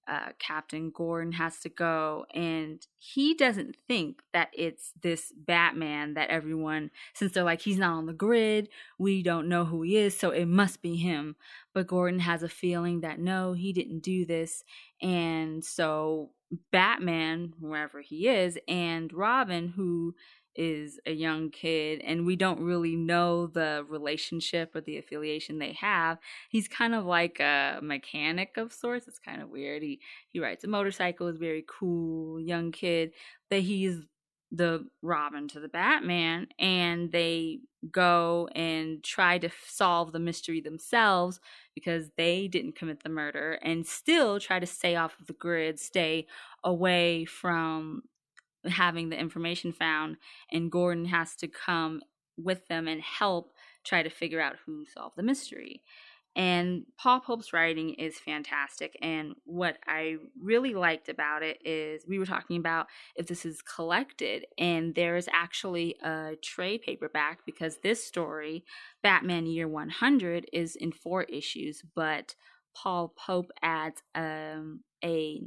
uh, 0.07 0.29
Captain 0.39 0.89
Gordon 0.89 1.33
has 1.33 1.59
to 1.59 1.69
go, 1.69 2.25
and 2.33 2.81
he 2.99 3.33
doesn't 3.33 3.75
think 3.89 4.21
that 4.31 4.51
it's 4.53 4.93
this 5.01 5.33
Batman 5.35 6.13
that 6.13 6.29
everyone, 6.29 6.91
since 7.13 7.33
they're 7.33 7.43
like, 7.43 7.61
he's 7.61 7.77
not 7.77 7.97
on 7.97 8.05
the 8.05 8.13
grid, 8.13 8.69
we 8.97 9.21
don't 9.21 9.49
know 9.49 9.65
who 9.65 9.81
he 9.81 9.97
is, 9.97 10.17
so 10.17 10.29
it 10.31 10.45
must 10.47 10.81
be 10.81 10.95
him. 10.95 11.35
But 11.73 11.87
Gordon 11.87 12.21
has 12.21 12.41
a 12.41 12.49
feeling 12.49 13.01
that 13.01 13.19
no, 13.19 13.51
he 13.51 13.73
didn't 13.73 13.99
do 13.99 14.25
this, 14.25 14.63
and 15.01 15.63
so 15.63 16.31
Batman, 16.71 17.53
wherever 17.59 17.99
he 17.99 18.29
is, 18.29 18.57
and 18.67 19.11
Robin, 19.11 19.67
who 19.67 20.15
is 20.55 20.99
a 21.05 21.11
young 21.11 21.49
kid 21.49 22.01
and 22.01 22.25
we 22.25 22.35
don't 22.35 22.59
really 22.59 22.95
know 22.95 23.47
the 23.47 23.85
relationship 23.87 24.75
or 24.75 24.81
the 24.81 24.97
affiliation 24.97 25.59
they 25.59 25.73
have. 25.73 26.17
He's 26.49 26.67
kind 26.67 26.93
of 26.95 27.05
like 27.05 27.39
a 27.39 27.79
mechanic 27.81 28.57
of 28.57 28.73
sorts 28.73 29.07
it's 29.07 29.19
kind 29.19 29.41
of 29.41 29.49
weird. 29.49 29.81
He 29.83 30.01
he 30.29 30.39
rides 30.39 30.63
a 30.63 30.67
motorcycle 30.67 31.27
is 31.27 31.37
very 31.37 31.63
cool 31.67 32.39
young 32.39 32.71
kid 32.71 33.13
but 33.49 33.61
he's 33.61 34.05
the 34.51 34.87
robin 35.01 35.47
to 35.47 35.59
the 35.59 35.67
batman 35.67 36.47
and 36.59 37.11
they 37.11 37.59
go 37.89 38.47
and 38.53 39.03
try 39.03 39.39
to 39.39 39.49
solve 39.65 40.11
the 40.11 40.19
mystery 40.19 40.61
themselves 40.61 41.39
because 41.73 42.11
they 42.17 42.47
didn't 42.47 42.75
commit 42.75 43.01
the 43.01 43.09
murder 43.09 43.53
and 43.63 43.87
still 43.87 44.39
try 44.39 44.59
to 44.59 44.67
stay 44.67 44.95
off 44.95 45.19
of 45.19 45.25
the 45.25 45.33
grid 45.33 45.79
stay 45.79 46.27
away 46.63 47.25
from 47.25 48.03
having 48.67 49.09
the 49.09 49.19
information 49.19 49.71
found, 49.71 50.17
and 50.51 50.71
Gordon 50.71 51.05
has 51.05 51.35
to 51.37 51.47
come 51.47 52.01
with 52.37 52.67
them 52.67 52.87
and 52.87 53.01
help 53.01 53.53
try 53.83 54.03
to 54.03 54.09
figure 54.09 54.41
out 54.41 54.55
who 54.65 54.85
solved 54.85 55.15
the 55.17 55.23
mystery. 55.23 55.83
And 56.35 56.85
Paul 56.97 57.19
Pope's 57.19 57.53
writing 57.53 57.93
is 57.93 58.17
fantastic. 58.17 58.97
And 59.03 59.35
what 59.45 59.77
I 59.85 60.15
really 60.41 60.73
liked 60.73 61.07
about 61.07 61.43
it 61.43 61.59
is 61.63 62.07
we 62.07 62.17
were 62.17 62.25
talking 62.25 62.57
about 62.57 62.87
if 63.15 63.27
this 63.27 63.45
is 63.45 63.61
collected, 63.61 64.45
and 64.57 64.95
there 64.95 65.15
is 65.15 65.29
actually 65.31 65.95
a 66.03 66.35
trade 66.41 66.81
paperback 66.81 67.45
because 67.45 67.77
this 67.77 68.03
story, 68.03 68.65
Batman 69.03 69.45
Year 69.45 69.67
100, 69.67 70.47
is 70.51 70.75
in 70.75 70.91
four 70.91 71.23
issues, 71.23 71.83
but 71.95 72.35
Paul 72.75 73.13
Pope 73.15 73.51
adds 73.61 74.01
um, 74.15 74.79
a, 75.03 75.39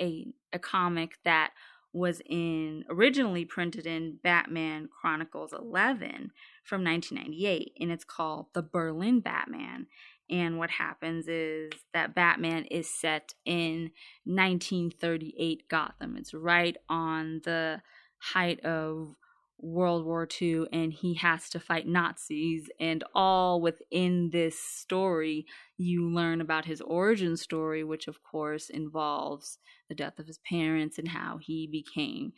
a, 0.00 0.26
a 0.52 0.58
comic 0.58 1.18
that 1.24 1.52
was 1.92 2.20
in 2.26 2.84
originally 2.88 3.44
printed 3.44 3.86
in 3.86 4.18
Batman 4.22 4.88
Chronicles 4.88 5.52
11 5.52 6.32
from 6.64 6.84
1998 6.84 7.72
and 7.80 7.92
it's 7.92 8.04
called 8.04 8.46
The 8.54 8.62
Berlin 8.62 9.20
Batman 9.20 9.86
and 10.30 10.58
what 10.58 10.70
happens 10.70 11.28
is 11.28 11.72
that 11.92 12.14
Batman 12.14 12.64
is 12.66 12.88
set 12.88 13.34
in 13.44 13.90
1938 14.24 15.68
Gotham 15.68 16.16
it's 16.16 16.32
right 16.32 16.76
on 16.88 17.42
the 17.44 17.82
height 18.18 18.64
of 18.64 19.16
World 19.62 20.04
War 20.04 20.28
II 20.40 20.66
and 20.72 20.92
he 20.92 21.14
has 21.14 21.48
to 21.50 21.60
fight 21.60 21.86
Nazis. 21.86 22.68
And 22.80 23.04
all 23.14 23.60
within 23.60 24.30
this 24.30 24.58
story, 24.58 25.46
you 25.78 26.08
learn 26.08 26.40
about 26.40 26.64
his 26.64 26.80
origin 26.80 27.36
story, 27.36 27.84
which 27.84 28.08
of 28.08 28.22
course 28.22 28.68
involves 28.68 29.58
the 29.92 30.04
death 30.04 30.18
of 30.18 30.26
his 30.26 30.38
parents 30.38 30.98
and 30.98 31.08
how 31.08 31.38
he 31.38 31.66
became 31.66 32.32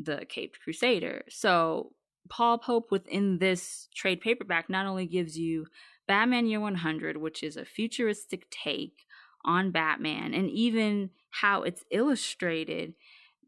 the 0.00 0.24
Caped 0.28 0.60
Crusader. 0.62 1.24
So, 1.28 1.94
Paul 2.28 2.58
Pope 2.58 2.92
within 2.92 3.38
this 3.38 3.88
trade 3.92 4.20
paperback 4.20 4.70
not 4.70 4.86
only 4.86 5.06
gives 5.06 5.36
you 5.36 5.66
Batman 6.06 6.46
Year 6.46 6.60
100, 6.60 7.16
which 7.16 7.42
is 7.42 7.56
a 7.56 7.64
futuristic 7.64 8.48
take 8.50 9.04
on 9.44 9.72
Batman, 9.72 10.32
and 10.32 10.48
even 10.48 11.10
how 11.30 11.64
it's 11.64 11.84
illustrated, 11.90 12.94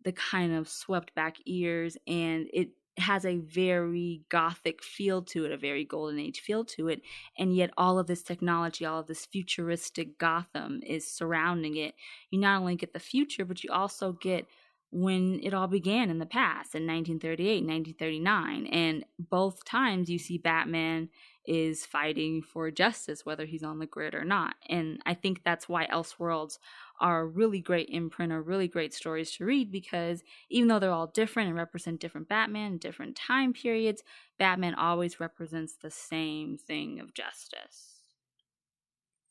the 0.05 0.11
kind 0.11 0.53
of 0.53 0.69
swept 0.69 1.15
back 1.15 1.37
ears, 1.47 1.97
and 2.09 2.49
it 2.53 2.71
has 2.99 3.25
a 3.25 3.39
very 3.39 4.23
gothic 4.29 4.83
feel 4.83 5.23
to 5.23 5.45
it, 5.45 5.53
a 5.53 5.57
very 5.57 5.85
golden 5.85 6.19
age 6.19 6.41
feel 6.41 6.65
to 6.65 6.89
it, 6.89 7.03
and 7.39 7.55
yet 7.57 7.71
all 7.77 7.99
of 7.99 8.07
this 8.07 8.23
technology, 8.23 8.85
all 8.85 9.01
of 9.01 9.07
this 9.07 9.27
futuristic 9.27 10.19
Gotham 10.19 10.81
is 10.85 11.11
surrounding 11.11 11.77
it. 11.77 11.95
You 12.31 12.39
not 12.39 12.61
only 12.61 12.77
get 12.77 12.93
the 12.93 13.01
future, 13.01 13.45
but 13.45 13.65
you 13.65 13.71
also 13.73 14.13
get 14.13 14.47
when 14.95 15.41
it 15.43 15.53
all 15.53 15.67
began 15.67 16.09
in 16.09 16.21
the 16.21 16.25
past 16.25 16.77
in 16.77 16.87
1938, 16.87 17.67
1939, 17.67 18.67
and 18.67 19.05
both 19.19 19.65
times 19.65 20.09
you 20.09 20.21
see 20.21 20.39
Batman 20.39 21.09
is 21.45 21.85
fighting 21.85 22.41
for 22.41 22.71
justice, 22.71 23.27
whether 23.27 23.45
he's 23.45 23.65
on 23.65 23.81
the 23.81 23.87
grid 23.87 24.15
or 24.15 24.25
not. 24.25 24.55
And 24.69 25.01
I 25.05 25.15
think 25.15 25.43
that's 25.43 25.69
why 25.69 25.89
Elseworlds 25.89 26.59
are 27.01 27.23
a 27.23 27.27
really 27.27 27.59
great 27.59 27.89
imprint 27.91 28.33
or 28.33 28.41
really 28.41 28.69
great 28.69 28.95
stories 28.95 29.33
to 29.33 29.45
read 29.45 29.73
because 29.73 30.23
even 30.49 30.69
though 30.69 30.79
they're 30.79 30.93
all 30.93 31.09
different 31.09 31.49
and 31.49 31.59
represent 31.59 32.01
different 32.01 32.29
Batman, 32.29 32.79
different 32.79 33.17
time 33.17 33.53
periods, 33.53 34.05
Batman 34.39 34.77
always 34.77 35.19
represents 35.19 35.75
the 35.75 35.91
same 35.91 36.57
thing 36.57 37.01
of 37.01 37.15
justice. 37.15 37.95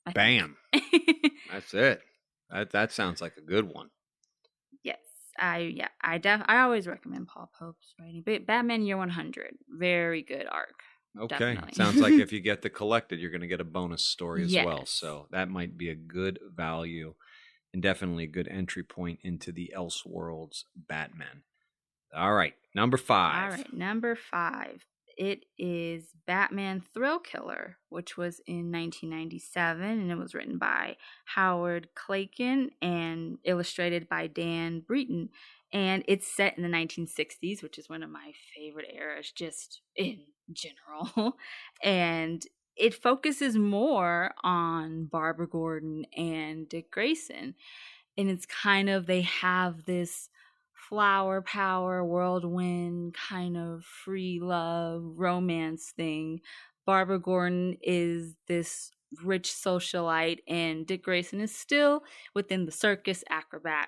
I 0.06 0.12
Bam. 0.12 0.58
That's 1.54 1.74
it. 1.74 2.02
That 2.50 2.72
that 2.72 2.92
sounds 2.92 3.22
like 3.22 3.38
a 3.38 3.42
good 3.42 3.74
one. 3.74 3.92
I 5.40 5.60
yeah, 5.76 5.88
I 6.02 6.18
def 6.18 6.42
I 6.46 6.62
always 6.62 6.88
recommend 6.88 7.28
Paul 7.28 7.52
Pope's 7.58 7.94
writing. 8.00 8.24
But 8.26 8.46
Batman 8.46 8.84
Year 8.84 8.98
100, 8.98 9.56
very 9.70 10.22
good 10.22 10.48
arc. 10.52 10.84
Okay. 11.20 11.58
Sounds 11.74 11.98
like 11.98 12.14
if 12.14 12.32
you 12.34 12.40
get 12.40 12.62
the 12.62 12.70
collected, 12.70 13.20
you're 13.20 13.30
going 13.30 13.42
to 13.42 13.48
get 13.48 13.62
a 13.62 13.66
bonus 13.66 14.04
story 14.04 14.44
as 14.44 14.52
yes. 14.52 14.66
well. 14.66 14.86
So 14.86 15.28
that 15.32 15.48
might 15.48 15.78
be 15.78 15.90
a 15.90 15.96
good 15.96 16.40
value 16.56 17.14
and 17.72 17.84
definitely 17.84 18.24
a 18.24 18.28
good 18.28 18.48
entry 18.48 18.84
point 18.84 19.20
into 19.24 19.52
the 19.52 19.74
Elseworlds 19.76 20.64
Batman. 20.76 21.44
All 22.16 22.34
right, 22.34 22.54
number 22.76 22.98
five. 22.98 23.44
All 23.52 23.58
right, 23.58 23.74
number 23.74 24.16
five. 24.16 24.86
It 25.18 25.46
is 25.58 26.14
Batman 26.26 26.84
Thrill 26.94 27.20
Killer, 27.20 27.78
which 27.90 28.18
was 28.18 28.40
in 28.48 28.72
1997, 28.72 29.82
and 29.82 30.12
it 30.12 30.18
was 30.18 30.34
written 30.34 30.58
by 30.58 30.98
Howard 31.26 31.90
Chaykin 31.96 32.70
and 32.82 33.38
illustrated 33.44 34.10
by 34.10 34.28
Dan 34.28 34.80
Brereton. 34.80 35.30
And 35.72 36.04
it's 36.08 36.28
set 36.28 36.58
in 36.58 36.64
the 36.64 36.70
1960s, 36.70 37.64
which 37.64 37.78
is 37.78 37.90
one 37.90 38.04
of 38.04 38.10
my 38.10 38.34
favorite 38.56 38.92
eras, 38.94 39.32
just 39.32 39.82
in 39.96 40.20
general. 40.52 41.38
and 41.84 42.46
it 42.76 42.94
focuses 42.94 43.56
more 43.56 44.34
on 44.44 45.06
Barbara 45.06 45.48
Gordon 45.48 46.06
and 46.16 46.68
Dick 46.68 46.92
Grayson. 46.92 47.56
And 48.18 48.30
it's 48.30 48.46
kind 48.46 48.90
of, 48.90 49.06
they 49.06 49.22
have 49.22 49.86
this 49.86 50.30
flower 50.94 51.42
power, 51.42 52.06
whirlwind 52.06 53.16
kind 53.16 53.58
of 53.58 53.84
free 53.84 54.40
love 54.40 55.02
romance 55.16 55.92
thing. 55.98 56.40
Barbara 56.86 57.18
Gordon 57.18 57.78
is 57.82 58.36
this 58.48 58.92
rich 59.24 59.50
socialite, 59.50 60.42
and 60.48 60.86
Dick 60.86 61.04
Grayson 61.04 61.42
is 61.42 61.56
still 61.56 62.04
within 62.36 62.68
the 62.68 62.72
circus 62.72 63.24
acrobat 63.28 63.88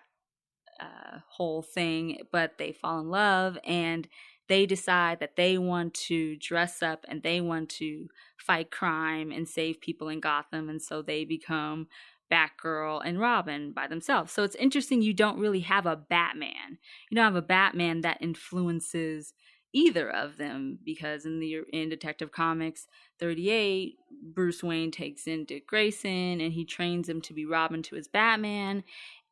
uh, 0.79 1.19
whole 1.29 1.61
thing, 1.61 2.21
but 2.31 2.57
they 2.57 2.71
fall 2.71 3.01
in 3.01 3.09
love 3.11 3.59
and 3.63 4.07
they 4.47 4.65
decide 4.65 5.19
that 5.19 5.35
they 5.35 5.59
want 5.59 5.93
to 5.93 6.35
dress 6.37 6.81
up 6.81 7.05
and 7.07 7.21
they 7.21 7.39
want 7.39 7.69
to 7.69 8.07
fight 8.37 8.71
crime 8.71 9.31
and 9.31 9.47
save 9.47 9.79
people 9.79 10.09
in 10.09 10.19
Gotham. 10.19 10.69
And 10.69 10.81
so 10.81 11.03
they 11.03 11.23
become 11.23 11.87
Batgirl 12.31 13.01
and 13.05 13.19
Robin 13.19 13.71
by 13.71 13.87
themselves. 13.87 14.31
So 14.31 14.43
it's 14.43 14.55
interesting 14.55 15.01
you 15.01 15.13
don't 15.13 15.39
really 15.39 15.61
have 15.61 15.85
a 15.85 15.95
Batman. 15.95 16.79
You 17.09 17.15
don't 17.15 17.25
have 17.25 17.35
a 17.35 17.41
Batman 17.41 18.01
that 18.01 18.17
influences 18.21 19.33
either 19.73 20.09
of 20.09 20.37
them 20.37 20.79
because 20.85 21.25
in 21.25 21.39
the 21.39 21.57
in 21.73 21.89
Detective 21.89 22.31
Comics 22.31 22.87
38 23.19 23.95
Bruce 24.33 24.63
Wayne 24.63 24.89
takes 24.89 25.27
in 25.27 25.43
Dick 25.43 25.67
Grayson 25.67 26.39
and 26.39 26.53
he 26.53 26.63
trains 26.63 27.09
him 27.09 27.19
to 27.21 27.33
be 27.33 27.45
Robin 27.45 27.83
to 27.83 27.95
his 27.95 28.07
Batman 28.07 28.85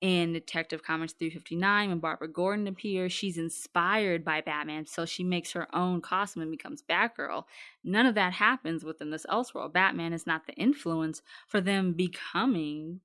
in 0.04 0.34
Detective 0.34 0.84
Comics 0.84 1.14
359, 1.14 1.88
when 1.88 2.00
Barbara 2.00 2.28
Gordon 2.28 2.68
appears, 2.68 3.14
she's 3.14 3.38
inspired 3.38 4.26
by 4.26 4.42
Batman, 4.42 4.86
so 4.86 5.06
she 5.06 5.24
makes 5.24 5.54
her 5.54 5.74
own 5.74 6.02
costume 6.02 6.42
and 6.42 6.52
becomes 6.52 6.84
Batgirl. 6.84 7.46
None 7.86 8.06
of 8.06 8.14
that 8.16 8.34
happens 8.34 8.84
within 8.84 9.12
this 9.12 9.26
Elseworld. 9.28 9.72
Batman 9.72 10.12
is 10.12 10.28
not 10.28 10.46
the 10.46 10.56
influence 10.56 11.22
for 11.48 11.62
them 11.62 11.94
becoming 11.94 13.00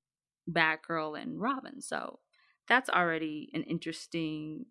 Batgirl 0.50 1.22
and 1.22 1.40
Robin. 1.40 1.80
So 1.80 2.18
that's 2.66 2.90
already 2.90 3.48
an 3.54 3.62
interesting 3.62 4.66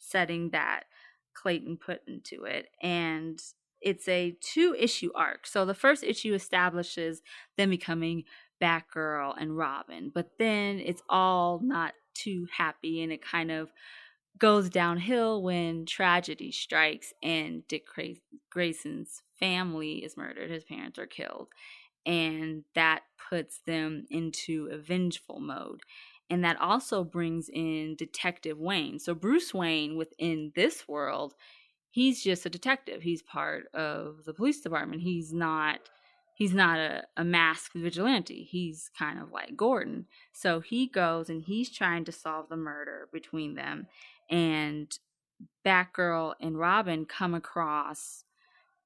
setting 0.00 0.50
that 0.50 0.86
Clayton 1.34 1.76
put 1.76 2.00
into 2.08 2.46
it. 2.46 2.66
And 2.82 3.40
it's 3.80 4.08
a 4.08 4.36
two 4.40 4.74
issue 4.76 5.12
arc. 5.14 5.46
So 5.46 5.64
the 5.64 5.72
first 5.72 6.02
issue 6.02 6.34
establishes 6.34 7.22
them 7.56 7.70
becoming 7.70 8.24
Batgirl 8.60 9.34
and 9.38 9.56
Robin. 9.56 10.10
But 10.14 10.30
then 10.38 10.80
it's 10.80 11.02
all 11.08 11.60
not 11.62 11.94
too 12.14 12.46
happy 12.56 13.02
and 13.02 13.12
it 13.12 13.22
kind 13.22 13.50
of 13.50 13.70
goes 14.38 14.68
downhill 14.68 15.42
when 15.42 15.86
tragedy 15.86 16.50
strikes 16.50 17.12
and 17.22 17.66
Dick 17.68 17.86
Grayson's 18.50 19.22
family 19.38 20.04
is 20.04 20.16
murdered. 20.16 20.50
His 20.50 20.64
parents 20.64 20.98
are 20.98 21.06
killed. 21.06 21.48
And 22.06 22.64
that 22.74 23.02
puts 23.30 23.60
them 23.66 24.04
into 24.10 24.68
a 24.70 24.76
vengeful 24.76 25.40
mode. 25.40 25.80
And 26.28 26.44
that 26.44 26.60
also 26.60 27.04
brings 27.04 27.48
in 27.48 27.96
Detective 27.96 28.58
Wayne. 28.58 28.98
So, 28.98 29.14
Bruce 29.14 29.54
Wayne 29.54 29.96
within 29.96 30.52
this 30.54 30.88
world, 30.88 31.34
he's 31.90 32.22
just 32.22 32.46
a 32.46 32.50
detective. 32.50 33.02
He's 33.02 33.22
part 33.22 33.66
of 33.74 34.24
the 34.24 34.34
police 34.34 34.60
department. 34.60 35.02
He's 35.02 35.32
not 35.32 35.80
he's 36.34 36.52
not 36.52 36.78
a, 36.78 37.04
a 37.16 37.24
masked 37.24 37.74
vigilante. 37.74 38.46
He's 38.50 38.90
kind 38.98 39.20
of 39.20 39.30
like 39.30 39.56
Gordon. 39.56 40.06
So 40.32 40.60
he 40.60 40.86
goes 40.86 41.30
and 41.30 41.42
he's 41.42 41.70
trying 41.70 42.04
to 42.04 42.12
solve 42.12 42.48
the 42.48 42.56
murder 42.56 43.08
between 43.12 43.54
them. 43.54 43.86
And 44.28 44.96
Batgirl 45.64 46.34
and 46.40 46.58
Robin 46.58 47.06
come 47.06 47.34
across 47.34 48.24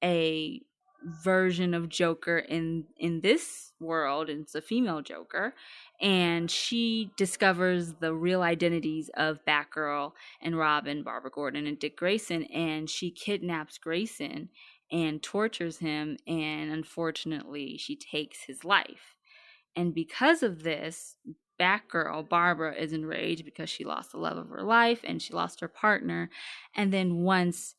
a 0.02 0.60
version 1.02 1.74
of 1.74 1.88
Joker 1.88 2.38
in 2.38 2.84
in 2.96 3.20
this 3.20 3.72
world. 3.80 4.28
It's 4.28 4.54
a 4.54 4.60
female 4.60 5.00
Joker, 5.00 5.54
and 6.00 6.50
she 6.50 7.10
discovers 7.16 7.94
the 7.94 8.12
real 8.12 8.42
identities 8.42 9.10
of 9.16 9.44
Batgirl 9.44 10.12
and 10.42 10.58
Robin, 10.58 11.02
Barbara 11.02 11.30
Gordon, 11.30 11.66
and 11.66 11.78
Dick 11.78 11.96
Grayson, 11.96 12.44
and 12.44 12.90
she 12.90 13.10
kidnaps 13.10 13.78
Grayson 13.78 14.48
and 14.90 15.22
tortures 15.22 15.78
him, 15.78 16.16
and 16.26 16.70
unfortunately, 16.70 17.76
she 17.78 17.96
takes 17.96 18.44
his 18.44 18.64
life. 18.64 19.16
And 19.76 19.94
because 19.94 20.42
of 20.42 20.62
this, 20.62 21.16
Batgirl, 21.58 22.28
Barbara, 22.28 22.74
is 22.74 22.92
enraged 22.92 23.44
because 23.44 23.68
she 23.68 23.84
lost 23.84 24.12
the 24.12 24.18
love 24.18 24.36
of 24.36 24.48
her 24.48 24.62
life 24.62 25.00
and 25.04 25.20
she 25.20 25.32
lost 25.32 25.60
her 25.60 25.68
partner. 25.68 26.30
And 26.74 26.92
then 26.92 27.16
once 27.16 27.74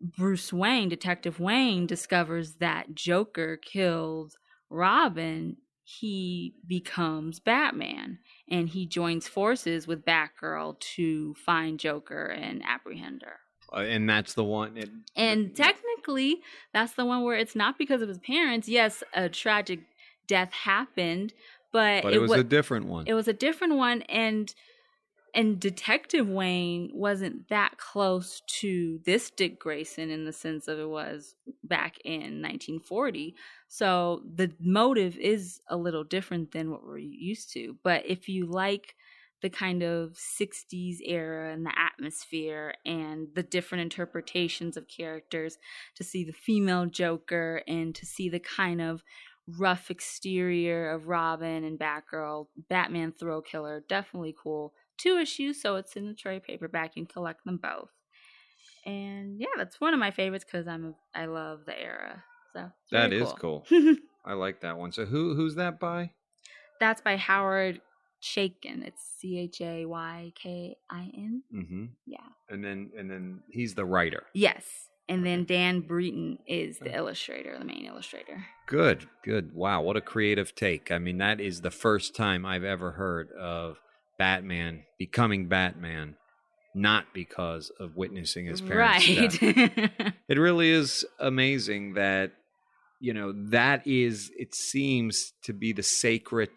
Bruce 0.00 0.52
Wayne, 0.52 0.88
Detective 0.88 1.38
Wayne, 1.38 1.86
discovers 1.86 2.54
that 2.54 2.94
Joker 2.94 3.56
killed 3.56 4.34
Robin, 4.70 5.56
he 5.84 6.54
becomes 6.66 7.40
Batman 7.40 8.18
and 8.48 8.68
he 8.68 8.86
joins 8.86 9.28
forces 9.28 9.86
with 9.86 10.04
Batgirl 10.04 10.78
to 10.80 11.34
find 11.34 11.78
Joker 11.78 12.26
and 12.26 12.62
apprehend 12.64 13.22
her. 13.22 13.40
Uh, 13.72 13.80
and 13.80 14.08
that's 14.08 14.34
the 14.34 14.44
one. 14.44 14.76
It, 14.76 14.90
and 15.14 15.54
technically, 15.54 15.89
that's 16.72 16.92
the 16.94 17.04
one 17.04 17.22
where 17.22 17.36
it's 17.36 17.56
not 17.56 17.78
because 17.78 18.02
of 18.02 18.08
his 18.08 18.18
parents. 18.18 18.68
Yes, 18.68 19.02
a 19.14 19.28
tragic 19.28 19.80
death 20.26 20.52
happened, 20.52 21.32
but, 21.72 22.02
but 22.02 22.12
it, 22.12 22.16
it 22.16 22.20
was, 22.20 22.30
was 22.30 22.40
a 22.40 22.44
different 22.44 22.86
one. 22.86 23.06
It 23.06 23.14
was 23.14 23.28
a 23.28 23.32
different 23.32 23.76
one, 23.76 24.02
and 24.02 24.54
and 25.34 25.60
Detective 25.60 26.28
Wayne 26.28 26.90
wasn't 26.92 27.48
that 27.48 27.78
close 27.78 28.42
to 28.60 29.00
this 29.04 29.30
Dick 29.30 29.60
Grayson 29.60 30.10
in 30.10 30.24
the 30.24 30.32
sense 30.32 30.68
of 30.68 30.78
it 30.78 30.88
was 30.88 31.34
back 31.62 31.98
in 32.04 32.42
1940. 32.42 33.34
So 33.68 34.22
the 34.34 34.52
motive 34.60 35.16
is 35.16 35.60
a 35.68 35.76
little 35.76 36.04
different 36.04 36.52
than 36.52 36.70
what 36.70 36.84
we're 36.84 36.98
used 36.98 37.52
to. 37.52 37.76
But 37.84 38.06
if 38.06 38.28
you 38.28 38.46
like 38.46 38.96
the 39.42 39.50
kind 39.50 39.82
of 39.82 40.16
60s 40.38 40.98
era 41.04 41.52
and 41.52 41.64
the 41.64 41.72
atmosphere 41.78 42.74
and 42.84 43.28
the 43.34 43.42
different 43.42 43.82
interpretations 43.82 44.76
of 44.76 44.88
characters 44.88 45.58
to 45.96 46.04
see 46.04 46.24
the 46.24 46.32
female 46.32 46.86
Joker 46.86 47.62
and 47.66 47.94
to 47.94 48.06
see 48.06 48.28
the 48.28 48.40
kind 48.40 48.80
of 48.80 49.02
rough 49.58 49.90
exterior 49.90 50.90
of 50.90 51.08
Robin 51.08 51.64
and 51.64 51.78
Batgirl, 51.78 52.46
Batman 52.68 53.12
Thrill 53.18 53.42
Killer, 53.42 53.82
definitely 53.88 54.34
cool. 54.40 54.72
Two 54.98 55.16
issues, 55.16 55.60
so 55.60 55.76
it's 55.76 55.96
in 55.96 56.06
the 56.06 56.14
trade 56.14 56.42
paperback. 56.42 56.92
You 56.94 57.06
can 57.06 57.12
collect 57.12 57.44
them 57.44 57.58
both. 57.62 57.88
And 58.84 59.40
yeah, 59.40 59.46
that's 59.56 59.80
one 59.80 59.94
of 59.94 60.00
my 60.00 60.10
favorites 60.10 60.44
because 60.44 60.66
I'm 60.66 60.94
I 61.14 61.26
love 61.26 61.60
the 61.66 61.78
era. 61.78 62.22
So 62.52 62.70
that 62.92 63.12
is 63.12 63.32
cool. 63.38 63.64
cool. 63.70 63.96
I 64.24 64.34
like 64.34 64.60
that 64.60 64.76
one. 64.76 64.92
So 64.92 65.04
who 65.04 65.34
who's 65.34 65.54
that 65.54 65.78
by? 65.78 66.10
That's 66.80 67.00
by 67.00 67.16
Howard 67.16 67.80
Chaykin. 68.22 68.84
It's 68.86 69.02
C 69.18 69.38
H 69.38 69.60
A 69.60 69.86
Y 69.86 70.32
K 70.34 70.76
I 70.90 71.10
N. 71.14 71.42
Mm-hmm. 71.54 71.84
Yeah. 72.06 72.18
And 72.48 72.64
then 72.64 72.90
and 72.98 73.10
then 73.10 73.40
he's 73.50 73.74
the 73.74 73.84
writer. 73.84 74.24
Yes. 74.34 74.64
And 75.08 75.26
then 75.26 75.44
Dan 75.44 75.80
Brereton 75.80 76.38
is 76.46 76.78
the 76.78 76.94
illustrator, 76.94 77.58
the 77.58 77.64
main 77.64 77.84
illustrator. 77.84 78.46
Good, 78.68 79.08
good. 79.24 79.52
Wow, 79.52 79.82
what 79.82 79.96
a 79.96 80.00
creative 80.00 80.54
take. 80.54 80.92
I 80.92 80.98
mean, 80.98 81.18
that 81.18 81.40
is 81.40 81.62
the 81.62 81.72
first 81.72 82.14
time 82.14 82.46
I've 82.46 82.62
ever 82.62 82.92
heard 82.92 83.32
of 83.32 83.80
Batman 84.18 84.84
becoming 85.00 85.48
Batman, 85.48 86.14
not 86.76 87.06
because 87.12 87.72
of 87.80 87.96
witnessing 87.96 88.46
his 88.46 88.60
parents' 88.60 89.08
death. 89.08 89.42
right. 89.42 90.12
It 90.28 90.38
really 90.38 90.70
is 90.70 91.04
amazing 91.18 91.94
that, 91.94 92.30
you 93.00 93.12
know, 93.12 93.32
that 93.48 93.84
is, 93.88 94.30
it 94.38 94.54
seems 94.54 95.32
to 95.42 95.52
be 95.52 95.72
the 95.72 95.82
sacred 95.82 96.50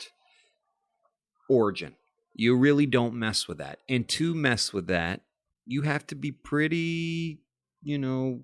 origin. 1.54 1.95
You 2.34 2.56
really 2.58 2.86
don't 2.86 3.14
mess 3.14 3.47
with 3.47 3.60
that. 3.60 3.80
And 3.88 4.08
to 4.10 4.34
mess 4.34 4.74
with 4.74 4.88
that, 4.88 5.22
you 5.66 5.84
have 5.84 6.06
to 6.08 6.16
be 6.16 6.32
pretty, 6.32 7.39
you 7.82 7.97
know, 7.97 8.41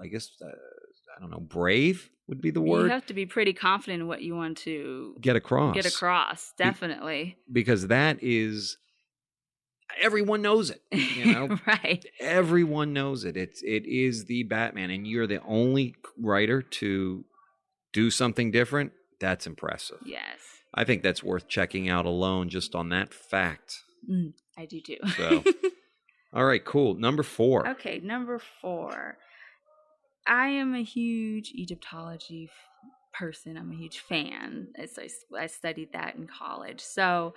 I 0.00 0.08
guess, 0.08 0.30
uh, 0.42 0.46
I 1.16 1.20
don't 1.20 1.30
know, 1.30 1.40
brave 1.40 2.10
would 2.26 2.40
be 2.40 2.50
the 2.50 2.60
word. 2.60 2.84
you 2.84 2.90
have 2.90 3.06
to 3.06 3.14
be 3.14 3.26
pretty 3.26 3.52
confident 3.52 4.00
in 4.02 4.08
what 4.08 4.22
you 4.22 4.34
want 4.34 4.58
to 4.58 5.14
Get 5.20 5.36
across. 5.36 5.74
get 5.74 5.86
across. 5.86 6.52
Definitely. 6.58 7.36
Because 7.52 7.86
that 7.88 8.18
is, 8.22 8.78
everyone 10.02 10.42
knows 10.42 10.70
it. 10.70 10.82
You 10.90 11.26
know, 11.32 11.58
right. 11.66 12.04
everyone 12.18 12.92
knows 12.92 13.24
it. 13.24 13.36
It's 13.36 13.62
it 13.62 13.86
is 13.86 14.24
the 14.24 14.42
Batman, 14.44 14.90
and 14.90 15.06
you're 15.06 15.26
the 15.26 15.40
only 15.46 15.94
writer 16.18 16.62
to 16.62 17.24
do 17.92 18.10
something 18.10 18.50
different. 18.50 18.92
That's 19.20 19.46
impressive. 19.46 19.98
Yes. 20.04 20.40
I 20.74 20.84
think 20.84 21.02
that's 21.02 21.22
worth 21.22 21.48
checking 21.48 21.88
out 21.88 22.04
alone 22.04 22.48
just 22.48 22.74
on 22.74 22.88
that 22.90 23.14
fact. 23.14 23.82
Mm, 24.10 24.34
I 24.58 24.66
do 24.66 24.80
too. 24.80 24.98
So, 25.16 25.44
All 26.34 26.44
right, 26.44 26.64
cool. 26.64 26.94
Number 26.94 27.22
four. 27.22 27.68
Okay, 27.68 28.00
number 28.02 28.40
four. 28.60 29.18
I 30.26 30.48
am 30.48 30.74
a 30.74 30.82
huge 30.82 31.52
Egyptology 31.54 32.50
f- 32.50 32.90
person. 33.12 33.56
I'm 33.56 33.70
a 33.70 33.76
huge 33.76 34.00
fan. 34.00 34.68
As 34.76 34.98
I, 34.98 35.08
I 35.38 35.46
studied 35.46 35.92
that 35.92 36.16
in 36.16 36.26
college. 36.26 36.80
So 36.80 37.34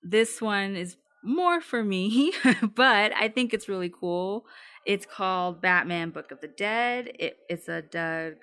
this 0.00 0.40
one 0.40 0.76
is 0.76 0.96
more 1.24 1.60
for 1.60 1.82
me, 1.82 2.32
but 2.76 3.12
I 3.16 3.28
think 3.28 3.52
it's 3.52 3.68
really 3.68 3.90
cool. 3.90 4.46
It's 4.84 5.06
called 5.06 5.60
Batman 5.60 6.10
Book 6.10 6.30
of 6.30 6.40
the 6.40 6.46
Dead. 6.48 7.10
It, 7.18 7.38
it's 7.48 7.68
a 7.68 7.82
Doug 7.82 8.34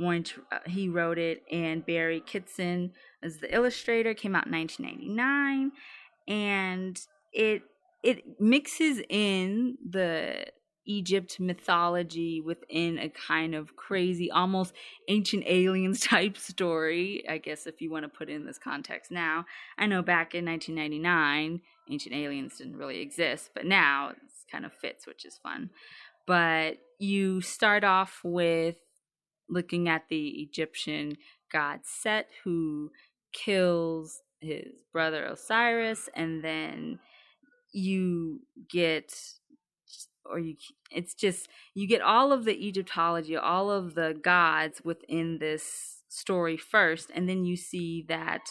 Moench, 0.00 0.38
uh, 0.52 0.58
he 0.66 0.88
wrote 0.88 1.18
it, 1.18 1.42
and 1.50 1.84
Barry 1.84 2.20
Kitson 2.20 2.92
is 3.22 3.38
the 3.38 3.52
illustrator. 3.54 4.14
Came 4.14 4.36
out 4.36 4.46
in 4.46 4.52
1999, 4.52 5.72
and 6.28 7.00
it 7.32 7.62
it 8.02 8.40
mixes 8.40 9.00
in 9.08 9.76
the 9.88 10.46
Egypt 10.88 11.38
mythology 11.38 12.40
within 12.40 12.98
a 12.98 13.10
kind 13.10 13.54
of 13.54 13.76
crazy, 13.76 14.30
almost 14.30 14.72
ancient 15.08 15.44
aliens 15.46 16.00
type 16.06 16.36
story. 16.36 17.24
I 17.28 17.38
guess 17.38 17.66
if 17.66 17.80
you 17.80 17.90
want 17.90 18.04
to 18.04 18.08
put 18.08 18.30
it 18.30 18.34
in 18.34 18.46
this 18.46 18.58
context 18.58 19.10
now, 19.10 19.44
I 19.78 19.86
know 19.86 20.02
back 20.02 20.34
in 20.34 20.46
1999, 20.46 21.60
ancient 21.90 22.14
aliens 22.14 22.56
didn't 22.56 22.76
really 22.76 23.00
exist, 23.00 23.50
but 23.54 23.66
now 23.66 24.10
it 24.10 24.16
kind 24.50 24.64
of 24.64 24.72
fits, 24.72 25.06
which 25.06 25.24
is 25.24 25.38
fun. 25.42 25.70
But 26.26 26.78
you 26.98 27.40
start 27.42 27.84
off 27.84 28.20
with 28.24 28.76
looking 29.48 29.88
at 29.88 30.08
the 30.08 30.28
Egyptian 30.42 31.16
god 31.50 31.80
Set, 31.84 32.28
who 32.44 32.90
kills 33.32 34.22
his 34.40 34.82
brother 34.92 35.24
Osiris, 35.24 36.08
and 36.14 36.42
then 36.44 36.98
you 37.72 38.40
get 38.70 39.14
or 40.24 40.38
you 40.38 40.56
it's 40.90 41.14
just 41.14 41.48
you 41.74 41.86
get 41.86 42.00
all 42.00 42.32
of 42.32 42.44
the 42.44 42.66
egyptology 42.66 43.36
all 43.36 43.70
of 43.70 43.94
the 43.94 44.18
gods 44.22 44.80
within 44.84 45.38
this 45.38 46.02
story 46.08 46.56
first 46.56 47.10
and 47.14 47.28
then 47.28 47.44
you 47.44 47.56
see 47.56 48.04
that 48.08 48.42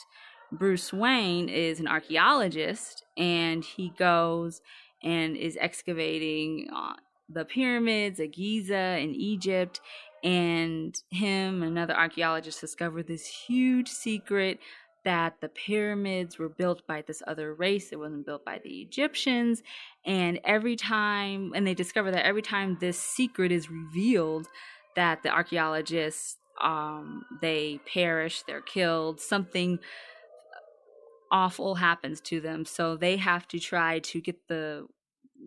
bruce 0.51 0.93
wayne 0.93 1.49
is 1.49 1.79
an 1.79 1.87
archaeologist 1.87 3.03
and 3.17 3.63
he 3.63 3.91
goes 3.97 4.61
and 5.03 5.35
is 5.37 5.57
excavating 5.59 6.67
uh, 6.75 6.93
the 7.29 7.45
pyramids 7.45 8.19
of 8.19 8.31
giza 8.31 8.97
in 8.99 9.13
egypt 9.15 9.81
and 10.23 10.99
him 11.09 11.63
another 11.63 11.95
archaeologist 11.95 12.61
discover 12.61 13.03
this 13.03 13.27
huge 13.27 13.89
secret 13.89 14.59
that 15.03 15.39
the 15.39 15.47
pyramids 15.47 16.37
were 16.37 16.49
built 16.49 16.85
by 16.85 17.01
this 17.01 17.23
other 17.27 17.53
race. 17.53 17.91
It 17.91 17.99
wasn't 17.99 18.25
built 18.25 18.43
by 18.43 18.59
the 18.61 18.81
Egyptians. 18.81 19.63
And 20.05 20.39
every 20.43 20.75
time, 20.75 21.53
and 21.55 21.65
they 21.65 21.73
discover 21.73 22.11
that 22.11 22.25
every 22.25 22.41
time 22.41 22.77
this 22.79 22.99
secret 22.99 23.51
is 23.51 23.69
revealed, 23.69 24.47
that 24.95 25.23
the 25.23 25.29
archaeologists 25.29 26.37
um, 26.61 27.23
they 27.41 27.79
perish, 27.91 28.41
they're 28.43 28.61
killed, 28.61 29.21
something 29.21 29.79
awful 31.31 31.75
happens 31.75 32.21
to 32.21 32.39
them. 32.41 32.65
So 32.65 32.95
they 32.95 33.17
have 33.17 33.47
to 33.49 33.59
try 33.59 33.99
to 33.99 34.21
get 34.21 34.47
the 34.47 34.87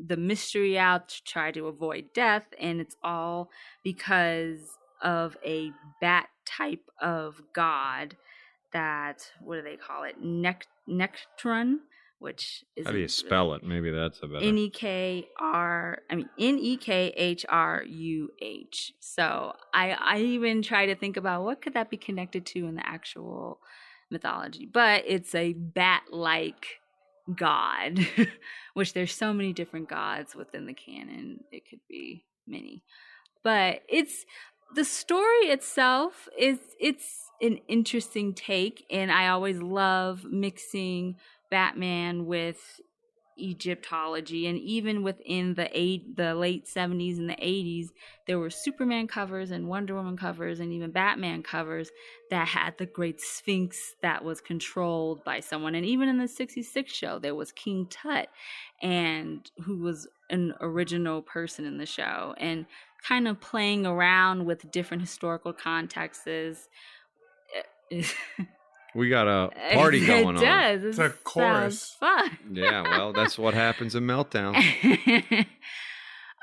the 0.06 0.16
mystery 0.16 0.78
out 0.78 1.08
to 1.08 1.24
try 1.24 1.50
to 1.52 1.66
avoid 1.66 2.12
death, 2.14 2.46
and 2.58 2.80
it's 2.80 2.96
all 3.02 3.50
because 3.84 4.60
of 5.02 5.36
a 5.44 5.72
bat 6.00 6.28
type 6.44 6.90
of 7.00 7.40
god 7.54 8.16
that 8.72 9.30
what 9.40 9.56
do 9.56 9.62
they 9.62 9.76
call 9.76 10.04
it? 10.04 10.16
Nect 10.20 10.68
Nectron, 10.88 11.76
which 12.18 12.64
is 12.76 12.86
How 12.86 12.92
do 12.92 12.98
you 12.98 13.08
spell 13.08 13.54
it? 13.54 13.64
Maybe 13.64 13.90
that's 13.90 14.20
a 14.22 14.26
better. 14.26 14.44
N 14.44 14.58
E 14.58 14.70
K 14.70 15.26
R. 15.40 15.98
I 16.10 16.14
mean 16.14 16.28
N 16.38 16.58
E 16.58 16.76
K 16.76 17.12
H 17.16 17.46
R 17.48 17.82
U 17.84 18.30
H. 18.40 18.92
So 19.00 19.54
I 19.72 19.92
I 19.92 20.18
even 20.20 20.62
try 20.62 20.86
to 20.86 20.94
think 20.94 21.16
about 21.16 21.44
what 21.44 21.62
could 21.62 21.74
that 21.74 21.90
be 21.90 21.96
connected 21.96 22.46
to 22.46 22.66
in 22.66 22.74
the 22.74 22.86
actual 22.86 23.60
mythology, 24.10 24.66
but 24.66 25.04
it's 25.06 25.34
a 25.34 25.52
bat-like 25.52 26.79
god, 27.34 28.06
which 28.74 28.92
there's 28.92 29.14
so 29.14 29.32
many 29.32 29.52
different 29.52 29.88
gods 29.88 30.34
within 30.34 30.66
the 30.66 30.74
canon. 30.74 31.44
It 31.50 31.68
could 31.68 31.80
be 31.88 32.24
many, 32.46 32.82
but 33.42 33.82
it's 33.88 34.24
the 34.74 34.84
story 34.84 35.46
itself 35.46 36.28
is 36.38 36.58
it's 36.78 37.30
an 37.40 37.58
interesting 37.68 38.32
take 38.34 38.84
and 38.90 39.10
i 39.10 39.28
always 39.28 39.60
love 39.60 40.24
mixing 40.24 41.16
batman 41.50 42.26
with 42.26 42.80
egyptology 43.38 44.46
and 44.46 44.58
even 44.58 45.02
within 45.02 45.54
the 45.54 45.68
eight 45.72 46.16
the 46.16 46.34
late 46.34 46.66
70s 46.66 47.18
and 47.18 47.30
the 47.30 47.34
80s 47.34 47.88
there 48.26 48.38
were 48.38 48.50
superman 48.50 49.06
covers 49.06 49.50
and 49.50 49.68
wonder 49.68 49.94
woman 49.94 50.16
covers 50.16 50.60
and 50.60 50.72
even 50.72 50.90
batman 50.90 51.42
covers 51.42 51.90
that 52.30 52.46
had 52.48 52.78
the 52.78 52.86
great 52.86 53.20
sphinx 53.20 53.94
that 54.02 54.24
was 54.24 54.40
controlled 54.40 55.24
by 55.24 55.40
someone. 55.40 55.74
And 55.74 55.84
even 55.84 56.08
in 56.08 56.18
the 56.18 56.28
66 56.28 56.92
show 56.92 57.18
there 57.18 57.34
was 57.34 57.52
king 57.52 57.86
tut 57.90 58.28
and 58.80 59.50
who 59.64 59.78
was 59.78 60.08
an 60.30 60.54
original 60.60 61.22
person 61.22 61.64
in 61.64 61.78
the 61.78 61.86
show 61.86 62.34
and 62.38 62.66
kind 63.06 63.26
of 63.26 63.40
playing 63.40 63.84
around 63.84 64.44
with 64.44 64.70
different 64.70 65.02
historical 65.02 65.52
contexts 65.52 66.68
eh, 67.90 68.04
we 68.94 69.08
got 69.08 69.28
a 69.28 69.50
party 69.74 70.04
going 70.06 70.36
it 70.36 70.38
on. 70.38 70.42
does. 70.44 70.84
It's 70.84 70.98
a 70.98 71.06
It 71.06 71.24
chorus. 71.24 71.96
sounds 72.00 72.30
fun. 72.30 72.38
Yeah, 72.52 72.82
well, 72.82 73.12
that's 73.12 73.38
what 73.38 73.54
happens 73.54 73.94
in 73.94 74.04
Meltdown. 74.04 74.54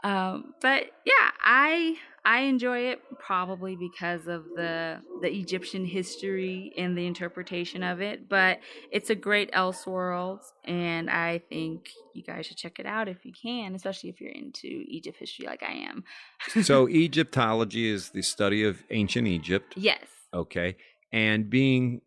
um, 0.04 0.54
but 0.62 0.84
yeah, 1.06 1.32
I 1.44 1.96
I 2.24 2.42
enjoy 2.42 2.80
it 2.90 3.02
probably 3.20 3.76
because 3.76 4.28
of 4.28 4.44
the 4.56 5.00
the 5.22 5.34
Egyptian 5.34 5.86
history 5.86 6.74
and 6.78 6.98
the 6.98 7.06
interpretation 7.08 7.84
of 7.84 8.02
it. 8.02 8.30
But 8.30 8.60
it's 8.92 9.10
a 9.10 9.16
great 9.16 9.52
Elseworlds, 9.54 10.44
and 10.66 11.10
I 11.10 11.40
think 11.50 11.90
you 12.14 12.24
guys 12.24 12.46
should 12.46 12.58
check 12.58 12.80
it 12.80 12.86
out 12.86 13.08
if 13.08 13.26
you 13.26 13.32
can, 13.34 13.76
especially 13.76 14.10
if 14.10 14.22
you're 14.22 14.32
into 14.32 14.68
Egypt 14.88 15.18
history 15.20 15.46
like 15.46 15.64
I 15.64 15.74
am. 15.90 16.04
so, 16.64 16.88
Egyptology 16.88 17.90
is 17.90 18.10
the 18.10 18.22
study 18.22 18.64
of 18.64 18.84
ancient 18.92 19.28
Egypt. 19.28 19.74
yes, 19.76 20.06
Okay. 20.34 20.76
And 21.14 21.50
being 21.50 22.02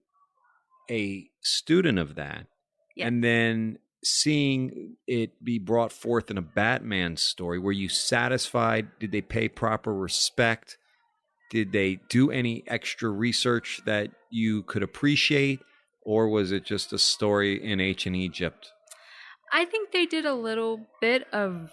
a 0.90 1.30
student 1.40 1.98
of 1.98 2.16
that, 2.16 2.46
Yeah. 2.96 3.06
and 3.06 3.22
then 3.24 3.78
seeing 4.02 4.96
it 5.06 5.42
be 5.44 5.58
brought 5.58 5.92
forth 5.92 6.30
in 6.30 6.38
a 6.38 6.42
Batman 6.42 7.16
story, 7.16 7.58
were 7.58 7.72
you 7.72 7.88
satisfied? 7.88 8.98
Did 8.98 9.12
they 9.12 9.20
pay 9.22 9.48
proper 9.48 9.94
respect? 9.94 10.76
Did 11.50 11.72
they 11.72 12.00
do 12.08 12.30
any 12.30 12.64
extra 12.66 13.10
research 13.10 13.80
that 13.86 14.10
you 14.30 14.62
could 14.62 14.82
appreciate? 14.82 15.60
Or 16.02 16.28
was 16.28 16.50
it 16.50 16.64
just 16.64 16.92
a 16.92 16.98
story 16.98 17.62
in 17.62 17.78
ancient 17.80 18.16
Egypt? 18.16 18.72
I 19.52 19.64
think 19.64 19.92
they 19.92 20.06
did 20.06 20.24
a 20.24 20.34
little 20.34 20.86
bit 21.00 21.26
of 21.32 21.70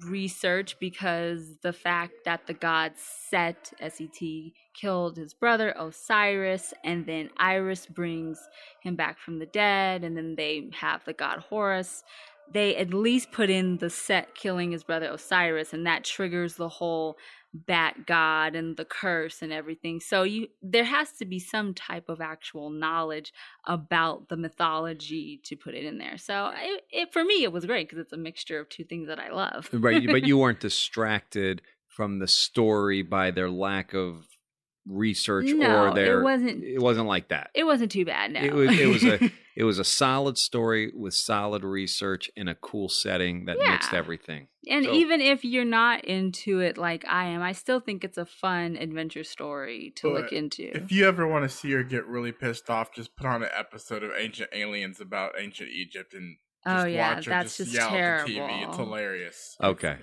research 0.00 0.78
because 0.78 1.56
the 1.62 1.72
fact 1.72 2.24
that 2.24 2.46
the 2.46 2.54
god 2.54 2.92
Set, 2.96 3.72
S 3.80 4.00
E 4.00 4.06
T, 4.06 4.54
killed 4.74 5.16
his 5.16 5.34
brother 5.34 5.74
Osiris, 5.78 6.72
and 6.84 7.04
then 7.06 7.30
Isis 7.36 7.86
brings 7.86 8.38
him 8.82 8.96
back 8.96 9.18
from 9.18 9.38
the 9.38 9.46
dead, 9.46 10.02
and 10.02 10.16
then 10.16 10.34
they 10.34 10.70
have 10.72 11.04
the 11.04 11.12
god 11.12 11.40
Horus. 11.40 12.04
They 12.52 12.76
at 12.76 12.92
least 12.92 13.32
put 13.32 13.50
in 13.50 13.78
the 13.78 13.90
Set 13.90 14.34
killing 14.34 14.72
his 14.72 14.84
brother 14.84 15.06
Osiris, 15.06 15.72
and 15.72 15.86
that 15.86 16.04
triggers 16.04 16.54
the 16.56 16.68
whole 16.68 17.16
bat 17.54 18.06
god 18.06 18.56
and 18.56 18.76
the 18.76 18.84
curse 18.84 19.42
and 19.42 19.52
everything. 19.52 20.00
So 20.00 20.22
you 20.22 20.48
there 20.62 20.84
has 20.84 21.12
to 21.12 21.26
be 21.26 21.38
some 21.38 21.74
type 21.74 22.08
of 22.08 22.20
actual 22.20 22.70
knowledge 22.70 23.32
about 23.66 24.28
the 24.28 24.36
mythology 24.36 25.40
to 25.44 25.56
put 25.56 25.74
it 25.74 25.84
in 25.84 25.98
there. 25.98 26.16
So 26.16 26.50
it, 26.54 26.84
it 26.90 27.12
for 27.12 27.24
me 27.24 27.44
it 27.44 27.52
was 27.52 27.66
great 27.66 27.88
because 27.88 28.02
it's 28.02 28.12
a 28.12 28.18
mixture 28.18 28.58
of 28.58 28.68
two 28.68 28.84
things 28.84 29.08
that 29.08 29.18
I 29.18 29.30
love. 29.30 29.68
right, 29.72 30.06
but 30.06 30.24
you 30.24 30.38
weren't 30.38 30.60
distracted 30.60 31.60
from 31.88 32.20
the 32.20 32.28
story 32.28 33.02
by 33.02 33.30
their 33.30 33.50
lack 33.50 33.92
of 33.92 34.26
research 34.88 35.46
no, 35.48 35.88
or 35.88 35.94
their 35.94 36.20
it 36.20 36.24
wasn't 36.24 36.64
it 36.64 36.80
wasn't 36.80 37.06
like 37.06 37.28
that. 37.28 37.50
it 37.54 37.64
wasn't 37.64 37.92
too 37.92 38.06
bad. 38.06 38.32
No, 38.32 38.40
It 38.40 38.54
was 38.54 38.78
it 38.78 38.86
was 38.86 39.04
a 39.04 39.30
it 39.56 39.64
was 39.64 39.78
a 39.78 39.84
solid 39.84 40.38
story 40.38 40.92
with 40.94 41.14
solid 41.14 41.64
research 41.64 42.30
in 42.36 42.48
a 42.48 42.54
cool 42.54 42.88
setting 42.88 43.44
that 43.46 43.58
mixed 43.58 43.92
everything. 43.92 44.48
and 44.68 44.84
so- 44.84 44.92
even 44.92 45.20
if 45.20 45.44
you're 45.44 45.64
not 45.64 46.04
into 46.04 46.60
it 46.60 46.78
like 46.78 47.04
I 47.06 47.26
am, 47.26 47.42
I 47.42 47.52
still 47.52 47.80
think 47.80 48.04
it's 48.04 48.18
a 48.18 48.26
fun 48.26 48.76
adventure 48.76 49.24
story 49.24 49.92
to 49.96 50.12
look 50.12 50.32
into. 50.32 50.70
If 50.74 50.92
you 50.92 51.06
ever 51.06 51.26
want 51.26 51.44
to 51.44 51.48
see 51.48 51.72
her 51.72 51.82
get 51.82 52.06
really 52.06 52.32
pissed 52.32 52.70
off, 52.70 52.94
just 52.94 53.16
put 53.16 53.26
on 53.26 53.42
an 53.42 53.50
episode 53.54 54.02
of 54.02 54.12
Ancient 54.16 54.50
Aliens 54.52 55.00
about 55.00 55.32
ancient 55.38 55.70
Egypt 55.70 56.14
and 56.14 56.36
oh, 56.66 56.70
just 56.70 56.84
oh 56.84 56.88
yeah, 56.88 57.14
watch 57.14 57.24
her 57.26 57.30
that's 57.30 57.56
just, 57.56 57.72
just 57.72 57.74
yell 57.74 57.90
terrible. 57.90 58.22
at 58.22 58.26
the 58.26 58.40
TV. 58.40 58.68
It's 58.68 58.76
hilarious. 58.76 59.56
Okay. 59.62 59.98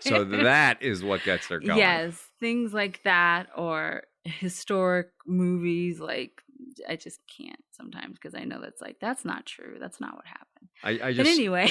So 0.00 0.24
that 0.42 0.82
is 0.82 1.02
what 1.02 1.24
gets 1.24 1.46
her 1.48 1.58
going. 1.60 1.78
Yes, 1.78 2.20
things 2.40 2.72
like 2.72 3.02
that 3.04 3.48
or 3.56 4.02
historic 4.24 5.08
movies 5.26 6.00
like 6.00 6.41
I 6.88 6.96
just 6.96 7.20
can't 7.26 7.62
sometimes 7.70 8.18
because 8.18 8.34
I 8.34 8.44
know 8.44 8.60
that's 8.60 8.80
like 8.80 8.98
that's 9.00 9.24
not 9.24 9.46
true. 9.46 9.76
That's 9.80 10.00
not 10.00 10.14
what 10.16 10.26
happened. 10.26 10.68
I, 10.82 10.90
I 10.90 10.96
but 11.10 11.24
just 11.24 11.30
anyway, 11.30 11.68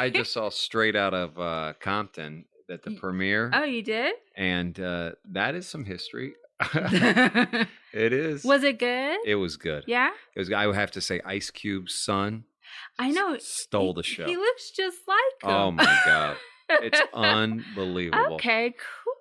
I 0.00 0.10
just 0.14 0.32
saw 0.32 0.48
straight 0.50 0.96
out 0.96 1.14
of 1.14 1.38
uh, 1.38 1.72
Compton 1.80 2.44
that 2.68 2.82
the 2.82 2.92
premiere, 2.92 3.50
oh, 3.52 3.64
you 3.64 3.82
did? 3.82 4.14
and 4.36 4.78
uh, 4.78 5.12
that 5.32 5.54
is 5.54 5.68
some 5.68 5.84
history. 5.84 6.34
It 7.92 8.12
is. 8.12 8.44
Was 8.44 8.62
it 8.62 8.78
good? 8.78 9.18
It 9.26 9.34
was 9.34 9.56
good. 9.56 9.82
yeah, 9.88 10.10
It 10.36 10.38
was. 10.38 10.52
I 10.52 10.66
would 10.68 10.76
have 10.76 10.92
to 10.92 11.00
say, 11.00 11.20
Ice 11.24 11.50
Cube's 11.50 12.04
son 12.04 12.44
I 13.00 13.10
know. 13.10 13.36
stole 13.40 13.94
the 13.94 14.04
show. 14.04 14.26
He 14.26 14.36
looks 14.36 14.70
just 14.70 14.98
like 15.08 15.18
him. 15.42 15.50
oh 15.50 15.70
my 15.72 15.98
god, 16.04 16.36
it's 16.68 17.00
unbelievable. 17.12 18.34
Okay, 18.34 18.74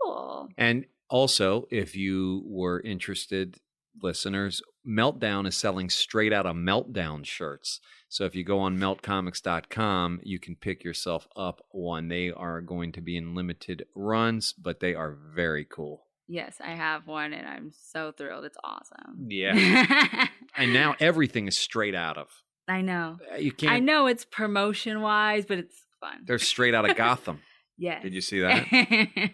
cool. 0.04 0.50
And 0.58 0.86
also, 1.10 1.68
if 1.72 1.96
you 1.96 2.44
were 2.46 2.80
interested, 2.82 3.58
listeners, 4.02 4.62
Meltdown 4.88 5.48
is 5.48 5.56
selling 5.56 5.90
straight 5.90 6.34
out 6.34 6.46
of 6.46 6.56
Meltdown 6.56 7.26
shirts. 7.26 7.80
So 8.08 8.26
if 8.26 8.36
you 8.36 8.44
go 8.44 8.60
on 8.60 8.78
meltcomics.com, 8.78 10.22
you 10.24 10.40
can 10.40 10.56
pick 10.56 10.84
yourself 10.84 11.28
up 11.36 11.62
one. 11.72 12.08
They 12.08 12.32
are 12.32 12.62
going 12.62 12.92
to 12.94 13.02
be 13.02 13.16
in 13.18 13.36
limited 13.36 13.86
runs, 13.96 14.54
but 14.54 14.80
they 14.80 14.96
are 14.96 15.16
very 15.36 15.66
cool. 15.66 16.06
Yes, 16.28 16.58
I 16.64 16.72
have 16.72 17.08
one, 17.08 17.34
and 17.34 17.48
I'm 17.48 17.72
so 17.72 18.12
thrilled. 18.12 18.46
It's 18.46 18.58
awesome. 18.64 19.28
Yeah. 19.28 20.28
And 20.58 20.74
now 20.74 20.96
everything 21.00 21.48
is 21.48 21.58
straight 21.58 21.94
out 21.96 22.18
of. 22.18 22.28
I 22.68 22.82
know. 22.82 23.18
Uh, 23.32 23.38
You 23.38 23.52
can't. 23.52 23.72
I 23.72 23.80
know 23.80 24.08
it's 24.08 24.26
promotion 24.26 25.00
wise, 25.02 25.46
but 25.46 25.60
it's 25.60 25.76
fun. 26.02 26.24
They're 26.26 26.40
straight 26.40 26.74
out 26.74 26.90
of 26.90 26.98
Gotham. 26.98 27.40
yes. 27.78 28.02
Did 28.04 28.14
you 28.14 28.20
see 28.22 28.40
that? 28.42 28.66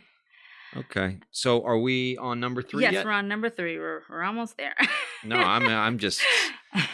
Okay. 0.78 1.20
So 1.32 1.64
are 1.64 1.78
we 1.78 2.18
on 2.18 2.40
number 2.40 2.62
three 2.62 2.84
yes, 2.84 2.94
yet? 2.94 3.06
we're 3.06 3.12
on 3.12 3.28
number 3.28 3.50
three. 3.50 3.78
We're 3.80 4.02
we're 4.10 4.24
almost 4.24 4.58
there. 4.58 4.76
No, 5.24 5.38
I'm. 5.38 5.66
Uh, 5.66 5.72
I'm 5.72 5.98
just. 5.98 6.22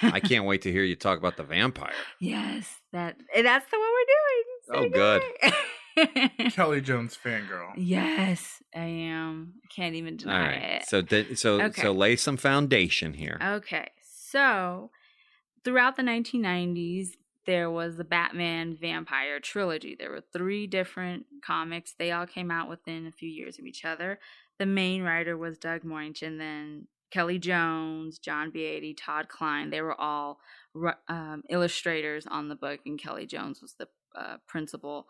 I 0.01 0.19
can't 0.23 0.45
wait 0.45 0.61
to 0.61 0.71
hear 0.71 0.83
you 0.83 0.95
talk 0.95 1.17
about 1.17 1.37
the 1.37 1.43
vampire. 1.43 1.91
Yes, 2.19 2.77
that 2.93 3.17
that's 3.35 3.65
the 3.69 3.77
one 3.77 3.89
we're 3.89 4.77
oh, 4.77 4.81
doing. 4.81 4.85
Oh, 4.85 4.89
good. 4.89 5.21
good. 5.41 6.51
Kelly 6.53 6.81
Jones 6.81 7.17
fangirl. 7.21 7.73
yes, 7.75 8.61
I 8.73 8.85
am. 8.85 9.55
Can't 9.75 9.95
even 9.95 10.17
deny 10.17 10.47
right. 10.47 10.63
it. 10.81 10.85
So 10.87 11.01
th- 11.01 11.37
so 11.37 11.61
Okay. 11.61 11.81
so 11.81 11.91
lay 11.91 12.15
some 12.15 12.37
foundation 12.37 13.13
here. 13.13 13.37
Okay, 13.43 13.89
so 14.01 14.91
throughout 15.63 15.95
the 15.97 16.03
1990s, 16.03 17.09
there 17.45 17.71
was 17.71 17.97
the 17.97 18.03
Batman 18.03 18.75
Vampire 18.75 19.39
trilogy. 19.39 19.95
There 19.97 20.11
were 20.11 20.23
three 20.33 20.67
different 20.67 21.25
comics. 21.43 21.95
They 21.97 22.11
all 22.11 22.27
came 22.27 22.51
out 22.51 22.69
within 22.69 23.07
a 23.07 23.11
few 23.11 23.29
years 23.29 23.57
of 23.57 23.65
each 23.65 23.83
other. 23.83 24.19
The 24.59 24.65
main 24.65 25.01
writer 25.01 25.37
was 25.37 25.57
Doug 25.57 25.81
and 25.83 26.39
then 26.39 26.87
Kelly 27.09 27.39
Jones, 27.39 28.19
John 28.19 28.51
Beatty, 28.51 28.93
Todd 28.93 29.27
Klein. 29.27 29.69
They 29.69 29.81
were 29.81 29.99
all 29.99 30.39
um, 31.07 31.43
illustrators 31.49 32.25
on 32.27 32.47
the 32.47 32.55
book, 32.55 32.79
and 32.85 33.01
Kelly 33.01 33.25
Jones 33.25 33.61
was 33.61 33.73
the 33.73 33.87
uh, 34.15 34.37
principal 34.47 35.07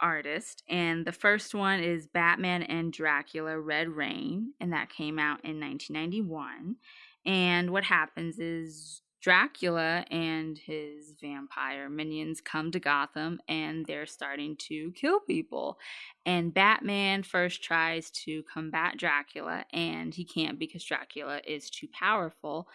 artist. 0.00 0.62
And 0.68 1.06
the 1.06 1.12
first 1.12 1.54
one 1.54 1.80
is 1.80 2.06
Batman 2.06 2.62
and 2.62 2.92
Dracula 2.92 3.58
Red 3.58 3.88
Rain, 3.88 4.52
and 4.60 4.72
that 4.72 4.90
came 4.90 5.18
out 5.18 5.44
in 5.44 5.60
1991. 5.60 6.76
And 7.24 7.70
what 7.70 7.84
happens 7.84 8.38
is 8.38 9.02
Dracula 9.20 10.04
and 10.10 10.56
his 10.56 11.14
vampire 11.20 11.88
minions 11.88 12.40
come 12.40 12.70
to 12.70 12.78
Gotham 12.78 13.40
and 13.48 13.84
they're 13.86 14.06
starting 14.06 14.56
to 14.68 14.92
kill 14.92 15.20
people. 15.20 15.78
And 16.24 16.54
Batman 16.54 17.24
first 17.24 17.62
tries 17.62 18.10
to 18.10 18.44
combat 18.44 18.96
Dracula 18.96 19.64
and 19.72 20.14
he 20.14 20.24
can't 20.24 20.58
because 20.58 20.84
Dracula 20.84 21.40
is 21.46 21.68
too 21.68 21.88
powerful. 21.92 22.68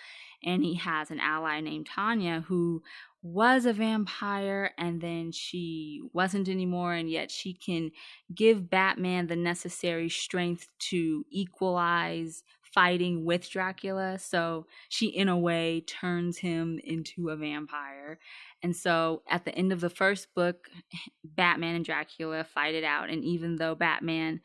And 0.43 0.63
he 0.63 0.75
has 0.75 1.11
an 1.11 1.21
ally 1.21 1.61
named 1.61 1.87
Tanya 1.87 2.43
who 2.47 2.83
was 3.21 3.65
a 3.65 3.71
vampire 3.71 4.71
and 4.77 4.99
then 4.99 5.31
she 5.31 6.01
wasn't 6.11 6.49
anymore, 6.49 6.93
and 6.93 7.09
yet 7.09 7.31
she 7.31 7.53
can 7.53 7.91
give 8.35 8.69
Batman 8.69 9.27
the 9.27 9.35
necessary 9.37 10.09
strength 10.09 10.67
to 10.89 11.25
equalize 11.31 12.43
fighting 12.73 13.25
with 13.25 13.49
Dracula. 13.49 14.17
So 14.19 14.65
she, 14.89 15.07
in 15.07 15.29
a 15.29 15.37
way, 15.37 15.81
turns 15.81 16.37
him 16.37 16.79
into 16.83 17.29
a 17.29 17.35
vampire. 17.35 18.19
And 18.61 18.75
so 18.75 19.21
at 19.29 19.45
the 19.45 19.55
end 19.55 19.71
of 19.71 19.81
the 19.81 19.89
first 19.89 20.33
book, 20.33 20.69
Batman 21.23 21.75
and 21.75 21.85
Dracula 21.85 22.43
fight 22.43 22.75
it 22.75 22.83
out. 22.83 23.09
And 23.09 23.23
even 23.23 23.57
though 23.57 23.75
Batman 23.75 24.41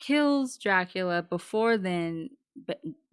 kills 0.00 0.56
Dracula 0.56 1.22
before 1.22 1.78
then, 1.78 2.30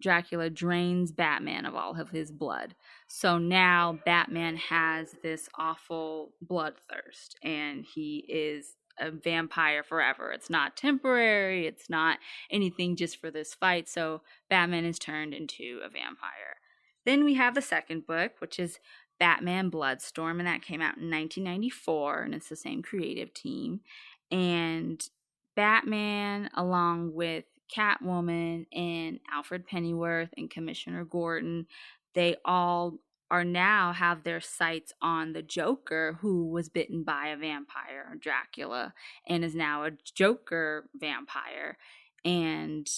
Dracula 0.00 0.50
drains 0.50 1.12
Batman 1.12 1.66
of 1.66 1.74
all 1.74 1.98
of 2.00 2.10
his 2.10 2.30
blood. 2.30 2.74
So 3.08 3.38
now 3.38 3.98
Batman 4.04 4.56
has 4.56 5.14
this 5.22 5.48
awful 5.58 6.32
bloodthirst 6.44 7.34
and 7.42 7.84
he 7.84 8.24
is 8.28 8.76
a 8.98 9.10
vampire 9.10 9.82
forever. 9.82 10.32
It's 10.32 10.50
not 10.50 10.76
temporary, 10.76 11.66
it's 11.66 11.90
not 11.90 12.18
anything 12.50 12.96
just 12.96 13.20
for 13.20 13.30
this 13.30 13.54
fight. 13.54 13.88
So 13.88 14.22
Batman 14.48 14.84
is 14.84 14.98
turned 14.98 15.34
into 15.34 15.80
a 15.84 15.88
vampire. 15.88 16.58
Then 17.04 17.24
we 17.24 17.34
have 17.34 17.54
the 17.54 17.62
second 17.62 18.06
book, 18.06 18.32
which 18.38 18.58
is 18.58 18.78
Batman 19.18 19.68
Bloodstorm, 19.68 20.40
and 20.40 20.46
that 20.46 20.62
came 20.62 20.80
out 20.80 20.96
in 20.96 21.10
1994, 21.10 22.22
and 22.22 22.34
it's 22.34 22.48
the 22.48 22.56
same 22.56 22.82
creative 22.82 23.32
team. 23.32 23.80
And 24.30 25.06
Batman, 25.54 26.50
along 26.54 27.14
with 27.14 27.44
Catwoman 27.74 28.66
and 28.72 29.20
Alfred 29.32 29.66
Pennyworth 29.66 30.30
and 30.36 30.50
Commissioner 30.50 31.04
Gordon, 31.04 31.66
they 32.14 32.36
all 32.44 32.98
are 33.34 33.44
now 33.44 33.92
have 33.92 34.22
their 34.22 34.40
sights 34.40 34.92
on 35.02 35.32
the 35.32 35.42
Joker, 35.42 36.18
who 36.20 36.46
was 36.46 36.68
bitten 36.68 37.02
by 37.02 37.26
a 37.26 37.36
vampire, 37.36 38.16
Dracula, 38.20 38.94
and 39.26 39.44
is 39.44 39.56
now 39.56 39.82
a 39.82 39.90
Joker 40.14 40.88
vampire. 40.94 41.76
And 42.24 42.88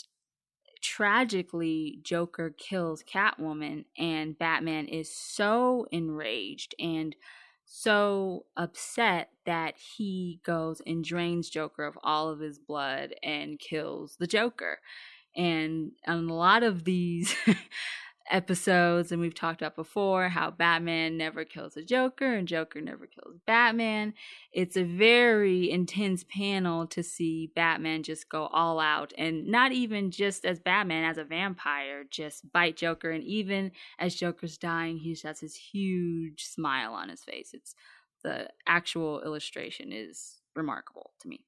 tragically, 0.82 2.00
Joker 2.02 2.50
kills 2.50 3.02
Catwoman, 3.02 3.86
and 3.96 4.38
Batman 4.38 4.88
is 4.88 5.10
so 5.10 5.86
enraged 5.90 6.74
and 6.78 7.16
so 7.64 8.44
upset 8.58 9.30
that 9.46 9.78
he 9.78 10.40
goes 10.44 10.82
and 10.86 11.02
drains 11.02 11.48
Joker 11.48 11.84
of 11.84 11.96
all 12.02 12.28
of 12.28 12.40
his 12.40 12.58
blood 12.58 13.14
and 13.22 13.58
kills 13.58 14.16
the 14.18 14.26
Joker. 14.26 14.80
And 15.34 15.92
on 16.06 16.28
a 16.28 16.34
lot 16.34 16.62
of 16.62 16.84
these 16.84 17.34
episodes, 18.30 19.12
and 19.12 19.20
we've 19.20 19.34
talked 19.34 19.60
about 19.60 19.76
before, 19.76 20.28
how 20.28 20.50
Batman 20.50 21.16
never 21.16 21.44
kills 21.44 21.76
a 21.76 21.82
Joker 21.82 22.34
and 22.34 22.48
Joker 22.48 22.80
never 22.80 23.06
kills 23.06 23.38
Batman. 23.46 24.14
It's 24.52 24.76
a 24.76 24.84
very 24.84 25.70
intense 25.70 26.24
panel 26.24 26.86
to 26.88 27.02
see 27.02 27.52
Batman 27.54 28.02
just 28.02 28.28
go 28.28 28.46
all 28.46 28.80
out 28.80 29.12
and 29.16 29.46
not 29.46 29.72
even 29.72 30.10
just 30.10 30.44
as 30.44 30.58
Batman, 30.58 31.04
as 31.04 31.18
a 31.18 31.24
vampire, 31.24 32.04
just 32.10 32.50
bite 32.52 32.76
Joker. 32.76 33.10
And 33.10 33.24
even 33.24 33.72
as 33.98 34.14
Joker's 34.14 34.58
dying, 34.58 34.98
he 34.98 35.12
just 35.12 35.24
has 35.24 35.40
this 35.40 35.56
huge 35.56 36.44
smile 36.44 36.94
on 36.94 37.08
his 37.08 37.22
face. 37.22 37.50
It's 37.52 37.74
the 38.22 38.48
actual 38.66 39.22
illustration 39.22 39.92
is 39.92 40.40
remarkable 40.54 41.12
to 41.20 41.28
me. 41.28 41.44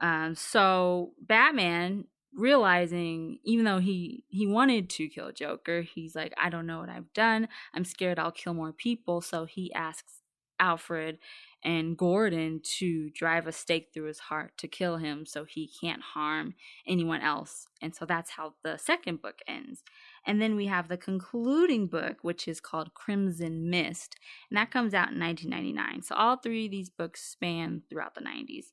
Um, 0.00 0.34
so 0.34 1.12
Batman 1.20 2.04
realizing 2.34 3.38
even 3.44 3.64
though 3.64 3.78
he 3.78 4.24
he 4.28 4.46
wanted 4.46 4.90
to 4.90 5.08
kill 5.08 5.32
Joker, 5.32 5.82
he's 5.82 6.14
like, 6.14 6.32
I 6.40 6.50
don't 6.50 6.66
know 6.66 6.80
what 6.80 6.88
I've 6.88 7.12
done. 7.12 7.48
I'm 7.74 7.84
scared 7.84 8.18
I'll 8.18 8.32
kill 8.32 8.54
more 8.54 8.72
people. 8.72 9.20
So 9.20 9.44
he 9.44 9.72
asks 9.72 10.22
Alfred 10.60 11.18
and 11.64 11.96
Gordon 11.96 12.60
to 12.78 13.10
drive 13.10 13.46
a 13.46 13.52
stake 13.52 13.88
through 13.92 14.04
his 14.04 14.20
heart 14.20 14.52
to 14.58 14.68
kill 14.68 14.96
him 14.96 15.26
so 15.26 15.44
he 15.44 15.68
can't 15.80 16.02
harm 16.02 16.54
anyone 16.86 17.20
else. 17.20 17.66
And 17.82 17.94
so 17.94 18.04
that's 18.04 18.30
how 18.30 18.54
the 18.62 18.76
second 18.76 19.20
book 19.20 19.40
ends. 19.48 19.82
And 20.24 20.40
then 20.40 20.54
we 20.54 20.66
have 20.66 20.88
the 20.88 20.96
concluding 20.96 21.88
book, 21.88 22.18
which 22.22 22.46
is 22.46 22.60
called 22.60 22.94
Crimson 22.94 23.70
Mist, 23.70 24.16
and 24.50 24.56
that 24.56 24.70
comes 24.70 24.94
out 24.94 25.10
in 25.10 25.18
1999. 25.18 26.02
So 26.02 26.14
all 26.14 26.36
three 26.36 26.66
of 26.66 26.70
these 26.70 26.90
books 26.90 27.22
span 27.22 27.82
throughout 27.88 28.14
the 28.14 28.20
90s. 28.20 28.66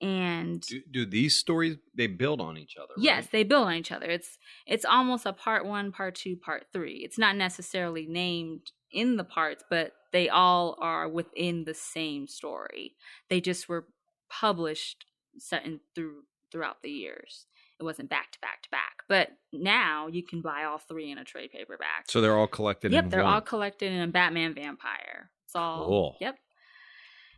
And 0.00 0.62
Do, 0.62 0.80
do 0.90 1.06
these 1.06 1.36
stories 1.36 1.76
they 1.94 2.06
build 2.06 2.40
on 2.40 2.56
each 2.56 2.76
other? 2.76 2.94
Yes, 2.96 3.24
right? 3.24 3.32
they 3.32 3.42
build 3.44 3.66
on 3.66 3.74
each 3.74 3.92
other. 3.92 4.06
It's 4.06 4.38
it's 4.66 4.84
almost 4.84 5.26
a 5.26 5.32
part 5.32 5.66
one, 5.66 5.92
part 5.92 6.14
two, 6.14 6.36
part 6.36 6.66
three. 6.72 7.02
It's 7.04 7.18
not 7.18 7.36
necessarily 7.36 8.06
named 8.06 8.72
in 8.90 9.16
the 9.16 9.24
parts, 9.24 9.62
but 9.68 9.92
they 10.12 10.28
all 10.28 10.76
are 10.80 11.08
within 11.08 11.64
the 11.64 11.74
same 11.74 12.26
story. 12.26 12.96
They 13.28 13.40
just 13.40 13.68
were 13.68 13.86
published 14.30 15.04
set 15.38 15.64
in 15.64 15.80
through 15.94 16.22
throughout 16.50 16.82
the 16.82 16.90
years. 16.90 17.46
It 17.78 17.84
wasn't 17.84 18.10
back 18.10 18.32
to 18.32 18.38
back 18.40 18.62
to 18.62 18.70
back. 18.70 19.04
But 19.08 19.30
now 19.52 20.06
you 20.08 20.22
can 20.22 20.42
buy 20.42 20.64
all 20.64 20.78
three 20.78 21.10
in 21.10 21.18
a 21.18 21.24
trade 21.24 21.50
paperback. 21.52 22.08
So 22.08 22.20
they're 22.20 22.36
all 22.36 22.46
collected. 22.46 22.92
yep, 22.92 23.08
they're 23.10 23.22
one. 23.22 23.32
all 23.34 23.40
collected 23.40 23.92
in 23.92 24.00
a 24.02 24.08
Batman 24.08 24.54
Vampire. 24.54 25.30
It's 25.46 25.56
all 25.56 25.86
Cool. 25.86 26.16
Yep. 26.20 26.38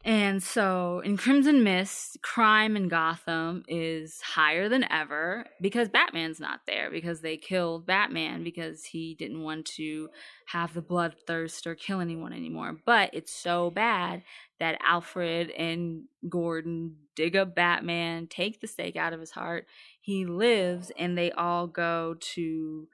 And 0.05 0.43
so 0.43 1.01
in 1.05 1.17
Crimson 1.17 1.63
Mist, 1.63 2.19
crime 2.23 2.77
in 2.77 2.89
Gotham 2.89 3.63
is 3.69 4.21
higher 4.21 4.69
than 4.69 4.85
ever 4.91 5.47
because 5.61 5.89
Batman's 5.89 6.41
not 6.41 6.61
there, 6.67 6.91
because 6.91 7.21
they 7.21 7.37
killed 7.37 7.87
Batman 7.87 8.43
because 8.43 8.85
he 8.85 9.15
didn't 9.15 9.43
want 9.43 9.67
to 9.77 10.09
have 10.47 10.75
the 10.75 10.83
bloodthirst 10.83 11.67
or 11.67 11.77
kill 11.77 12.01
anyone 12.01 12.33
anymore. 12.33 12.79
But 12.85 13.11
it's 13.13 13.33
so 13.33 13.71
bad 13.71 14.25
that 14.59 14.81
Alfred 14.85 15.51
and 15.51 16.05
Gordon 16.29 16.97
dig 17.15 17.37
up 17.37 17.55
Batman, 17.55 18.27
take 18.27 18.61
the 18.61 18.67
stake 18.67 18.97
out 18.97 19.13
of 19.13 19.21
his 19.21 19.31
heart. 19.31 19.67
He 20.01 20.25
lives, 20.27 20.91
and 20.99 21.17
they 21.17 21.31
all 21.31 21.69
go 21.69 22.17
to 22.35 22.89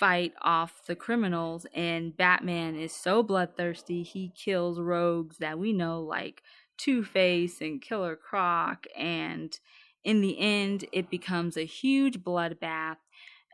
fight 0.00 0.32
off 0.40 0.86
the 0.86 0.96
criminals 0.96 1.66
and 1.74 2.16
Batman 2.16 2.74
is 2.74 2.90
so 2.90 3.22
bloodthirsty 3.22 4.02
he 4.02 4.32
kills 4.34 4.80
rogues 4.80 5.36
that 5.36 5.58
we 5.58 5.74
know 5.74 6.00
like 6.00 6.42
Two-Face 6.78 7.60
and 7.60 7.82
Killer 7.82 8.16
Croc 8.16 8.86
and 8.96 9.60
in 10.02 10.22
the 10.22 10.38
end 10.38 10.86
it 10.90 11.10
becomes 11.10 11.58
a 11.58 11.66
huge 11.66 12.24
bloodbath 12.24 12.96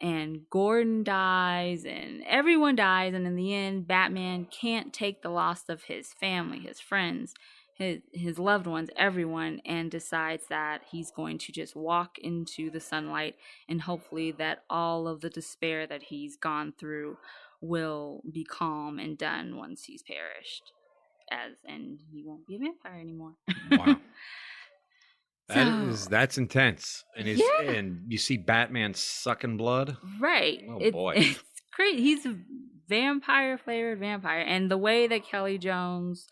and 0.01 0.43
Gordon 0.49 1.03
dies 1.03 1.85
and 1.85 2.23
everyone 2.29 2.77
dies 2.77 3.13
and 3.13 3.27
in 3.27 3.35
the 3.35 3.53
end 3.53 3.89
Batman 3.89 4.45
can't 4.45 4.93
take 4.93 5.23
the 5.23 5.31
loss 5.31 5.69
of 5.69 5.83
his 5.85 6.13
family, 6.13 6.61
his 6.61 6.79
friends, 6.79 7.35
his 7.77 8.01
his 8.13 8.39
loved 8.39 8.67
ones, 8.67 8.89
everyone 8.97 9.61
and 9.67 9.91
decides 9.91 10.45
that 10.49 10.83
he's 10.91 11.11
going 11.11 11.39
to 11.39 11.53
just 11.53 11.77
walk 11.77 12.19
into 12.19 12.71
the 12.71 12.81
sunlight 12.81 13.37
and 13.69 13.83
hopefully 13.83 14.33
that 14.33 14.65
all 14.71 15.07
of 15.07 15.21
the 15.21 15.31
despair 15.31 15.87
that 15.87 16.03
he's 16.05 16.37
gone 16.37 16.73
through 16.79 17.19
will 17.61 18.23
be 18.33 18.45
calm 18.45 18.99
and 18.99 19.17
done 19.19 19.57
once 19.57 19.85
he's 19.85 20.03
perished 20.03 20.73
as 21.31 21.53
and 21.67 21.99
he 22.13 22.23
won't 22.25 22.47
be 22.47 22.57
a 22.57 22.59
vampire 22.59 23.01
anymore 23.01 23.33
Wow. 23.73 23.97
That 25.49 25.65
So- 25.67 25.89
is 25.91 26.07
that's 26.09 26.39
intense, 26.39 27.05
and 27.17 27.29
is 27.29 27.39
Yeah. 27.41 27.71
and 27.71 28.05
you 28.09 28.19
see 28.19 28.37
Batman 28.37 28.95
sucking 28.95 29.57
blood. 29.57 29.97
right 30.21 30.61
Oh, 30.69 30.79
It- 30.81 30.93
boy. 30.93 31.15
it's 31.17 31.41
great 31.73 31.99
he's 31.99 32.27
a 32.27 32.37
vampire 32.89 33.57
flavored 33.59 33.99
vampire 34.01 34.41
and 34.41 34.71
the 34.71 34.79
way 34.79 35.07
that 35.09 35.25
kelly 35.25 35.59
jones 35.59 36.27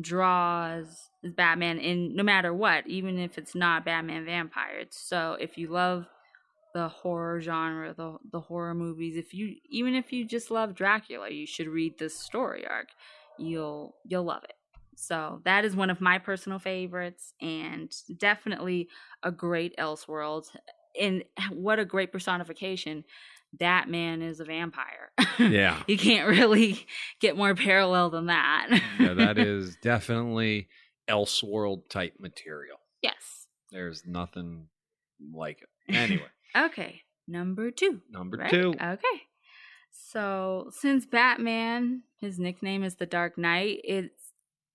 draws 0.00 1.10
batman 1.22 1.78
in 1.78 2.16
no 2.16 2.22
matter 2.22 2.52
what 2.54 2.86
even 2.86 3.18
if 3.18 3.36
it's 3.36 3.54
not 3.54 3.84
batman 3.84 4.24
vampire 4.24 4.84
so 4.90 5.36
if 5.38 5.58
you 5.58 5.68
love 5.68 6.06
the 6.74 6.88
horror 6.88 7.40
genre 7.40 7.92
the 7.94 8.16
the 8.30 8.40
horror 8.40 8.74
movies 8.74 9.16
if 9.16 9.34
you 9.34 9.56
even 9.68 9.94
if 9.94 10.12
you 10.12 10.24
just 10.24 10.50
love 10.50 10.74
dracula 10.74 11.28
you 11.30 11.46
should 11.46 11.68
read 11.68 11.98
this 11.98 12.18
story 12.18 12.66
arc. 12.66 12.88
You'll 13.38 13.96
you'll 14.04 14.24
love 14.24 14.44
it. 14.44 14.54
So 14.96 15.40
that 15.44 15.64
is 15.64 15.74
one 15.74 15.90
of 15.90 16.00
my 16.00 16.18
personal 16.18 16.58
favorites 16.58 17.34
and 17.40 17.92
definitely 18.18 18.88
a 19.22 19.32
great 19.32 19.76
elseworlds. 19.78 20.54
And 21.00 21.24
what 21.50 21.78
a 21.78 21.84
great 21.84 22.12
personification 22.12 23.04
that 23.60 23.88
man 23.88 24.22
is 24.22 24.40
a 24.40 24.44
vampire 24.44 25.10
Yeah, 25.38 25.82
you 25.86 25.98
can't 25.98 26.28
really 26.28 26.86
get 27.20 27.36
more 27.36 27.54
parallel 27.54 28.10
than 28.10 28.26
that 28.26 28.68
yeah, 28.98 29.14
that 29.14 29.38
is 29.38 29.76
definitely 29.82 30.68
Elseworld 31.08 31.88
type 31.88 32.14
material. 32.18 32.78
yes 33.02 33.46
There's 33.70 34.04
nothing 34.06 34.68
like 35.34 35.62
it. 35.62 35.94
Anyway, 35.94 36.22
okay 36.56 37.02
number 37.28 37.70
two 37.70 38.00
number 38.10 38.36
right? 38.38 38.50
two. 38.50 38.74
Okay. 38.80 39.22
So 39.90 40.70
since 40.70 41.06
Batman, 41.06 42.02
his 42.20 42.38
nickname 42.38 42.82
is 42.82 42.96
the 42.96 43.06
Dark 43.06 43.38
Knight, 43.38 43.80
it's 43.84 44.32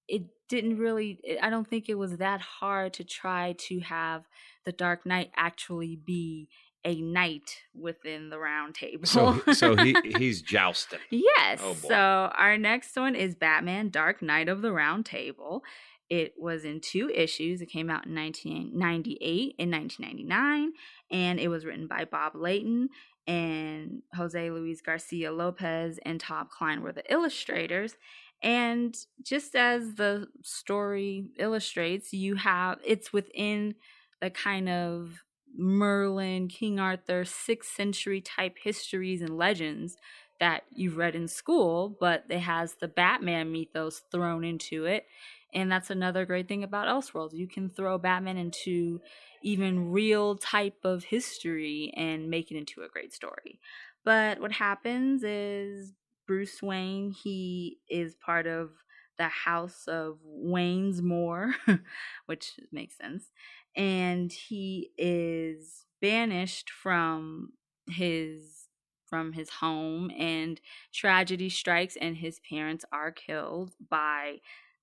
it 0.08 0.24
didn't 0.48 0.78
really 0.78 1.20
it, 1.24 1.40
I 1.42 1.50
don't 1.50 1.68
think 1.68 1.90
it 1.90 1.96
was 1.96 2.18
that 2.18 2.40
hard 2.42 2.94
to 2.94 3.04
try 3.04 3.56
to 3.68 3.80
have 3.80 4.24
the 4.66 4.72
Dark 4.72 5.06
Knight 5.06 5.32
actually 5.36 5.96
be 5.96 6.50
a 6.86 7.02
knight 7.02 7.64
within 7.74 8.30
the 8.30 8.40
round 8.40 8.76
table. 8.76 9.06
So 9.06 9.42
so 9.54 9.76
he 9.76 9.96
he's 10.18 10.42
jousting. 10.42 11.00
Yes. 11.10 11.60
Oh, 11.62 11.74
so 11.74 11.96
our 11.96 12.58
next 12.58 12.96
one 12.96 13.16
is 13.16 13.36
Batman 13.36 13.90
Dark 13.90 14.22
Knight 14.22 14.50
of 14.50 14.62
the 14.62 14.72
Round 14.72 15.06
Table. 15.06 15.64
It 16.10 16.36
was 16.38 16.64
in 16.64 16.80
two 16.80 17.10
issues. 17.10 17.62
It 17.62 17.66
came 17.66 17.90
out 17.90 18.06
in 18.06 18.16
1998 18.16 19.56
and 19.60 19.72
1999, 19.72 20.72
and 21.12 21.40
it 21.40 21.50
was 21.50 21.66
written 21.66 21.88
by 21.88 22.06
Bob 22.06 22.34
Layton 22.36 22.90
and 23.28 24.04
Jose 24.16 24.50
Luis 24.50 24.82
Garcia 24.82 25.34
Lopez 25.34 26.00
and 26.06 26.20
Tom 26.20 26.48
Klein 26.50 26.82
were 26.82 26.94
the 26.94 27.12
illustrators. 27.12 27.96
And 28.42 28.96
just 29.22 29.56
as 29.56 29.96
the 29.96 30.28
story 30.44 31.26
illustrates, 31.38 32.14
you 32.14 32.36
have 32.36 32.80
it's 32.86 33.12
within 33.12 33.76
the 34.22 34.30
kind 34.30 34.70
of 34.70 35.24
Merlin, 35.58 36.48
King 36.48 36.80
Arthur, 36.80 37.24
6th 37.24 37.66
century 37.76 38.22
type 38.22 38.58
histories 38.62 39.22
and 39.22 39.38
legends 39.38 39.98
that 40.40 40.64
you've 40.74 40.98
read 40.98 41.16
in 41.16 41.28
school, 41.28 41.98
but 42.00 42.26
it 42.30 42.40
has 42.40 42.76
the 42.76 42.88
Batman 42.88 43.52
mythos 43.52 44.04
thrown 44.12 44.44
into 44.44 44.86
it. 44.86 45.06
And 45.54 45.72
that's 45.72 45.90
another 45.90 46.26
great 46.26 46.48
thing 46.48 46.64
about 46.64 46.88
Elseworlds. 46.88 47.34
You 47.34 47.48
can 47.48 47.70
throw 47.70 47.98
Batman 47.98 48.38
into 48.38 49.02
even 49.42 49.92
real 49.92 50.36
type 50.36 50.78
of 50.84 51.06
history 51.06 51.92
and 51.96 52.30
make 52.30 52.52
it 52.52 52.58
into 52.58 52.82
a 52.82 52.90
great 52.90 53.14
story. 53.14 53.60
But 54.04 54.40
what 54.40 54.52
happens 54.52 55.24
is 55.24 55.94
Bruce 56.28 56.62
Wayne, 56.62 57.12
he 57.12 57.80
is 57.90 58.16
part 58.16 58.46
of 58.46 58.72
the 59.18 59.28
house 59.28 59.88
of 59.88 60.20
Wayne's 60.24 61.02
Moore, 61.02 61.56
which 62.28 62.60
makes 62.72 62.98
sense. 62.98 63.32
And 63.78 64.32
he 64.34 64.92
is 64.98 65.86
banished 66.02 66.70
from 66.70 67.54
his 67.90 68.68
from 69.06 69.32
his 69.32 69.50
home 69.50 70.12
and 70.18 70.60
tragedy 70.94 71.50
strikes 71.50 71.96
and 71.96 72.18
his 72.18 72.42
parents 72.50 72.84
are 72.92 73.12
killed 73.12 73.72
by 73.90 74.36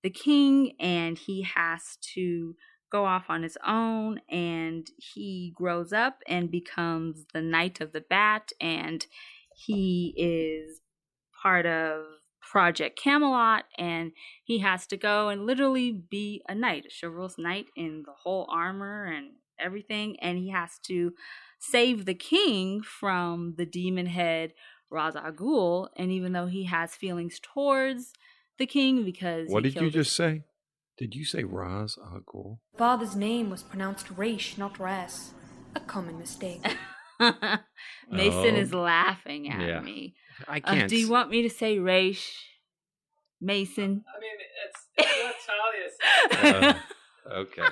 the 0.02 0.08
king 0.08 0.72
and 0.80 1.18
he 1.18 1.42
has 1.42 1.98
to 2.14 2.56
go 2.90 3.04
off 3.04 3.24
on 3.28 3.42
his 3.42 3.58
own 3.66 4.20
and 4.30 4.88
he 4.96 5.52
grows 5.54 5.92
up 5.92 6.22
and 6.26 6.50
becomes 6.50 7.26
the 7.34 7.42
knight 7.42 7.80
of 7.80 7.92
the 7.92 8.00
bat 8.00 8.52
and 8.60 9.06
he 9.54 10.14
is 10.16 10.80
part 11.42 11.66
of 11.66 12.04
project 12.54 12.96
camelot 12.96 13.64
and 13.76 14.12
he 14.44 14.60
has 14.60 14.86
to 14.86 14.96
go 14.96 15.28
and 15.28 15.44
literally 15.44 15.90
be 15.90 16.40
a 16.48 16.54
knight 16.54 16.84
a 16.86 16.88
chivalrous 17.00 17.36
knight 17.36 17.66
in 17.74 18.04
the 18.06 18.12
whole 18.22 18.46
armor 18.48 19.04
and 19.06 19.32
everything 19.58 20.16
and 20.20 20.38
he 20.38 20.50
has 20.50 20.78
to 20.86 21.12
save 21.58 22.04
the 22.04 22.14
king 22.14 22.80
from 22.80 23.54
the 23.58 23.66
demon 23.66 24.06
head 24.06 24.52
Ra's 24.88 25.16
al 25.16 25.32
Ghul 25.32 25.88
and 25.96 26.12
even 26.12 26.32
though 26.32 26.46
he 26.46 26.62
has 26.76 26.94
feelings 26.94 27.40
towards 27.42 28.12
the 28.56 28.66
king 28.66 29.04
because 29.04 29.48
What 29.50 29.64
he 29.64 29.70
did 29.70 29.74
you 29.74 29.80
killed 29.90 29.94
his- 29.94 30.06
just 30.06 30.16
say? 30.16 30.44
Did 30.96 31.16
you 31.16 31.24
say 31.24 31.42
Raz 31.42 31.98
Al 32.00 32.20
Ghul? 32.20 32.58
Father's 32.78 33.16
name 33.16 33.50
was 33.50 33.64
pronounced 33.64 34.06
Raish, 34.16 34.56
not 34.56 34.78
Ras. 34.78 35.32
A 35.74 35.80
common 35.80 36.16
mistake. 36.20 36.62
Mason 37.18 38.54
Oh. 38.54 38.62
is 38.64 38.72
laughing 38.72 39.48
at 39.50 39.60
Yeah. 39.60 39.80
me. 39.80 40.14
I 40.48 40.58
Uh, 40.58 40.60
can't. 40.74 40.88
do 40.88 40.96
you 40.96 41.08
want 41.10 41.30
me 41.30 41.42
to 41.42 41.50
say 41.50 41.78
Raish? 41.78 42.50
Mason? 43.40 44.04
I 44.08 44.20
mean, 44.20 44.30
it's, 44.66 44.88
it's 44.98 45.48
Natalia. 46.32 46.74
Uh, 46.76 46.78
Okay. 47.36 47.62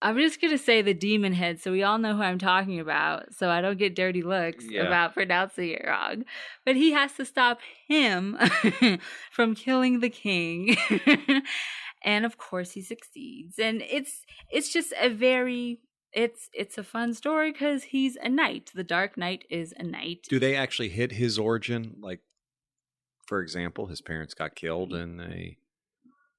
I'm 0.00 0.16
just 0.18 0.40
gonna 0.40 0.56
say 0.58 0.80
the 0.82 0.94
demon 0.94 1.32
head, 1.34 1.60
so 1.60 1.70
we 1.70 1.82
all 1.82 1.98
know 1.98 2.16
who 2.16 2.22
I'm 2.22 2.38
talking 2.38 2.80
about, 2.80 3.34
so 3.34 3.50
I 3.50 3.60
don't 3.60 3.78
get 3.78 3.94
dirty 3.94 4.22
looks 4.22 4.64
Yeah. 4.68 4.82
about 4.84 5.12
pronouncing 5.14 5.68
it 5.70 5.84
wrong. 5.86 6.24
But 6.64 6.76
he 6.76 6.90
has 6.92 7.12
to 7.14 7.24
stop 7.26 7.60
him 7.86 8.38
from 9.30 9.54
killing 9.54 10.00
the 10.00 10.08
king, 10.08 10.76
and 12.02 12.24
of 12.24 12.38
course 12.38 12.72
he 12.72 12.80
succeeds. 12.82 13.58
And 13.58 13.82
it's 13.82 14.22
it's 14.50 14.72
just 14.72 14.92
a 14.98 15.08
very 15.10 15.80
it's 16.12 16.48
it's 16.52 16.78
a 16.78 16.84
fun 16.84 17.14
story 17.14 17.52
because 17.52 17.84
he's 17.84 18.16
a 18.16 18.28
knight. 18.28 18.70
The 18.74 18.84
Dark 18.84 19.16
Knight 19.16 19.44
is 19.50 19.72
a 19.78 19.82
knight. 19.82 20.26
Do 20.28 20.38
they 20.38 20.54
actually 20.54 20.90
hit 20.90 21.12
his 21.12 21.38
origin? 21.38 21.96
Like, 22.00 22.20
for 23.26 23.40
example, 23.40 23.86
his 23.86 24.00
parents 24.00 24.34
got 24.34 24.54
killed 24.54 24.92
in 24.92 25.20
a 25.20 25.56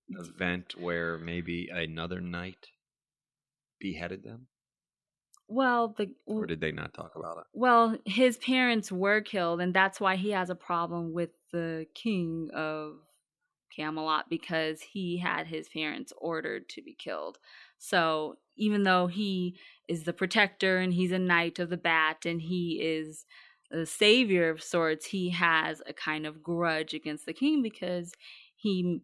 event 0.10 0.76
where 0.78 1.18
maybe 1.18 1.70
another 1.74 2.22
knight 2.22 2.68
beheaded 3.80 4.24
them, 4.24 4.48
Well, 5.48 5.94
the 5.98 6.14
or 6.26 6.46
did 6.46 6.62
they 6.62 6.72
not 6.72 6.94
talk 6.94 7.12
about 7.16 7.38
it? 7.38 7.44
Well, 7.54 7.98
his 8.06 8.38
parents 8.38 8.92
were 8.92 9.22
killed, 9.22 9.62
and 9.62 9.74
that's 9.74 10.00
why 10.00 10.16
he 10.16 10.32
has 10.32 10.50
a 10.50 10.56
problem 10.56 11.14
with 11.14 11.32
the 11.52 11.86
king 11.94 12.50
of 12.54 13.00
Camelot 13.76 14.30
because 14.30 14.82
he 14.82 15.18
had 15.18 15.48
his 15.48 15.68
parents 15.70 16.14
ordered 16.18 16.70
to 16.70 16.82
be 16.82 16.94
killed. 16.94 17.40
So, 17.84 18.38
even 18.56 18.84
though 18.84 19.08
he 19.08 19.58
is 19.90 20.06
the 20.06 20.14
protector 20.14 20.78
and 20.78 20.94
he's 20.94 21.12
a 21.12 21.20
knight 21.20 21.60
of 21.60 21.70
the 21.70 21.76
bat 21.76 22.26
and 22.26 22.42
he 22.42 22.80
is 22.82 23.26
the 23.70 23.86
savior 23.86 24.50
of 24.50 24.64
sorts, 24.64 25.08
he 25.08 25.32
has 25.32 25.82
a 25.86 25.92
kind 25.92 26.26
of 26.26 26.42
grudge 26.42 26.94
against 26.94 27.26
the 27.26 27.34
king 27.34 27.62
because 27.62 28.14
he 28.56 29.02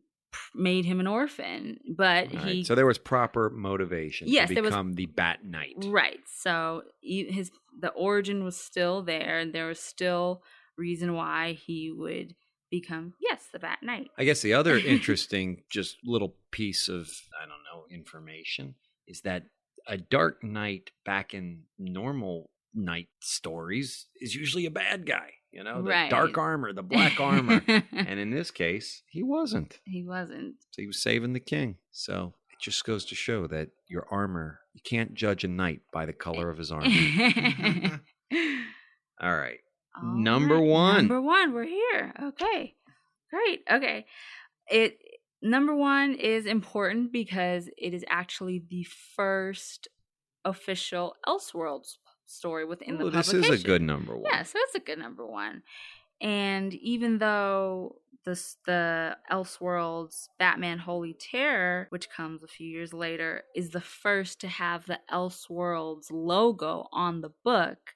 made 0.55 0.85
him 0.85 1.01
an 1.01 1.07
orphan. 1.07 1.79
But 1.89 2.33
right, 2.33 2.45
he 2.45 2.63
So 2.63 2.73
there 2.73 2.85
was 2.85 2.97
proper 2.97 3.49
motivation 3.49 4.29
Yes, 4.29 4.47
to 4.47 4.53
there 4.53 4.63
was- 4.63 4.71
become 4.71 4.93
the 4.93 5.07
Bat 5.07 5.43
Knight. 5.43 5.75
Right. 5.85 6.21
So 6.25 6.83
his 7.01 7.51
the 7.77 7.89
origin 7.89 8.45
was 8.45 8.55
still 8.55 9.01
there, 9.03 9.39
and 9.39 9.51
there 9.53 9.67
was 9.67 9.79
still 9.81 10.41
reason 10.77 11.15
why 11.15 11.51
he 11.53 11.91
would 11.91 12.33
become 12.71 13.13
yes 13.19 13.47
the 13.51 13.59
Bat 13.59 13.79
Knight. 13.83 14.09
I 14.17 14.23
guess 14.25 14.41
the 14.41 14.53
other 14.53 14.77
interesting, 14.95 15.63
just 15.69 15.97
little 16.03 16.35
piece 16.51 16.87
of 16.89 17.07
I 17.41 17.45
don't 17.45 17.63
know 17.71 17.85
information 17.89 18.75
is 19.07 19.21
that 19.21 19.43
a 19.87 19.97
Dark 19.97 20.43
Knight 20.43 20.91
back 21.05 21.33
in 21.33 21.63
normal 21.79 22.49
knight 22.75 23.07
stories 23.21 24.05
is 24.21 24.35
usually 24.35 24.65
a 24.67 24.71
bad 24.71 25.05
guy. 25.07 25.31
You 25.51 25.63
know, 25.63 25.81
the 25.81 25.89
Right. 25.89 26.11
dark 26.11 26.37
armor, 26.37 26.73
the 26.73 26.83
black 26.83 27.19
armor, 27.19 27.63
and 27.91 28.19
in 28.19 28.29
this 28.29 28.51
case, 28.51 29.01
he 29.07 29.23
wasn't. 29.23 29.79
he 29.83 30.03
wasn't. 30.03 30.57
So 30.69 30.83
he 30.83 30.85
was 30.87 31.01
saving 31.01 31.33
the 31.33 31.39
king. 31.39 31.77
So 31.91 32.35
it 32.53 32.59
just 32.61 32.85
goes 32.85 33.03
to 33.05 33.15
show 33.15 33.47
that 33.47 33.69
your 33.87 34.05
armor, 34.11 34.59
you 34.75 34.81
can't 34.83 35.15
judge 35.15 35.43
a 35.43 35.47
knight 35.47 35.81
by 35.91 36.05
the 36.05 36.13
color 36.13 36.51
of 36.51 36.59
his 36.59 36.71
armor. 36.71 36.85
All 39.21 39.35
right. 39.35 39.59
All 39.95 40.15
Number 40.15 40.59
one. 40.59 41.07
Number 41.07 41.21
one. 41.21 41.53
We're 41.53 41.65
here. 41.65 42.13
Okay. 42.21 42.75
Great. 43.29 43.61
Okay. 43.71 44.05
It 44.69 44.97
number 45.41 45.75
one 45.75 46.13
is 46.15 46.45
important 46.45 47.11
because 47.11 47.69
it 47.77 47.93
is 47.93 48.03
actually 48.09 48.63
the 48.69 48.83
first 49.15 49.87
official 50.45 51.15
Elseworlds 51.27 51.97
story 52.25 52.65
within 52.65 52.97
the 52.97 53.09
this 53.09 53.27
publication. 53.27 53.53
is 53.53 53.63
a 53.63 53.65
good 53.65 53.81
number 53.81 54.15
one. 54.15 54.31
Yeah, 54.31 54.43
so 54.43 54.59
it's 54.61 54.75
a 54.75 54.79
good 54.79 54.99
number 54.99 55.25
one. 55.25 55.63
And 56.21 56.73
even 56.73 57.17
though 57.17 57.95
this 58.25 58.57
the 58.65 59.17
Elseworlds 59.31 60.27
Batman 60.37 60.79
Holy 60.79 61.13
Terror, 61.13 61.87
which 61.89 62.09
comes 62.09 62.43
a 62.43 62.47
few 62.47 62.67
years 62.67 62.93
later, 62.93 63.43
is 63.55 63.69
the 63.69 63.81
first 63.81 64.41
to 64.41 64.47
have 64.47 64.85
the 64.85 64.99
Elseworlds 65.11 66.07
logo 66.11 66.87
on 66.91 67.21
the 67.21 67.31
book, 67.43 67.93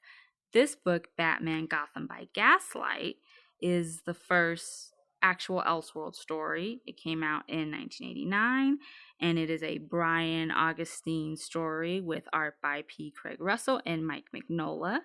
this 0.54 0.76
book, 0.76 1.10
Batman 1.18 1.66
Gotham 1.66 2.08
by 2.08 2.28
Gaslight, 2.34 3.18
is 3.62 4.02
the 4.06 4.14
first 4.14 4.94
actual 5.22 5.64
Elseworld 5.66 6.16
story. 6.16 6.82
It 6.86 6.98
came 6.98 7.24
out 7.24 7.44
in 7.48 7.72
1989 7.72 8.78
and 9.22 9.40
it 9.40 9.50
is 9.50 9.64
a 9.64 9.78
Brian 9.78 10.50
Augustyn 10.50 11.38
story 11.38 12.02
with 12.02 12.28
art 12.34 12.56
by 12.62 12.84
P. 12.88 13.12
Craig 13.12 13.38
Russell 13.40 13.82
and 13.86 14.06
Mike 14.06 14.26
Mignola. 14.36 15.00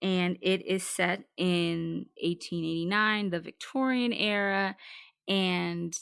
And 0.00 0.38
it 0.40 0.64
is 0.64 0.84
set 0.84 1.24
in 1.36 2.06
1889, 2.22 3.30
the 3.30 3.40
Victorian 3.40 4.14
era, 4.14 4.76
and 5.28 5.94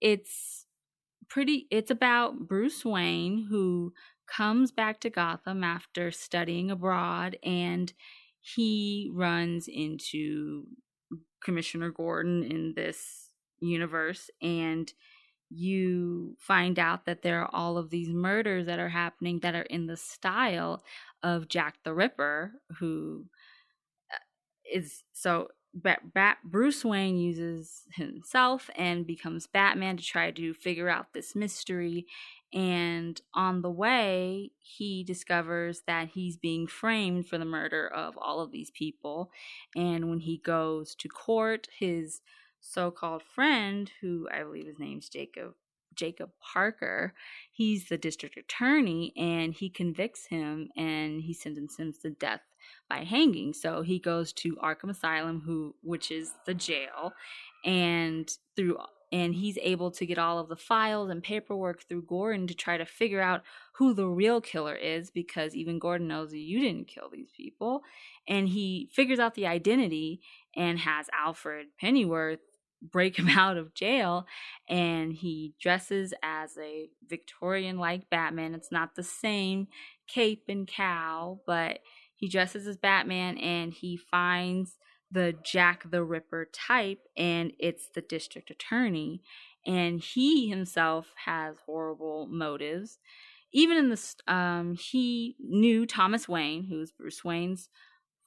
it's 0.00 0.66
pretty 1.28 1.66
it's 1.70 1.90
about 1.90 2.46
Bruce 2.46 2.84
Wayne 2.84 3.46
who 3.48 3.92
comes 4.28 4.70
back 4.70 5.00
to 5.00 5.10
Gotham 5.10 5.64
after 5.64 6.10
studying 6.10 6.70
abroad 6.70 7.38
and 7.42 7.92
he 8.40 9.10
runs 9.12 9.68
into 9.68 10.64
Commissioner 11.42 11.90
Gordon 11.90 12.42
in 12.44 12.74
this 12.74 13.30
universe 13.60 14.30
and 14.40 14.92
you 15.50 16.36
find 16.38 16.78
out 16.78 17.06
that 17.06 17.22
there 17.22 17.40
are 17.40 17.50
all 17.52 17.78
of 17.78 17.90
these 17.90 18.10
murders 18.10 18.66
that 18.66 18.78
are 18.78 18.90
happening 18.90 19.40
that 19.40 19.54
are 19.54 19.62
in 19.62 19.86
the 19.86 19.96
style 19.96 20.82
of 21.22 21.48
Jack 21.48 21.76
the 21.84 21.94
Ripper, 21.94 22.52
who 22.78 23.26
uh, 24.12 24.80
so. 25.12 25.48
Bat, 25.74 26.14
Bat, 26.14 26.38
Bruce 26.44 26.82
Wayne 26.82 27.18
uses 27.18 27.82
himself 27.92 28.70
and 28.74 29.06
becomes 29.06 29.46
Batman 29.46 29.98
to 29.98 30.02
try 30.02 30.30
to 30.30 30.54
figure 30.54 30.88
out 30.88 31.12
this 31.12 31.36
mystery. 31.36 32.06
And 32.52 33.20
on 33.34 33.62
the 33.62 33.70
way, 33.70 34.52
he 34.58 35.04
discovers 35.04 35.82
that 35.86 36.08
he's 36.08 36.36
being 36.36 36.66
framed 36.66 37.28
for 37.28 37.38
the 37.38 37.44
murder 37.44 37.86
of 37.86 38.16
all 38.16 38.40
of 38.40 38.52
these 38.52 38.70
people. 38.70 39.30
And 39.76 40.08
when 40.08 40.20
he 40.20 40.38
goes 40.38 40.94
to 40.96 41.08
court, 41.08 41.68
his 41.78 42.20
so-called 42.60 43.22
friend, 43.22 43.90
who 44.00 44.28
I 44.32 44.42
believe 44.42 44.66
his 44.66 44.78
name's 44.78 45.08
Jacob 45.08 45.54
Jacob 45.94 46.30
Parker, 46.40 47.12
he's 47.50 47.88
the 47.88 47.98
district 47.98 48.36
attorney 48.36 49.12
and 49.16 49.52
he 49.52 49.68
convicts 49.68 50.26
him 50.26 50.68
and 50.76 51.20
he 51.20 51.34
sentences 51.34 51.78
him 51.78 51.92
to 52.02 52.10
death 52.10 52.42
by 52.88 52.98
hanging. 52.98 53.52
So 53.52 53.82
he 53.82 53.98
goes 53.98 54.32
to 54.34 54.54
Arkham 54.56 54.90
Asylum, 54.90 55.42
who 55.44 55.74
which 55.82 56.12
is 56.12 56.32
the 56.46 56.54
jail, 56.54 57.12
and 57.64 58.30
through 58.54 58.78
and 59.10 59.34
he's 59.34 59.58
able 59.62 59.90
to 59.92 60.06
get 60.06 60.18
all 60.18 60.38
of 60.38 60.48
the 60.48 60.56
files 60.56 61.10
and 61.10 61.22
paperwork 61.22 61.82
through 61.82 62.02
Gordon 62.02 62.46
to 62.46 62.54
try 62.54 62.76
to 62.76 62.84
figure 62.84 63.20
out 63.20 63.42
who 63.74 63.94
the 63.94 64.06
real 64.06 64.40
killer 64.40 64.74
is 64.74 65.10
because 65.10 65.54
even 65.54 65.78
Gordon 65.78 66.08
knows 66.08 66.34
you 66.34 66.60
didn't 66.60 66.88
kill 66.88 67.08
these 67.10 67.30
people. 67.34 67.82
And 68.26 68.48
he 68.48 68.90
figures 68.92 69.18
out 69.18 69.34
the 69.34 69.46
identity 69.46 70.20
and 70.54 70.78
has 70.80 71.06
Alfred 71.18 71.68
Pennyworth 71.80 72.40
break 72.82 73.18
him 73.18 73.28
out 73.36 73.56
of 73.56 73.74
jail 73.74 74.26
and 74.68 75.12
he 75.12 75.54
dresses 75.60 76.12
as 76.22 76.56
a 76.58 76.90
Victorian 77.06 77.78
like 77.78 78.10
Batman. 78.10 78.54
It's 78.54 78.72
not 78.72 78.94
the 78.94 79.02
same 79.02 79.68
cape 80.06 80.44
and 80.48 80.66
cowl, 80.66 81.42
but 81.46 81.80
he 82.14 82.28
dresses 82.28 82.66
as 82.66 82.76
Batman 82.76 83.38
and 83.38 83.72
he 83.72 83.96
finds 83.96 84.76
the 85.10 85.34
Jack 85.42 85.90
the 85.90 86.04
Ripper 86.04 86.48
type 86.52 87.00
and 87.16 87.52
it's 87.58 87.88
the 87.88 88.02
district 88.02 88.50
attorney 88.50 89.22
and 89.66 90.00
he 90.00 90.48
himself 90.48 91.12
has 91.24 91.56
horrible 91.66 92.26
motives. 92.26 92.98
Even 93.52 93.78
in 93.78 93.88
the 93.88 94.14
um 94.26 94.74
he 94.74 95.36
knew 95.40 95.86
Thomas 95.86 96.28
Wayne, 96.28 96.64
who's 96.64 96.92
Bruce 96.92 97.24
Wayne's 97.24 97.68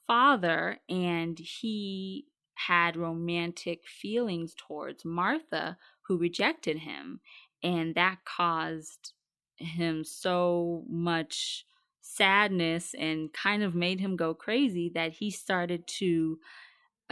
father 0.06 0.78
and 0.88 1.38
he 1.38 2.26
had 2.54 2.96
romantic 2.96 3.86
feelings 3.86 4.54
towards 4.56 5.04
Martha, 5.04 5.76
who 6.02 6.18
rejected 6.18 6.78
him. 6.78 7.20
And 7.62 7.94
that 7.94 8.24
caused 8.24 9.12
him 9.56 10.04
so 10.04 10.84
much 10.88 11.64
sadness 12.00 12.94
and 12.98 13.32
kind 13.32 13.62
of 13.62 13.74
made 13.74 14.00
him 14.00 14.16
go 14.16 14.34
crazy 14.34 14.90
that 14.94 15.12
he 15.12 15.30
started 15.30 15.86
to 15.86 16.38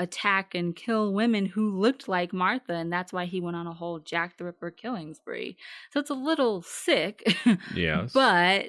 attack 0.01 0.55
and 0.55 0.74
kill 0.74 1.12
women 1.12 1.44
who 1.46 1.78
looked 1.78 2.09
like 2.09 2.32
Martha. 2.32 2.72
And 2.72 2.90
that's 2.92 3.12
why 3.12 3.26
he 3.26 3.40
went 3.40 3.57
on 3.57 3.66
a 3.66 3.74
whole 3.74 3.98
Jack 4.01 4.38
the 4.38 4.44
Ripper 4.44 4.70
killing 4.70 5.12
spree. 5.14 5.57
So 5.92 6.01
it's 6.01 6.11
a 6.11 6.14
little 6.14 6.62
sick. 6.62 7.22
Yes. 7.74 8.12
but 8.12 8.66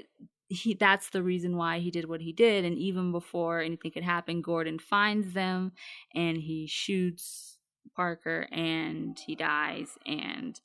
he 0.50 0.74
that's 0.74 1.10
the 1.12 1.24
reason 1.24 1.56
why 1.56 1.80
he 1.80 1.90
did 1.90 2.10
what 2.10 2.20
he 2.20 2.34
did 2.34 2.66
and 2.66 2.78
even 2.78 3.14
before 3.14 3.62
anything 3.62 3.90
could 3.92 4.04
happen 4.04 4.42
gordon 4.42 4.78
finds 4.80 5.32
them 5.34 5.72
and 6.14 6.38
he 6.38 6.68
shoots 6.68 7.58
parker 7.96 8.48
and 8.52 9.18
he 9.26 9.34
dies 9.34 9.98
and 10.06 10.60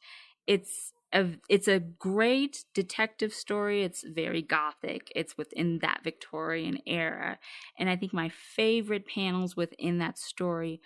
it's 0.48 0.92
a 1.16 1.30
it's 1.48 1.68
a 1.68 1.80
great 1.80 2.64
detective 2.74 3.32
story. 3.32 3.82
It's 3.82 4.04
very 4.06 4.42
gothic. 4.42 5.10
It's 5.16 5.36
within 5.36 5.78
that 5.80 6.02
victorian 6.04 6.78
era. 6.86 7.38
And 7.78 7.88
i 7.90 7.96
think 7.96 8.12
my 8.12 8.28
favorite 8.28 9.06
panels 9.06 9.56
within 9.56 9.98
that 9.98 10.18
story 10.18 10.80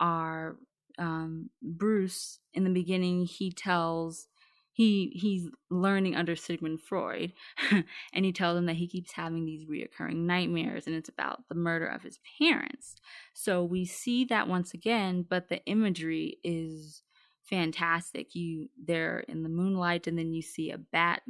are 0.00 0.56
um, 0.98 1.50
bruce 1.60 2.38
in 2.52 2.62
the 2.64 2.70
beginning 2.70 3.26
he 3.26 3.50
tells 3.50 4.28
he 4.74 5.12
he's 5.14 5.48
learning 5.70 6.16
under 6.16 6.34
Sigmund 6.34 6.82
Freud, 6.82 7.32
and 8.12 8.24
he 8.24 8.32
tells 8.32 8.58
him 8.58 8.66
that 8.66 8.74
he 8.74 8.88
keeps 8.88 9.12
having 9.12 9.44
these 9.44 9.66
reoccurring 9.66 10.16
nightmares, 10.16 10.88
and 10.88 10.96
it's 10.96 11.08
about 11.08 11.48
the 11.48 11.54
murder 11.54 11.86
of 11.86 12.02
his 12.02 12.18
parents. 12.40 12.96
So 13.32 13.62
we 13.62 13.84
see 13.84 14.24
that 14.24 14.48
once 14.48 14.74
again, 14.74 15.24
but 15.28 15.48
the 15.48 15.64
imagery 15.66 16.38
is 16.42 17.02
fantastic. 17.48 18.34
You 18.34 18.68
they're 18.82 19.20
in 19.20 19.42
the 19.42 19.48
moonlight, 19.48 20.06
and 20.06 20.18
then 20.18 20.32
you 20.32 20.42
see 20.42 20.70
a 20.70 20.78
bat 20.78 21.22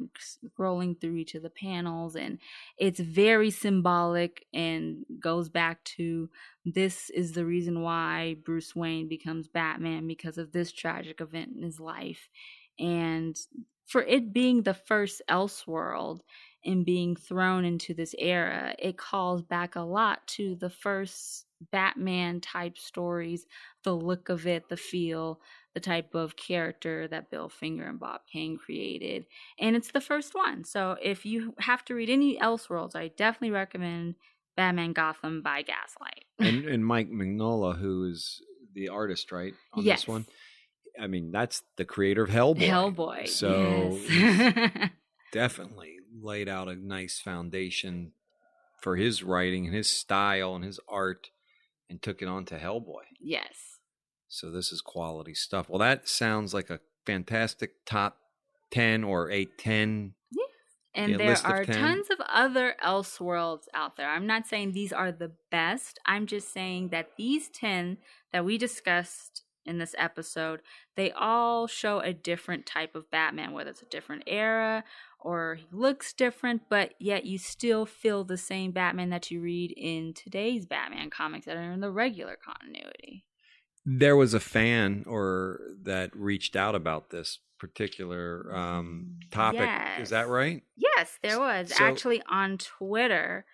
scrolling 0.59 1.01
through 1.01 1.17
each 1.17 1.35
of 1.35 1.43
the 1.43 1.51
panels, 1.51 2.17
and 2.17 2.39
it's 2.79 3.01
very 3.01 3.51
symbolic 3.51 4.47
and 4.53 5.05
goes 5.21 5.49
back 5.49 5.83
to 5.85 6.31
this 6.65 7.11
is 7.11 7.33
the 7.33 7.45
reason 7.45 7.83
why 7.83 8.37
Bruce 8.45 8.75
Wayne 8.75 9.09
becomes 9.09 9.49
Batman 9.49 10.07
because 10.07 10.39
of 10.39 10.53
this 10.53 10.73
tragic 10.73 11.21
event 11.21 11.53
in 11.57 11.63
his 11.63 11.81
life, 11.81 12.29
and 12.79 13.37
for 13.87 14.03
it 14.03 14.33
being 14.33 14.63
the 14.63 14.75
first 14.75 15.21
Elseworld 15.29 16.21
and 16.65 16.87
being 16.87 17.15
thrown 17.15 17.65
into 17.67 17.93
this 17.93 18.15
era, 18.19 18.75
it 18.79 18.97
calls 18.97 19.43
back 19.43 19.77
a 19.77 19.81
lot 19.81 20.27
to 20.27 20.55
the 20.55 20.71
first 20.71 21.45
Batman 21.71 22.41
type 22.41 22.79
stories, 22.79 23.47
the 23.83 23.95
look 23.95 24.31
of 24.31 24.47
it, 24.47 24.69
the 24.69 24.77
feel, 24.77 25.41
the 25.75 25.81
type 25.81 26.15
of 26.15 26.37
character 26.37 27.09
that 27.09 27.31
Bill 27.31 27.49
Finger 27.49 27.85
and 27.85 27.99
Bob 27.99 28.21
Kane 28.33 28.57
created. 28.57 29.27
And 29.59 29.75
it's 29.77 29.91
the 29.91 30.01
first 30.01 30.35
one. 30.35 30.65
So 30.65 30.97
if 31.03 31.27
you 31.27 31.55
have 31.59 31.85
to 31.87 31.95
read 31.95 32.09
any 32.11 32.39
Elseworlds, 32.39 32.95
I 32.95 33.09
definitely 33.09 33.51
recommend 33.51 34.15
Batman 34.57 34.93
Gotham 34.93 35.43
by 35.43 35.63
Gaslight. 35.63 36.25
and, 36.39 36.65
and 36.67 36.87
Mike 36.87 37.11
Mignola, 37.11 37.77
who 37.79 38.05
is 38.09 38.41
the 38.73 38.89
artist, 38.89 39.33
right, 39.33 39.55
on 39.73 39.85
Yes. 39.85 40.03
this 40.03 40.09
one. 40.09 40.27
I 41.01 41.09
mean, 41.09 41.33
that's 41.33 41.63
the 41.77 41.85
creator 41.85 42.23
of 42.23 42.31
Hellboy. 42.31 42.69
Hellboy. 42.69 43.29
So 43.29 43.99
yes. 44.09 44.91
definitely 45.33 45.97
laid 46.23 46.49
out 46.49 46.69
a 46.69 46.77
nice 46.77 47.19
foundation 47.19 48.13
for 48.81 48.95
his 48.97 49.23
writing 49.25 49.67
and 49.67 49.75
his 49.75 49.89
style 49.91 50.55
and 50.55 50.65
his 50.65 50.79
art 50.89 51.31
and 51.91 52.01
took 52.01 52.23
it 52.23 52.29
on 52.29 52.45
to 52.47 52.59
Hellboy. 52.59 53.03
yes. 53.21 53.74
So 54.29 54.51
this 54.51 54.73
is 54.73 54.81
quality 54.81 55.35
stuff. 55.35 55.69
Well, 55.69 55.79
that 55.79 56.09
sounds 56.09 56.53
like 56.53 56.71
a 56.71 56.81
fantastic 57.07 57.85
top 57.87 58.19
10 58.71 59.05
or 59.05 59.31
a 59.31 59.45
10. 59.45 60.15
And 60.97 61.11
Yeah, 61.11 61.17
there 61.17 61.31
list 61.31 61.45
of 61.45 61.51
are 61.51 61.65
tons 61.65 62.09
of 62.11 62.21
other 62.29 62.77
Elseworlds 62.83 63.65
out 63.75 63.97
there. 63.97 64.09
I'm 64.09 64.27
not 64.27 64.47
saying 64.47 64.73
these 64.73 64.93
are 64.93 65.11
the 65.11 65.33
best. 65.51 65.99
I'm 66.07 66.27
just 66.27 66.53
saying 66.53 66.91
that 66.91 67.17
these 67.17 67.49
10 67.49 67.99
that 68.33 68.45
we 68.45 68.59
discussed 68.59 69.43
in 69.67 69.79
this 69.79 69.95
episode, 69.99 70.61
they 70.95 71.11
all 71.13 71.67
show 71.67 71.99
a 72.01 72.13
different 72.13 72.65
type 72.67 72.95
of 72.95 73.11
Batman, 73.11 73.53
whether 73.53 73.71
it's 73.71 73.83
a 73.83 73.87
different 73.87 74.25
era 74.27 74.85
or 75.19 75.57
he 75.57 75.67
looks 75.73 76.13
different, 76.13 76.63
but 76.69 76.95
yet 77.01 77.25
you 77.25 77.39
still 77.39 77.87
feel 77.87 78.23
the 78.25 78.37
same 78.37 78.71
Batman 78.71 79.11
that 79.11 79.31
you 79.31 79.41
read 79.41 79.73
in 79.77 80.13
today's 80.13 80.67
Batman 80.67 81.11
comics 81.11 81.47
that 81.47 81.57
are 81.57 81.73
in 81.73 81.81
the 81.81 81.91
regular 81.91 82.37
continuity. 82.37 83.25
There 83.87 84.17
was 84.17 84.35
a 84.35 84.41
fan 84.41 85.05
or 85.07 85.61
that 85.83 86.15
reached 86.15 86.57
out 86.57 86.75
about 86.75 87.11
this 87.11 87.39
particular 87.59 88.55
um, 88.55 89.19
topic. 89.31 89.69
Is 90.01 90.11
that 90.11 90.29
right? 90.29 90.63
Yes, 90.77 91.19
there 91.23 91.39
was 91.39 91.75
So- 91.75 91.85
actually 91.85 92.23
on 92.29 92.59
Twitter. 92.59 93.45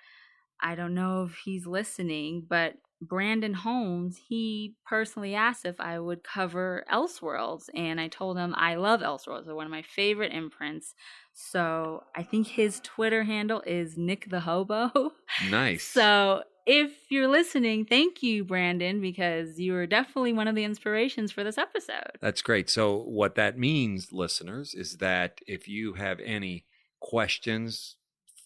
I 0.63 0.75
don't 0.75 0.95
know 0.95 1.25
if 1.25 1.37
he's 1.45 1.67
listening, 1.67 2.45
but 2.49 2.75
Brandon 3.03 3.55
Holmes, 3.55 4.21
he 4.29 4.75
personally 4.85 5.35
asked 5.35 5.65
if 5.65 5.81
I 5.81 5.99
would 5.99 6.23
cover 6.23 6.85
Elseworlds, 6.93 7.71
and 7.75 7.99
I 7.99 8.09
told 8.09 8.37
him 8.37 8.55
I 8.59 8.75
love 8.75 9.01
Elseworlds. 9.01 9.47
They're 9.47 9.55
one 9.55 9.65
of 9.65 9.71
my 9.73 9.81
favorite 9.81 10.33
imprints. 10.35 10.95
So 11.33 12.03
I 12.15 12.23
think 12.23 12.47
his 12.49 12.79
Twitter 12.81 13.23
handle 13.25 13.63
is 13.67 13.97
Nick 13.97 14.29
the 14.29 14.41
Hobo. 14.41 15.13
Nice. 15.51 15.85
So 15.85 16.43
if 16.67 17.11
you're 17.11 17.29
listening, 17.29 17.85
thank 17.85 18.23
you, 18.23 18.45
Brandon, 18.45 19.01
because 19.01 19.59
you 19.59 19.73
were 19.73 19.87
definitely 19.87 20.33
one 20.33 20.49
of 20.49 20.55
the 20.55 20.65
inspirations 20.65 21.33
for 21.33 21.45
this 21.45 21.59
episode. 21.59 22.19
That's 22.21 22.43
great. 22.43 22.71
So, 22.71 22.97
what 22.97 23.35
that 23.37 23.59
means, 23.59 24.13
listeners, 24.13 24.75
is 24.75 24.99
that 24.99 25.41
if 25.47 25.69
you 25.69 25.95
have 25.95 26.21
any 26.21 26.65
questions, 27.01 27.97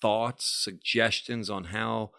thoughts, 0.01 0.45
suggestions 0.45 1.51
on 1.51 1.65
how 1.65 2.11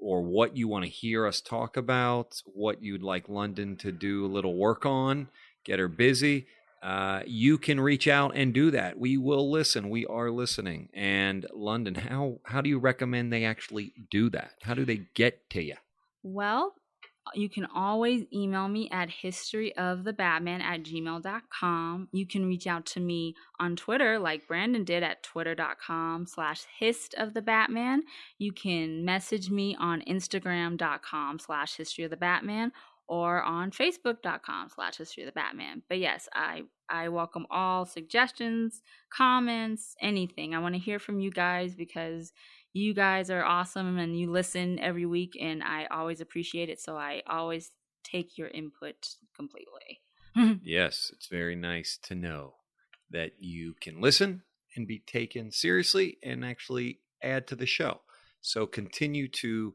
or 0.00 0.22
what 0.22 0.56
you 0.56 0.66
want 0.66 0.84
to 0.84 0.90
hear 0.90 1.26
us 1.26 1.40
talk 1.40 1.76
about, 1.76 2.42
what 2.44 2.82
you'd 2.82 3.02
like 3.02 3.28
Londyn 3.28 3.78
to 3.78 3.92
do 3.92 4.26
a 4.26 4.26
little 4.26 4.56
work 4.56 4.84
on, 4.84 5.28
get 5.64 5.78
her 5.78 5.88
busy, 5.88 6.46
uh, 6.82 7.22
you 7.26 7.58
can 7.58 7.80
reach 7.80 8.08
out 8.08 8.32
and 8.34 8.52
do 8.52 8.72
that. 8.72 8.98
We 8.98 9.16
will 9.16 9.50
listen. 9.50 9.88
We 9.88 10.04
are 10.06 10.30
listening. 10.30 10.88
And 10.92 11.46
Londyn, 11.56 11.96
how 11.96 12.40
how 12.44 12.60
do 12.60 12.68
you 12.68 12.78
recommend 12.78 13.32
they 13.32 13.44
actually 13.44 13.92
do 14.10 14.28
that? 14.30 14.52
How 14.62 14.74
do 14.74 14.84
they 14.84 15.02
get 15.14 15.48
to 15.50 15.62
you? 15.62 15.76
Well, 16.24 16.74
you 17.34 17.48
can 17.48 17.66
always 17.66 18.24
email 18.32 18.68
me 18.68 18.90
at 18.90 19.08
historyofthebatman 19.08 20.60
at 20.60 20.82
gmail.com. 20.82 22.08
You 22.12 22.26
can 22.26 22.46
reach 22.46 22.66
out 22.66 22.84
to 22.86 23.00
me 23.00 23.36
on 23.60 23.76
Twitter 23.76 24.18
like 24.18 24.48
Brandon 24.48 24.84
did 24.84 25.02
at 25.02 25.22
twitter.com 25.22 26.26
slash 26.26 26.64
hist 26.78 27.14
of 27.14 27.32
the 27.32 27.42
Batman. 27.42 28.02
You 28.38 28.52
can 28.52 29.04
message 29.04 29.50
me 29.50 29.76
on 29.78 30.02
instagram.com 30.02 31.38
slash 31.38 31.76
history 31.76 32.04
of 32.04 32.10
the 32.10 32.16
Batman 32.16 32.72
or 33.12 33.42
on 33.42 33.70
facebook.com 33.70 34.70
slash 34.74 34.96
history 34.96 35.22
of 35.22 35.26
the 35.26 35.38
Batman. 35.38 35.82
But 35.86 35.98
yes, 35.98 36.30
I, 36.32 36.62
I 36.88 37.10
welcome 37.10 37.44
all 37.50 37.84
suggestions, 37.84 38.80
comments, 39.14 39.94
anything. 40.00 40.54
I 40.54 40.60
want 40.60 40.76
to 40.76 40.80
hear 40.80 40.98
from 40.98 41.20
you 41.20 41.30
guys 41.30 41.74
because 41.74 42.32
you 42.72 42.94
guys 42.94 43.28
are 43.28 43.44
awesome 43.44 43.98
and 43.98 44.18
you 44.18 44.30
listen 44.30 44.78
every 44.78 45.04
week 45.04 45.36
and 45.38 45.62
I 45.62 45.88
always 45.90 46.22
appreciate 46.22 46.70
it. 46.70 46.80
So 46.80 46.96
I 46.96 47.20
always 47.28 47.72
take 48.02 48.38
your 48.38 48.48
input 48.48 48.96
completely. 49.36 50.00
Yes, 50.64 51.10
it's 51.12 51.26
very 51.26 51.54
nice 51.54 51.98
to 52.04 52.14
know 52.14 52.54
that 53.10 53.32
you 53.38 53.74
can 53.78 54.00
listen 54.00 54.44
and 54.74 54.88
be 54.88 55.00
taken 55.00 55.52
seriously 55.52 56.16
and 56.22 56.42
actually 56.42 57.00
add 57.22 57.46
to 57.48 57.56
the 57.56 57.66
show. 57.66 58.00
So 58.40 58.64
continue 58.64 59.28
to 59.42 59.74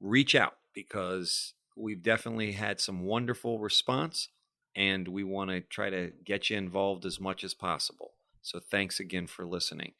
reach 0.00 0.34
out 0.34 0.54
because 0.74 1.54
we've 1.76 2.02
definitely 2.02 2.52
had 2.52 2.80
some 2.80 3.04
wonderful 3.04 3.58
response 3.58 4.28
and 4.76 5.08
we 5.08 5.24
want 5.24 5.50
to 5.50 5.60
try 5.60 5.90
to 5.90 6.12
get 6.24 6.50
you 6.50 6.56
involved 6.56 7.04
as 7.04 7.20
much 7.20 7.44
as 7.44 7.54
possible. 7.54 8.12
So 8.42 8.58
thanks 8.58 9.00
again 9.00 9.26
for 9.26 9.46
listening. 9.46 9.92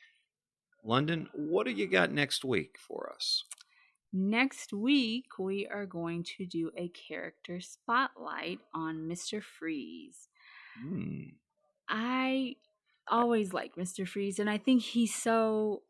Londyn, 0.87 1.29
what 1.33 1.64
do 1.64 1.72
you 1.72 1.87
got 1.87 2.12
next 2.12 2.45
week 2.45 2.77
for 2.79 3.11
us? 3.14 3.45
Next 4.12 4.72
week, 4.72 5.39
we 5.39 5.66
are 5.66 5.87
going 5.87 6.25
to 6.37 6.47
do 6.47 6.70
a 6.77 6.89
character 6.89 7.61
spotlight 7.61 8.61
on 8.72 9.09
Mr. 9.09 9.43
Freeze. 9.43 10.29
Hmm. 10.81 11.22
I 11.89 12.57
always 13.09 13.53
like 13.53 13.75
Mr. 13.77 14.07
Freeze, 14.07 14.39
and 14.39 14.49
I 14.49 14.59
think 14.59 14.83
he's 14.83 15.14
so 15.14 15.83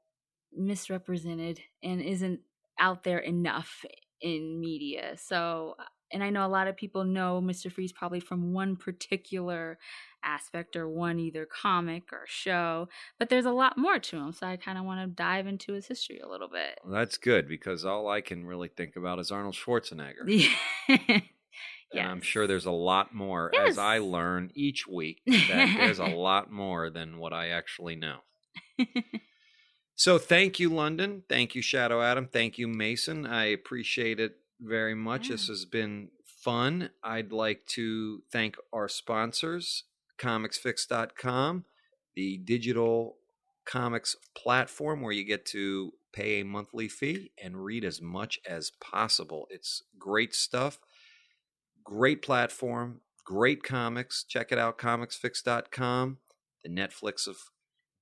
misrepresented 0.56 1.60
and 1.82 2.00
isn't 2.00 2.40
out 2.78 3.04
there 3.04 3.18
enough 3.18 3.84
in 4.24 4.58
media. 4.60 5.16
So, 5.16 5.76
uh, 5.78 5.84
and 6.12 6.22
I 6.24 6.30
know 6.30 6.46
a 6.46 6.48
lot 6.48 6.66
of 6.68 6.76
people 6.76 7.04
know 7.04 7.40
Mr. 7.42 7.70
Freeze 7.70 7.92
probably 7.92 8.20
from 8.20 8.52
one 8.52 8.76
particular 8.76 9.78
aspect 10.22 10.76
or 10.76 10.88
one 10.88 11.18
either 11.18 11.44
comic 11.46 12.12
or 12.12 12.22
show, 12.26 12.88
but 13.18 13.28
there's 13.28 13.44
a 13.46 13.50
lot 13.52 13.76
more 13.76 13.98
to 13.98 14.16
him. 14.16 14.32
So 14.32 14.46
I 14.46 14.56
kind 14.56 14.78
of 14.78 14.84
want 14.84 15.00
to 15.02 15.06
dive 15.14 15.46
into 15.46 15.72
his 15.72 15.86
history 15.86 16.20
a 16.20 16.28
little 16.28 16.48
bit. 16.48 16.78
Well, 16.84 16.94
that's 16.94 17.18
good 17.18 17.46
because 17.48 17.84
all 17.84 18.08
I 18.08 18.20
can 18.20 18.46
really 18.46 18.68
think 18.68 18.96
about 18.96 19.18
is 19.18 19.30
Arnold 19.30 19.54
Schwarzenegger. 19.54 20.24
Yeah. 20.88 21.20
And 21.96 22.08
I'm 22.08 22.22
sure 22.22 22.48
there's 22.48 22.66
a 22.66 22.72
lot 22.72 23.14
more 23.14 23.50
Yes. 23.52 23.68
as 23.70 23.78
I 23.78 23.98
learn 23.98 24.50
each 24.56 24.84
week 24.88 25.20
that 25.26 25.76
there's 25.78 26.00
a 26.00 26.06
lot 26.28 26.50
more 26.50 26.90
than 26.90 27.18
what 27.18 27.32
I 27.32 27.50
actually 27.50 27.94
know. 27.94 28.16
So 29.96 30.18
thank 30.18 30.58
you, 30.58 30.70
Londyn. 30.70 31.22
Thank 31.28 31.54
you, 31.54 31.62
Shadow 31.62 32.02
Adam. 32.02 32.26
Thank 32.26 32.58
you, 32.58 32.66
Mason. 32.66 33.26
I 33.26 33.46
appreciate 33.46 34.18
it 34.18 34.36
very 34.60 34.94
much. 34.94 35.28
This 35.28 35.48
has 35.48 35.64
been 35.64 36.08
fun. 36.24 36.90
I'd 37.02 37.32
like 37.32 37.64
to 37.68 38.22
thank 38.30 38.56
our 38.72 38.88
sponsors, 38.88 39.84
comicsfix.com, 40.18 41.64
the 42.14 42.38
digital 42.38 43.16
comics 43.64 44.16
platform 44.36 45.00
where 45.00 45.12
you 45.12 45.24
get 45.24 45.46
to 45.46 45.92
pay 46.12 46.40
a 46.40 46.44
monthly 46.44 46.88
fee 46.88 47.30
and 47.42 47.64
read 47.64 47.84
as 47.84 48.00
much 48.00 48.38
as 48.46 48.72
possible. 48.80 49.46
It's 49.50 49.82
great 49.98 50.34
stuff. 50.34 50.78
Great 51.82 52.22
platform, 52.22 53.00
great 53.24 53.62
comics. 53.62 54.24
Check 54.24 54.52
it 54.52 54.58
out, 54.58 54.78
comicsfix.com, 54.78 56.18
the 56.62 56.70
Netflix 56.70 57.26
of 57.26 57.36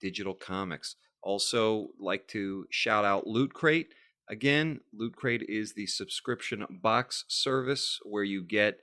digital 0.01 0.35
comics. 0.35 0.97
Also, 1.23 1.89
like 1.99 2.27
to 2.29 2.67
shout 2.71 3.05
out 3.05 3.27
Loot 3.27 3.55
Crate. 3.55 3.89
Again, 4.29 4.81
Loot 4.93 5.17
Crate 5.17 5.45
is 5.49 5.75
the 5.75 5.87
subscription 5.87 6.65
box 6.71 7.25
service 7.29 7.99
where 8.05 8.25
you 8.25 8.43
get 8.43 8.79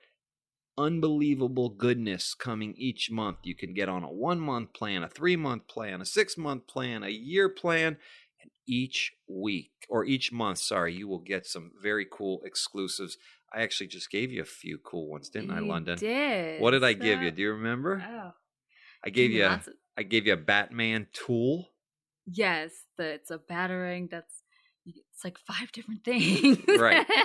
unbelievable 0.77 1.69
goodness 1.69 2.33
coming 2.33 2.73
each 2.77 3.11
month. 3.11 3.39
You 3.43 3.55
can 3.55 3.73
get 3.73 3.89
on 3.89 4.03
a 4.03 4.11
one 4.11 4.39
month 4.39 4.73
plan, 4.73 5.03
a 5.03 5.09
three 5.09 5.35
month 5.35 5.67
plan, 5.67 6.01
a 6.01 6.05
six 6.05 6.37
month 6.37 6.67
plan, 6.67 7.03
a 7.03 7.09
year 7.09 7.49
plan, 7.49 7.97
and 8.41 8.51
each 8.65 9.13
week 9.27 9.71
or 9.89 10.05
each 10.05 10.31
month, 10.31 10.59
sorry, 10.59 10.93
you 10.93 11.07
will 11.07 11.19
get 11.19 11.45
some 11.45 11.71
very 11.81 12.05
cool 12.09 12.41
exclusives. 12.45 13.17
I 13.53 13.61
actually 13.61 13.87
just 13.87 14.11
gave 14.11 14.31
you 14.31 14.41
a 14.41 14.45
few 14.45 14.77
cool 14.77 15.09
ones, 15.09 15.29
didn't 15.29 15.51
I, 15.51 15.59
Londyn? 15.59 15.97
Did. 15.97 16.61
What 16.61 16.71
did 16.71 16.83
I 16.83 16.93
give 16.93 17.21
you? 17.21 17.31
Do 17.31 17.41
you 17.41 17.51
remember? 17.53 18.03
Oh. 18.07 18.31
I 19.03 19.09
gave 19.09 19.31
you 19.31 19.45
a, 19.45 19.61
I 19.97 20.03
gave 20.03 20.27
you 20.27 20.33
a 20.33 20.37
Batman 20.37 21.07
tool. 21.13 21.69
Yes, 22.31 22.71
the, 22.97 23.05
it's 23.13 23.31
a 23.31 23.37
Batarang 23.39 24.09
that's 24.09 24.33
it's 24.85 25.23
like 25.23 25.37
five 25.39 25.71
different 25.71 26.03
things. 26.05 26.57
Right. 26.67 27.05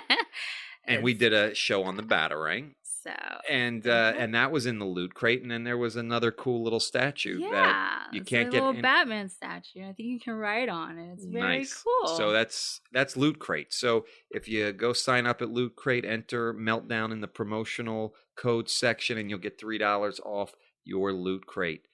And 0.86 1.02
we 1.02 1.14
did 1.14 1.32
a 1.32 1.54
show 1.54 1.84
on 1.84 1.96
the 1.96 2.02
Batarang. 2.02 2.74
so 2.82 3.10
And 3.48 3.86
uh, 3.86 4.12
Mhm. 4.12 4.18
and 4.18 4.34
that 4.34 4.52
was 4.52 4.66
in 4.66 4.78
the 4.78 4.84
loot 4.84 5.14
crate, 5.14 5.40
and 5.40 5.50
then 5.50 5.64
there 5.64 5.78
was 5.78 5.96
another 5.96 6.30
cool 6.30 6.62
little 6.62 6.78
statue 6.80 7.38
yeah, 7.38 7.50
that 7.52 8.08
you 8.12 8.22
can't 8.22 8.50
get 8.50 8.58
a 8.58 8.66
little 8.66 8.76
in- 8.76 8.82
Batman 8.82 9.30
statue. 9.30 9.80
I 9.80 9.94
think 9.94 10.08
you 10.10 10.20
can 10.20 10.34
write 10.34 10.68
on 10.68 10.98
it. 10.98 11.12
It's 11.14 11.24
very 11.24 11.58
nice. 11.60 11.82
cool. 11.82 12.08
So 12.18 12.32
that's 12.32 12.82
that's 12.92 13.16
Loot 13.16 13.38
Crate. 13.38 13.72
So 13.72 14.04
if 14.30 14.46
you 14.46 14.72
go 14.72 14.92
sign 14.92 15.26
up 15.26 15.40
at 15.40 15.48
Loot 15.48 15.74
Crate, 15.74 16.04
enter 16.04 16.52
Meltdown 16.52 17.12
in 17.12 17.22
the 17.22 17.28
promotional 17.28 18.14
code 18.36 18.68
section, 18.68 19.16
and 19.16 19.30
you'll 19.30 19.38
get 19.38 19.58
three 19.58 19.78
dollars 19.78 20.20
off 20.22 20.52
your 20.84 21.14
Loot 21.14 21.46
Crate. 21.46 21.86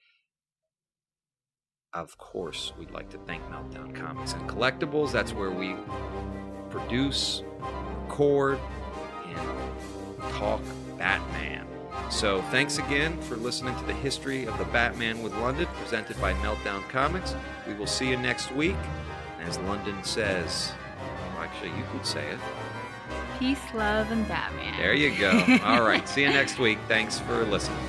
Of 1.93 2.17
course, 2.17 2.71
we'd 2.79 2.91
like 2.91 3.09
to 3.09 3.17
thank 3.19 3.43
Meltdown 3.49 3.93
Comics 3.93 4.31
and 4.33 4.49
Collectibles. 4.49 5.11
That's 5.11 5.33
where 5.33 5.51
we 5.51 5.75
produce, 6.69 7.43
record, 8.03 8.59
and 9.27 10.33
talk 10.33 10.61
Batman. 10.97 11.67
So 12.09 12.41
thanks 12.43 12.77
again 12.77 13.19
for 13.21 13.35
listening 13.35 13.77
to 13.77 13.83
the 13.85 13.93
history 13.93 14.45
of 14.45 14.57
the 14.57 14.63
Batman 14.65 15.21
with 15.21 15.33
Londyn, 15.33 15.65
presented 15.81 16.19
by 16.21 16.33
Meltdown 16.35 16.87
Comics. 16.89 17.35
We 17.67 17.73
will 17.73 17.87
see 17.87 18.09
you 18.09 18.15
next 18.17 18.53
week. 18.53 18.77
As 19.41 19.57
Londyn 19.59 20.05
says, 20.05 20.71
well, 21.33 21.43
actually, 21.43 21.69
you 21.69 21.83
could 21.91 22.05
say 22.05 22.25
it. 22.29 22.39
peace, 23.39 23.59
love, 23.73 24.11
and 24.11 24.25
Batman. 24.29 24.77
There 24.77 24.93
you 24.93 25.17
go. 25.17 25.31
All 25.63 25.81
right. 25.81 26.07
See 26.07 26.21
you 26.21 26.29
next 26.29 26.57
week. 26.59 26.77
Thanks 26.87 27.19
for 27.19 27.43
listening. 27.45 27.79